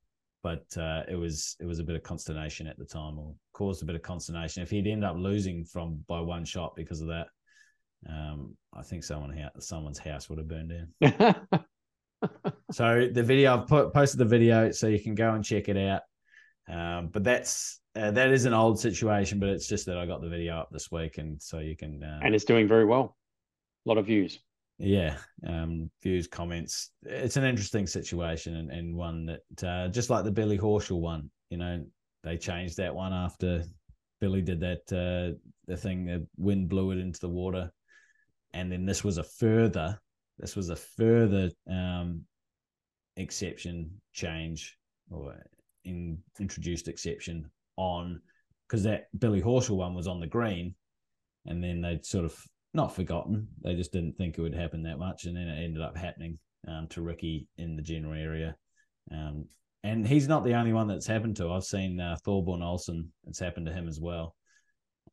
but 0.43 0.65
uh, 0.77 1.05
it 1.09 1.15
was 1.15 1.57
it 1.61 1.67
was 1.67 1.79
a 1.79 1.85
bit 1.85 1.95
of 1.95 2.03
consternation 2.03 2.67
at 2.67 2.77
the 2.77 2.85
time, 2.85 3.19
or 3.19 3.35
caused 3.53 3.83
a 3.83 3.87
bit 3.87 3.95
of 3.95 4.03
consternation. 4.03 4.63
If 4.63 4.71
he'd 4.71 4.89
end 4.89 5.05
up 5.05 5.17
losing 5.17 5.65
from 5.65 6.05
by 6.09 6.21
one 6.21 6.45
shot 6.45 6.75
because 6.75 7.01
of 7.01 7.09
that, 7.09 7.29
um, 8.09 8.57
I 8.75 8.83
think 8.83 9.05
someone 9.05 9.51
someone's 9.61 9.99
house 9.99 10.29
would 10.29 10.39
have 10.39 10.49
burned 10.49 10.73
down. 11.01 11.65
So 12.73 13.09
the 13.13 13.23
video 13.23 13.55
I've 13.55 13.67
put, 13.67 13.93
posted 13.93 14.19
the 14.19 14.25
video, 14.25 14.71
so 14.71 14.87
you 14.87 15.01
can 15.01 15.15
go 15.15 15.35
and 15.35 15.45
check 15.45 15.69
it 15.69 15.77
out. 15.77 16.03
Um, 16.69 17.09
but 17.13 17.25
that's 17.25 17.81
uh, 17.97 18.11
that 18.13 18.31
is 18.31 18.45
an 18.45 18.55
old 18.55 18.79
situation, 18.81 19.39
but 19.41 19.49
it's 19.51 19.69
just 19.69 19.87
that 19.87 19.99
I 19.99 20.07
got 20.07 20.21
the 20.23 20.29
video 20.29 20.57
up 20.57 20.69
this 20.71 20.91
week, 20.91 21.19
and 21.19 21.41
so 21.43 21.59
you 21.59 21.77
can 21.77 22.03
uh, 22.03 22.21
and 22.23 22.35
it's 22.35 22.45
doing 22.45 22.69
very 22.69 22.85
well. 22.85 23.17
A 23.85 23.89
lot 23.89 23.99
of 23.99 24.07
views. 24.07 24.39
yeah 24.79 25.17
um 25.47 25.91
views 26.03 26.27
comments 26.27 26.91
it's 27.03 27.37
an 27.37 27.45
interesting 27.45 27.87
situation 27.87 28.57
and, 28.57 28.71
and 28.71 28.97
one 28.97 29.27
that 29.27 29.65
uh 29.69 29.89
just 29.89 30.09
like 30.09 30.25
the 30.25 30.31
billy 30.31 30.57
horschel 30.59 31.01
one 31.01 31.31
you 31.51 31.59
know 31.59 31.85
they 32.25 32.37
changed 32.39 32.77
that 32.79 32.95
one 32.95 33.13
after 33.13 33.65
billy 34.21 34.41
did 34.41 34.61
that 34.61 34.85
uh 34.93 35.37
the 35.67 35.77
thing 35.77 36.07
the 36.07 36.27
wind 36.37 36.69
blew 36.69 36.91
it 36.93 36.99
into 36.99 37.21
the 37.21 37.29
water 37.29 37.71
and 38.55 38.73
then 38.73 38.87
this 38.87 39.05
was 39.05 39.19
a 39.19 39.25
further 39.25 39.99
this 40.39 40.57
was 40.57 40.71
a 40.71 40.77
further 40.77 41.51
um 41.69 42.23
exception 43.17 43.91
change 44.13 44.79
or 45.11 45.35
in 45.85 46.19
introduced 46.41 46.89
exception 46.89 47.51
on 47.77 48.21
because 48.69 48.83
that 48.85 49.09
billy 49.19 49.43
horschel 49.43 49.77
one 49.77 49.95
was 49.95 50.07
on 50.07 50.21
the 50.21 50.27
green 50.27 50.75
and 51.47 51.63
then 51.63 51.81
they'd 51.81 52.07
sort 52.07 52.25
of 52.25 52.37
not 52.75 52.95
forgotten. 52.95 53.49
They 53.63 53.75
just 53.75 53.93
didn't 53.93 54.17
think 54.17 54.39
it 54.39 54.43
would 54.43 54.55
happen 54.55 54.83
that 54.85 54.99
much, 54.99 55.25
and 55.25 55.37
then 55.37 55.49
it 55.49 55.63
ended 55.63 55.83
up 55.83 55.97
happening 55.97 56.39
um, 56.67 56.87
to 56.89 57.03
Rickie 57.03 57.47
in 57.59 57.77
the 57.77 57.83
general 57.83 58.15
area. 58.15 58.57
Um, 59.11 59.47
and 59.85 60.07
he's 60.07 60.29
not 60.29 60.45
the 60.45 60.55
only 60.55 60.73
one 60.73 60.87
that's 60.87 61.07
happened 61.07 61.37
to. 61.37 61.53
I've 61.53 61.65
seen 61.65 62.01
uh, 62.01 62.17
Thorbjørn 62.25 62.63
Olesen; 62.63 63.09
it's 63.27 63.41
happened 63.41 63.67
to 63.67 63.73
him 63.73 63.89
as 63.89 64.01
well. 64.01 64.37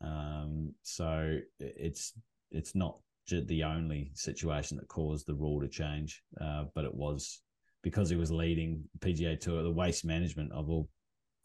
Um, 0.02 0.74
so 0.84 1.38
it's 1.60 2.14
it's 2.52 2.76
not 2.76 3.00
the 3.30 3.64
only 3.64 4.12
situation 4.16 4.78
that 4.78 4.88
caused 4.88 5.28
the 5.28 5.36
rule 5.36 5.62
to 5.62 5.68
change, 5.68 6.24
uh, 6.40 6.66
but 6.74 6.86
it 6.86 6.94
was 6.94 7.42
because 7.82 8.10
he 8.10 8.16
was 8.16 8.32
leading 8.32 8.84
PGA 9.00 9.40
Tour, 9.40 9.64
the 9.64 9.72
waste 9.72 10.06
management 10.06 10.52
of 10.52 10.70
all 10.70 10.90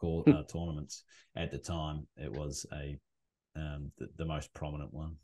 call, 0.00 0.24
uh, 0.26 0.42
tournaments 0.42 1.04
at 1.36 1.50
the 1.50 1.58
time. 1.58 2.06
It 2.16 2.32
was 2.32 2.66
a 2.72 2.98
um, 3.56 3.92
the, 3.98 4.08
the, 4.16 4.24
most 4.24 4.52
prominent 4.52 4.92
one. 4.92 5.14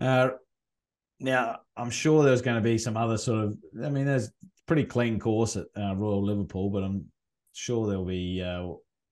Uh, 0.00 0.28
now, 1.18 1.58
I'm 1.76 1.90
sure 1.90 2.22
there's 2.22 2.42
going 2.42 2.56
to 2.56 2.62
be 2.62 2.78
some 2.78 2.96
other 2.96 3.18
sort 3.18 3.44
of. 3.44 3.58
I 3.84 3.88
mean, 3.88 4.06
there's 4.06 4.30
pretty 4.66 4.84
clean 4.84 5.18
course 5.18 5.56
at 5.56 5.66
uh, 5.76 5.94
Royal 5.96 6.24
Liverpool, 6.24 6.70
but 6.70 6.84
I'm 6.84 7.06
sure 7.52 7.86
there'll 7.86 8.04
be 8.04 8.40
uh, 8.40 8.68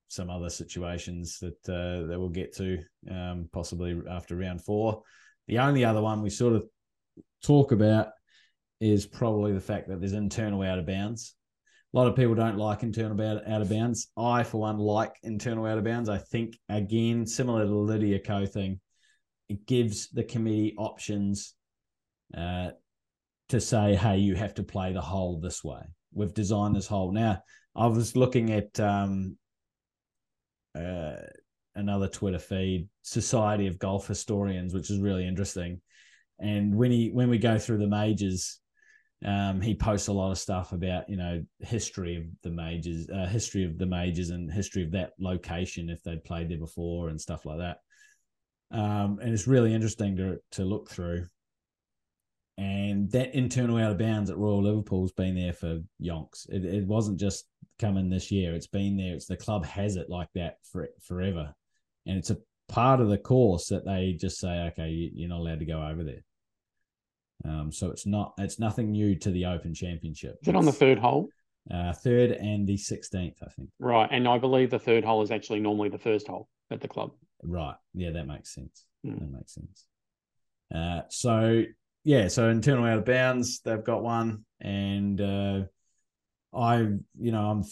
some 0.09 0.31
other 0.31 0.51
situations 0.51 1.39
that 1.41 1.69
uh, 1.69 2.07
that 2.07 2.19
we'll 2.19 2.29
get 2.29 2.55
to 2.57 2.79
um, 3.11 3.49
possibly 3.53 4.01
after 4.09 4.37
round 4.37 4.63
four. 4.63 5.03
The 5.49 5.59
only 5.59 5.85
other 5.85 6.03
one 6.03 6.23
we 6.23 6.31
sort 6.31 6.55
of 6.55 6.65
talk 7.43 7.73
about 7.73 8.09
is 8.81 9.07
probably 9.07 9.53
the 9.53 9.61
fact 9.61 9.89
that 9.89 10.01
there's 10.01 10.13
internal 10.13 10.63
out 10.63 10.79
of 10.79 10.87
bounds. 10.87 11.35
A 11.93 11.99
lot 11.99 12.07
of 12.07 12.15
people 12.17 12.35
don't 12.35 12.57
like 12.57 12.83
internal 12.83 13.21
out 13.21 13.63
of 13.63 13.69
bounds. 13.69 14.09
I, 14.17 14.45
for 14.45 14.61
one, 14.61 14.79
like 14.79 15.13
internal 15.23 15.67
out 15.67 15.79
of 15.79 15.85
bounds. 15.85 16.09
I 16.09 16.19
think, 16.19 16.57
again, 16.69 17.27
similar 17.27 17.63
to 17.63 17.69
the 17.69 17.75
Lydia 17.75 18.21
Ko 18.21 18.47
thing, 18.47 18.81
it 19.49 19.67
gives 19.67 20.09
the 20.11 20.23
committee 20.23 20.75
options 20.79 21.55
uh, 22.37 22.71
to 23.49 23.61
say, 23.61 23.97
hey, 23.97 24.19
you 24.19 24.37
have 24.37 24.55
to 24.55 24.63
play 24.63 24.93
the 24.93 25.01
hole 25.01 25.41
this 25.41 25.65
way. 25.65 25.83
We've 26.15 26.33
designed 26.33 26.77
this 26.77 26.87
hole. 26.87 27.11
Now, 27.13 27.43
I 27.75 27.89
was 27.89 28.15
looking 28.15 28.53
at 28.53 28.79
um, 28.79 29.37
uh, 30.79 31.17
another 31.75 32.07
Twitter 32.07 32.39
feed, 32.39 32.89
Society 33.03 33.67
of 33.67 33.81
Golf 33.81 34.07
Historians, 34.07 34.73
which 34.73 34.91
is 34.91 35.01
really 35.01 35.27
interesting. 35.27 35.81
And 36.39 36.77
when 36.77 36.93
he 36.93 37.11
when 37.11 37.29
we 37.29 37.39
go 37.39 37.59
through 37.59 37.79
the 37.79 37.89
majors, 37.89 38.60
um, 39.25 39.61
he 39.61 39.75
posts 39.75 40.09
a 40.09 40.13
lot 40.13 40.31
of 40.31 40.39
stuff 40.39 40.73
about 40.73 41.09
you 41.09 41.17
know 41.17 41.45
history 41.59 42.17
of 42.17 42.25
the 42.43 42.51
majors, 42.51 43.09
uh, 43.11 43.27
history 43.27 43.65
of 43.65 43.77
the 43.77 43.87
majors, 43.87 44.31
and 44.31 44.51
history 44.51 44.83
of 44.83 44.93
that 44.93 45.13
location 45.19 45.91
if 45.91 46.03
they'd 46.03 46.25
played 46.25 46.49
there 46.49 46.59
before 46.59 47.09
and 47.09 47.21
stuff 47.21 47.45
like 47.45 47.59
that. 47.59 47.81
Um, 48.71 49.19
and 49.21 49.33
it's 49.33 49.47
really 49.47 49.75
interesting 49.75 50.17
to 50.17 50.39
to 50.53 50.65
look 50.65 50.91
through. 50.91 51.27
And 52.57 53.11
that 53.13 53.35
internal 53.35 53.79
out 53.79 53.93
of 53.93 53.99
bounds 53.99 54.29
at 54.29 54.37
Royal 54.37 54.63
Liverpool's 54.63 55.13
been 55.13 55.35
there 55.35 55.55
for 55.55 55.81
yonks. 56.01 56.47
It, 56.51 56.65
it 56.65 56.87
wasn't 56.87 57.19
just 57.19 57.47
coming 57.79 58.11
this 58.11 58.31
year. 58.31 58.55
It's 58.55 58.67
been 58.67 58.99
there. 58.99 59.15
It's 59.15 59.27
the 59.27 59.37
club 59.37 59.65
has 59.65 59.97
it 59.97 60.11
like 60.11 60.29
that 60.35 60.59
for 60.71 60.89
forever, 61.03 61.55
and 62.07 62.17
it's 62.17 62.31
a 62.31 62.39
part 62.69 63.01
of 63.01 63.09
the 63.09 63.19
course 63.19 63.69
that 63.69 63.85
they 63.85 64.17
just 64.19 64.39
say, 64.39 64.71
okay, 64.73 64.89
you're 64.89 65.29
not 65.29 65.41
allowed 65.41 65.59
to 65.59 65.67
go 65.67 65.87
over 65.87 66.05
there. 66.05 66.23
Um, 67.45 67.73
so 67.73 67.91
it's 67.91 68.07
not 68.07 68.35
it's 68.39 68.59
nothing 68.59 68.91
new 68.91 69.17
to 69.17 69.31
the 69.31 69.47
Open 69.47 69.75
Championship. 69.75 70.37
Is 70.43 70.49
it 70.49 70.57
on 70.57 70.67
the 70.67 70.73
third 70.73 70.99
hole? 70.99 71.29
Uh, 71.71 71.93
third 71.93 72.33
and 72.33 72.67
the 72.67 72.77
sixteenth, 72.77 73.37
I 73.43 73.51
think. 73.51 73.71
Right, 73.79 74.09
and 74.11 74.27
I 74.27 74.39
believe 74.39 74.71
the 74.71 74.79
third 74.79 75.05
hole 75.05 75.23
is 75.23 75.31
actually 75.31 75.61
normally 75.61 75.89
the 75.89 75.99
first 75.99 76.27
hole 76.27 76.49
at 76.71 76.81
the 76.81 76.89
club. 76.89 77.13
Right. 77.43 77.77
Yeah, 77.95 78.11
that 78.11 78.27
makes 78.27 78.55
sense. 78.55 78.85
Mm. 79.07 79.21
That 79.21 79.33
makes 79.33 79.55
sense. 79.55 79.87
Uh, 80.75 81.03
so 81.09 81.65
yeah, 82.05 82.29
so 82.29 82.49
internal 82.49 82.85
out 82.85 82.99
of 82.99 83.05
bounds, 83.05 83.61
they've 83.61 83.85
got 83.85 84.03
one, 84.03 84.45
and 84.61 85.21
uh, 85.21 85.61
I, 86.55 86.77
you 87.19 87.33
know, 87.33 87.51
I'm 87.51 87.65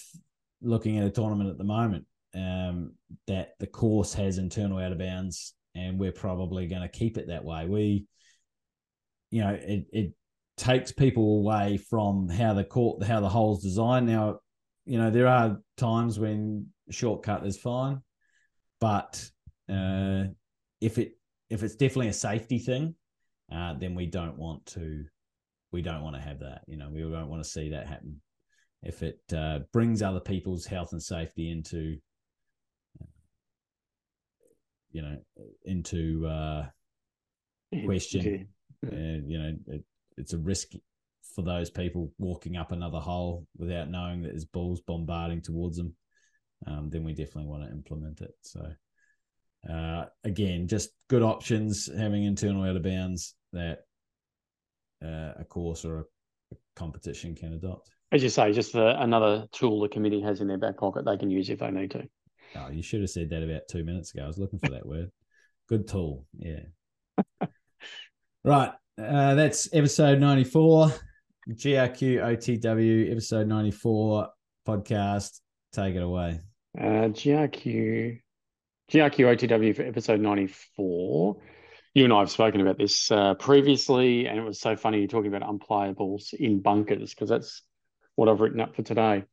looking 0.60 0.98
at 0.98 1.06
a 1.06 1.10
tournament 1.10 1.50
at 1.50 1.58
the 1.58 1.64
moment 1.64 2.04
um, 2.34 2.92
that 3.26 3.54
the 3.58 3.66
course 3.66 4.12
has 4.14 4.38
internal 4.38 4.78
out 4.78 4.92
of 4.92 4.98
bounds, 4.98 5.54
and 5.74 5.98
we're 5.98 6.12
probably 6.12 6.66
going 6.66 6.82
to 6.82 6.88
keep 6.88 7.16
it 7.16 7.28
that 7.28 7.44
way. 7.44 7.66
We 7.66 8.06
you 9.30 9.42
know, 9.42 9.58
it, 9.60 9.86
it 9.92 10.12
takes 10.56 10.92
people 10.92 11.38
away 11.38 11.76
from 11.76 12.28
how 12.28 12.54
the 12.54 12.64
court, 12.64 13.02
how 13.02 13.20
the 13.20 13.28
hole's 13.28 13.62
designed. 13.62 14.06
Now, 14.06 14.40
you 14.84 14.98
know, 14.98 15.10
there 15.10 15.28
are 15.28 15.58
times 15.76 16.18
when 16.18 16.66
shortcut 16.90 17.46
is 17.46 17.58
fine, 17.58 18.00
but 18.80 19.28
uh, 19.68 20.24
if 20.80 20.98
it 20.98 21.12
if 21.50 21.62
it's 21.62 21.76
definitely 21.76 22.08
a 22.08 22.12
safety 22.12 22.58
thing, 22.58 22.94
uh, 23.52 23.74
then 23.74 23.94
we 23.94 24.06
don't 24.06 24.36
want 24.36 24.64
to 24.66 25.04
we 25.72 25.82
don't 25.82 26.02
want 26.02 26.16
to 26.16 26.22
have 26.22 26.40
that. 26.40 26.62
You 26.66 26.76
know, 26.76 26.88
we 26.92 27.00
don't 27.00 27.28
want 27.28 27.42
to 27.42 27.48
see 27.48 27.70
that 27.70 27.86
happen. 27.86 28.20
If 28.82 29.02
it 29.02 29.20
uh, 29.34 29.60
brings 29.72 30.02
other 30.02 30.20
people's 30.20 30.64
health 30.66 30.92
and 30.92 31.02
safety 31.02 31.50
into 31.50 31.96
you 34.90 35.02
know 35.02 35.16
into 35.64 36.26
uh, 36.26 36.66
question, 37.84 38.48
and 38.82 39.30
you 39.30 39.38
know 39.38 39.54
it, 39.66 39.84
it's 40.16 40.32
a 40.32 40.38
risk 40.38 40.72
for 41.34 41.42
those 41.42 41.70
people 41.70 42.12
walking 42.18 42.56
up 42.56 42.72
another 42.72 42.98
hole 42.98 43.46
without 43.56 43.90
knowing 43.90 44.22
that 44.22 44.30
there's 44.30 44.44
balls 44.44 44.80
bombarding 44.80 45.42
towards 45.42 45.76
them. 45.76 45.94
Um, 46.66 46.90
then 46.90 47.04
we 47.04 47.12
definitely 47.12 47.46
want 47.46 47.64
to 47.64 47.70
implement 47.70 48.20
it. 48.20 48.34
So 48.42 48.66
uh, 49.72 50.06
again, 50.24 50.66
just 50.66 50.90
good 51.08 51.22
options 51.22 51.88
having 51.96 52.24
internal 52.24 52.64
out 52.64 52.76
of 52.76 52.82
bounds 52.82 53.34
that 53.52 53.80
uh, 55.04 55.32
a 55.38 55.44
course 55.48 55.84
or 55.84 55.98
a, 55.98 56.00
a, 56.52 56.56
competition 56.74 57.34
can 57.34 57.52
adopt. 57.52 57.90
As 58.10 58.22
you 58.22 58.30
say, 58.30 58.52
just 58.52 58.72
the, 58.72 59.00
another 59.00 59.46
tool 59.52 59.80
the 59.80 59.88
committee 59.88 60.22
has 60.22 60.40
in 60.40 60.48
their 60.48 60.58
back 60.58 60.76
pocket 60.76 61.04
they 61.04 61.16
can 61.16 61.30
use 61.30 61.50
if 61.50 61.60
they 61.60 61.70
need 61.70 61.90
to. 61.92 62.08
Oh, 62.56 62.68
you 62.70 62.82
should 62.82 63.00
have 63.00 63.10
said 63.10 63.30
that 63.30 63.42
about 63.42 63.68
two 63.70 63.84
minutes 63.84 64.14
ago. 64.14 64.24
I 64.24 64.26
was 64.26 64.38
looking 64.38 64.58
for 64.58 64.70
that 64.70 64.86
word. 64.86 65.10
Good 65.68 65.86
tool. 65.86 66.26
Yeah. 66.38 66.60
Right. 68.44 68.70
Uh, 68.96 69.34
that's 69.34 69.68
episode 69.72 70.20
94. 70.20 70.92
GRQ 71.50 72.22
OTW, 72.22 73.10
episode 73.10 73.48
94 73.48 74.28
podcast. 74.66 75.40
Take 75.72 75.96
it 75.96 76.02
away. 76.02 76.40
Uh, 76.78 77.08
GRQ, 77.08 78.20
GRQ 78.90 79.36
OTW 79.36 79.74
for 79.74 79.82
episode 79.82 80.20
94. 80.20 81.36
You 81.94 82.04
and 82.04 82.12
I 82.12 82.20
have 82.20 82.30
spoken 82.30 82.60
about 82.60 82.78
this 82.78 83.10
uh, 83.10 83.34
previously, 83.34 84.26
and 84.26 84.38
it 84.38 84.44
was 84.44 84.60
so 84.60 84.76
funny 84.76 84.98
you're 84.98 85.08
talking 85.08 85.34
about 85.34 85.48
unplayables 85.48 86.32
in 86.34 86.60
bunkers 86.60 87.14
because 87.14 87.28
that's 87.28 87.62
what 88.14 88.28
I've 88.28 88.40
written 88.40 88.60
up 88.60 88.76
for 88.76 88.82
today. 88.82 89.24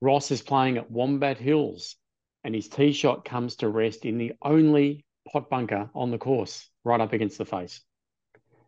Ross 0.00 0.30
is 0.30 0.42
playing 0.42 0.76
at 0.76 0.90
Wombat 0.90 1.38
Hills, 1.38 1.96
and 2.44 2.54
his 2.54 2.68
tee 2.68 2.92
shot 2.92 3.24
comes 3.24 3.56
to 3.56 3.68
rest 3.68 4.04
in 4.04 4.18
the 4.18 4.32
only 4.42 5.04
pot 5.32 5.50
bunker 5.50 5.90
on 5.94 6.10
the 6.10 6.18
course, 6.18 6.68
right 6.84 7.00
up 7.00 7.12
against 7.12 7.38
the 7.38 7.46
face. 7.46 7.80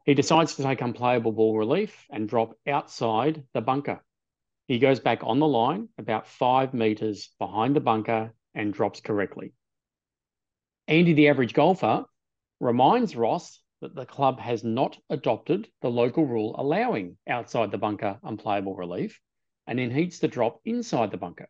He 0.06 0.14
decides 0.14 0.54
to 0.54 0.62
take 0.62 0.80
unplayable 0.80 1.32
ball 1.32 1.58
relief 1.58 2.06
and 2.10 2.28
drop 2.28 2.56
outside 2.64 3.42
the 3.52 3.60
bunker. 3.60 4.04
He 4.68 4.78
goes 4.78 5.00
back 5.00 5.24
on 5.24 5.40
the 5.40 5.48
line 5.48 5.88
about 5.98 6.28
five 6.28 6.72
metres 6.72 7.30
behind 7.40 7.74
the 7.74 7.80
bunker 7.80 8.32
and 8.54 8.72
drops 8.72 9.00
correctly. 9.00 9.52
Andy, 10.86 11.12
the 11.12 11.26
average 11.26 11.54
golfer, 11.54 12.04
reminds 12.60 13.16
Ross 13.16 13.60
that 13.80 13.96
the 13.96 14.06
club 14.06 14.38
has 14.38 14.62
not 14.62 14.96
adopted 15.10 15.68
the 15.82 15.90
local 15.90 16.24
rule 16.24 16.54
allowing 16.56 17.18
outside 17.28 17.72
the 17.72 17.78
bunker 17.78 18.20
unplayable 18.22 18.76
relief 18.76 19.20
and 19.66 19.80
then 19.80 19.90
heats 19.90 20.20
the 20.20 20.28
drop 20.28 20.60
inside 20.64 21.10
the 21.10 21.16
bunker. 21.16 21.48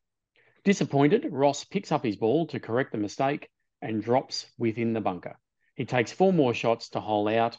Disappointed, 0.64 1.26
Ross 1.30 1.64
picks 1.64 1.92
up 1.92 2.04
his 2.04 2.16
ball 2.16 2.46
to 2.46 2.58
correct 2.58 2.92
the 2.92 2.98
mistake 2.98 3.50
and 3.82 4.02
drops 4.02 4.46
within 4.56 4.94
the 4.94 5.00
bunker. 5.02 5.38
He 5.74 5.84
takes 5.84 6.10
four 6.10 6.32
more 6.32 6.54
shots 6.54 6.88
to 6.90 7.00
hole 7.00 7.28
out 7.28 7.58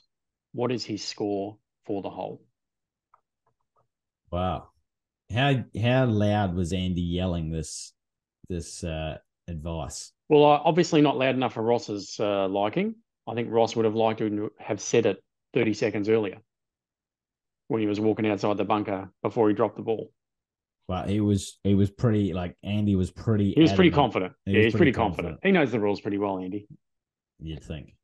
what 0.57 0.71
is 0.71 0.83
his 0.83 1.03
score 1.03 1.55
for 1.85 2.01
the 2.01 2.09
hole? 2.09 2.41
Wow. 4.31 4.69
How 5.31 5.63
how 5.79 6.05
loud 6.05 6.55
was 6.55 6.73
Andy 6.73 7.01
yelling 7.01 7.51
this 7.51 7.93
this 8.49 8.83
uh, 8.83 9.17
advice? 9.47 10.11
Well, 10.29 10.43
obviously 10.43 11.01
not 11.01 11.15
loud 11.17 11.35
enough 11.35 11.53
for 11.53 11.61
Ross's 11.61 12.17
uh, 12.19 12.47
liking. 12.47 12.95
I 13.27 13.35
think 13.35 13.51
Ross 13.51 13.75
would 13.75 13.85
have 13.85 13.93
liked 13.93 14.19
to 14.19 14.51
have 14.57 14.81
said 14.81 15.05
it 15.05 15.23
30 15.53 15.73
seconds 15.73 16.09
earlier 16.09 16.39
when 17.67 17.81
he 17.81 17.87
was 17.87 17.99
walking 17.99 18.25
outside 18.27 18.57
the 18.57 18.65
bunker 18.65 19.11
before 19.21 19.49
he 19.49 19.53
dropped 19.53 19.75
the 19.75 19.83
ball. 19.83 20.11
Well, 20.87 21.05
he 21.07 21.19
was 21.19 21.59
he 21.63 21.75
was 21.75 21.91
pretty 21.91 22.33
like 22.33 22.57
Andy 22.63 22.95
was 22.95 23.11
pretty. 23.11 23.51
He 23.51 23.61
was 23.61 23.73
pretty 23.73 23.91
confident. 23.91 24.33
He 24.45 24.53
yeah, 24.53 24.63
he's 24.63 24.73
pretty, 24.73 24.77
pretty 24.77 24.91
confident. 24.93 25.35
confident. 25.35 25.45
He 25.45 25.51
knows 25.51 25.71
the 25.71 25.79
rules 25.79 26.01
pretty 26.01 26.17
well, 26.17 26.39
Andy. 26.39 26.67
You'd 27.39 27.63
think. 27.63 27.96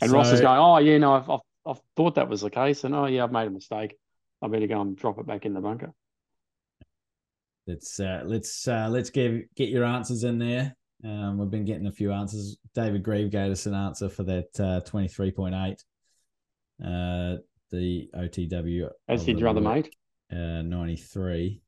And 0.00 0.10
so, 0.10 0.16
Ross 0.16 0.32
is 0.32 0.40
going, 0.40 0.58
oh 0.58 0.78
yeah, 0.78 0.98
no, 0.98 1.14
I've, 1.14 1.30
I've, 1.30 1.40
I've 1.66 1.80
thought 1.96 2.16
that 2.16 2.28
was 2.28 2.42
the 2.42 2.50
case, 2.50 2.84
and 2.84 2.94
oh 2.94 3.06
yeah, 3.06 3.24
I've 3.24 3.32
made 3.32 3.46
a 3.46 3.50
mistake. 3.50 3.96
I 4.42 4.48
better 4.48 4.66
go 4.66 4.80
and 4.80 4.96
drop 4.96 5.18
it 5.18 5.26
back 5.26 5.46
in 5.46 5.54
the 5.54 5.60
bunker. 5.60 5.92
Let's 7.66 7.98
uh, 7.98 8.22
let's 8.24 8.68
uh, 8.68 8.88
let's 8.90 9.10
give 9.10 9.42
get 9.56 9.70
your 9.70 9.84
answers 9.84 10.24
in 10.24 10.38
there. 10.38 10.76
Um, 11.04 11.38
we've 11.38 11.50
been 11.50 11.64
getting 11.64 11.86
a 11.86 11.92
few 11.92 12.12
answers. 12.12 12.56
David 12.74 13.02
Grieve 13.02 13.30
gave 13.30 13.50
us 13.50 13.66
an 13.66 13.74
answer 13.74 14.08
for 14.08 14.22
that 14.24 14.60
uh, 14.60 14.80
twenty 14.80 15.08
three 15.08 15.30
point 15.30 15.54
eight. 15.54 15.84
Uh, 16.82 17.36
the 17.70 18.08
OTW. 18.14 18.90
As 19.08 19.24
did 19.24 19.40
your 19.40 19.48
other 19.48 19.60
mate. 19.60 19.94
Uh, 20.30 20.62
ninety 20.62 20.96
three. 20.96 21.62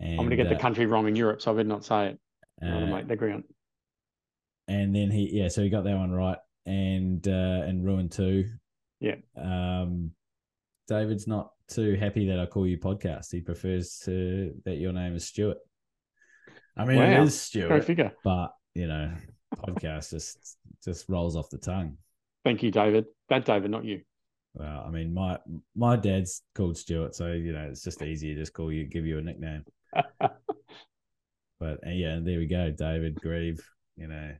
I'm 0.00 0.16
going 0.16 0.30
to 0.30 0.36
get 0.36 0.48
the 0.50 0.56
uh, 0.56 0.60
country 0.60 0.84
wrong 0.86 1.08
in 1.08 1.16
Europe, 1.16 1.40
so 1.40 1.50
I 1.50 1.54
better 1.54 1.68
not 1.68 1.84
say 1.84 2.08
it. 2.08 2.18
Uh, 2.62 2.86
mate, 2.86 3.08
the 3.08 3.16
ground. 3.16 3.44
And 4.68 4.94
then 4.94 5.10
he, 5.10 5.30
yeah, 5.32 5.48
so 5.48 5.62
he 5.62 5.70
got 5.70 5.84
that 5.84 5.96
one 5.96 6.10
right. 6.10 6.36
And 6.66 7.26
uh, 7.26 7.62
and 7.66 7.84
Ruin 7.84 8.08
Two. 8.08 8.46
Yeah. 9.00 9.16
Um, 9.36 10.10
David's 10.88 11.26
not 11.26 11.50
too 11.68 11.96
happy 11.96 12.28
that 12.28 12.38
I 12.38 12.46
call 12.46 12.66
you 12.66 12.78
podcast. 12.78 13.32
He 13.32 13.40
prefers 13.40 13.98
to 14.04 14.52
that 14.64 14.76
your 14.76 14.92
name 14.92 15.14
is 15.16 15.26
Stuart. 15.26 15.58
I 16.76 16.84
mean, 16.84 16.98
Wow. 16.98 17.22
it 17.22 17.24
is 17.24 17.40
Stuart, 17.40 17.84
figure. 17.84 18.12
but 18.22 18.52
you 18.74 18.86
know, 18.86 19.12
podcast 19.56 20.10
just 20.10 20.58
just 20.84 21.08
rolls 21.08 21.36
off 21.36 21.50
the 21.50 21.58
tongue. 21.58 21.96
Thank 22.44 22.62
you, 22.62 22.70
David. 22.70 23.06
That 23.28 23.44
David, 23.44 23.70
not 23.70 23.84
you. 23.84 24.02
Well, 24.54 24.84
I 24.86 24.90
mean, 24.90 25.12
my 25.12 25.38
my 25.74 25.96
dad's 25.96 26.42
called 26.54 26.76
Stuart, 26.78 27.14
so 27.14 27.32
you 27.32 27.52
know 27.52 27.68
it's 27.70 27.82
just 27.82 28.02
easier 28.02 28.34
to 28.34 28.40
just 28.40 28.52
call 28.54 28.72
you, 28.72 28.86
give 28.86 29.04
you 29.06 29.18
a 29.18 29.22
nickname. 29.22 29.64
But 31.58 31.78
uh, 31.86 31.90
yeah, 31.90 32.18
there 32.22 32.38
we 32.38 32.46
go, 32.46 32.70
David 32.70 33.14
Grieve. 33.14 33.66
You 33.96 34.08
know, 34.08 34.32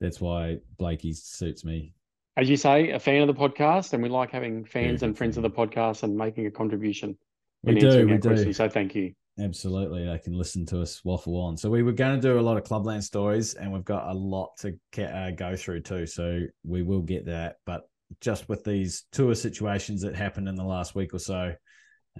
that's 0.00 0.20
why 0.20 0.58
Blakey 0.78 1.12
suits 1.12 1.64
me. 1.64 1.92
As 2.36 2.50
you 2.50 2.56
say, 2.56 2.90
a 2.90 2.98
fan 2.98 3.22
of 3.22 3.28
the 3.28 3.34
podcast, 3.34 3.92
and 3.94 4.02
we 4.02 4.08
like 4.08 4.30
having 4.30 4.64
fans 4.64 5.00
Very 5.00 5.08
and 5.08 5.16
friends 5.16 5.36
of 5.36 5.42
the 5.42 5.50
podcast 5.50 6.02
and 6.02 6.16
making 6.16 6.46
a 6.46 6.50
contribution 6.50 7.16
We 7.62 7.74
do, 7.76 8.06
we 8.06 8.18
do. 8.18 8.52
So 8.52 8.68
thank 8.68 8.94
you. 8.94 9.12
Absolutely, 9.38 10.06
they 10.06 10.18
can 10.18 10.32
listen 10.32 10.64
to 10.66 10.80
us 10.80 11.04
waffle 11.04 11.36
on. 11.36 11.56
So 11.56 11.68
we 11.68 11.82
were 11.82 11.92
going 11.92 12.18
to 12.18 12.20
do 12.20 12.38
a 12.38 12.40
lot 12.40 12.56
of 12.56 12.64
clubland 12.64 13.04
stories, 13.04 13.54
and 13.54 13.72
we've 13.72 13.84
got 13.84 14.08
a 14.08 14.14
lot 14.14 14.50
to 14.60 14.78
get, 14.92 15.12
uh, 15.12 15.30
go 15.32 15.56
through 15.56 15.82
too. 15.82 16.06
So 16.06 16.42
we 16.64 16.82
will 16.82 17.02
get 17.02 17.26
that, 17.26 17.56
but 17.66 17.82
just 18.20 18.48
with 18.48 18.64
these 18.64 19.04
tour 19.12 19.34
situations 19.34 20.02
that 20.02 20.14
happened 20.14 20.48
in 20.48 20.54
the 20.54 20.64
last 20.64 20.94
week 20.94 21.12
or 21.12 21.18
so, 21.18 21.52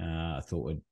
uh, 0.00 0.04
I 0.04 0.42
thought 0.44 0.66
we'd 0.66 0.82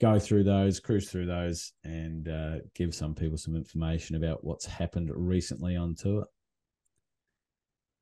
go 0.00 0.18
through 0.18 0.44
those, 0.44 0.80
cruise 0.80 1.10
through 1.10 1.26
those, 1.26 1.72
and 1.84 2.28
uh, 2.28 2.56
give 2.74 2.94
some 2.94 3.14
people 3.14 3.38
some 3.38 3.56
information 3.56 4.16
about 4.16 4.44
what's 4.44 4.66
happened 4.66 5.10
recently 5.14 5.76
on 5.76 5.94
tour. 5.94 6.26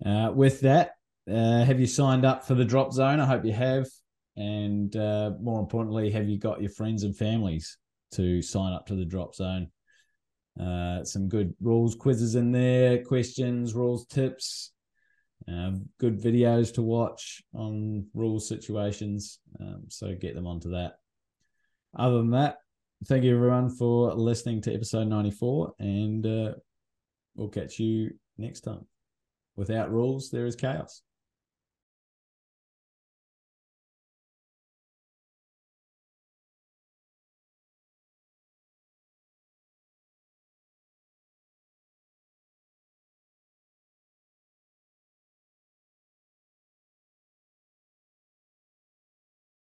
Uh, 0.05 0.33
with 0.35 0.61
that, 0.61 0.93
uh, 1.31 1.65
have 1.65 1.81
you 1.81 1.87
signed 1.87 2.25
up 2.25 2.45
for 2.47 2.55
the 2.55 2.65
drop 2.65 2.93
zone? 2.93 3.21
I 3.21 3.27
hope 3.27 3.45
you 3.45 3.53
have. 3.53 3.87
And 4.37 4.95
uh, 4.97 5.33
more 5.41 5.61
importantly, 5.61 6.11
have 6.11 6.29
you 6.29 6.39
got 6.39 6.61
your 6.61 6.71
friends 6.71 7.03
and 7.03 7.17
families 7.17 7.77
to 8.13 8.41
sign 8.41 8.73
up 8.73 8.87
to 8.87 8.95
the 8.95 9.05
drop 9.05 9.35
zone? 9.35 9.69
Uh, 10.59 11.05
some 11.05 11.29
good 11.29 11.55
rules 11.61 11.95
quizzes 11.95 12.35
in 12.35 12.53
there, 12.53 13.03
questions, 13.05 13.75
rules 13.75 14.07
tips, 14.07 14.73
um, 15.49 15.89
good 15.99 16.21
videos 16.21 16.73
to 16.75 16.83
watch 16.83 17.43
on 17.55 18.07
rules 18.15 18.49
situations. 18.49 19.39
Um, 19.61 19.85
so 19.89 20.15
get 20.15 20.35
them 20.35 20.47
onto 20.47 20.71
that. 20.71 21.00
Other 21.97 22.19
than 22.19 22.31
that, 22.31 22.59
thank 23.07 23.25
you 23.25 23.35
everyone 23.35 23.71
for 23.71 24.15
listening 24.15 24.61
to 24.63 24.75
episode 24.75 25.09
94, 25.09 25.75
and 25.79 26.27
uh, 26.27 26.53
we'll 27.35 27.49
catch 27.49 27.79
you 27.79 28.11
next 28.39 28.61
time. 28.61 28.87
Without 29.57 29.91
rules, 29.91 30.31
there 30.31 30.47
is 30.47 30.57
chaos. 30.57 31.03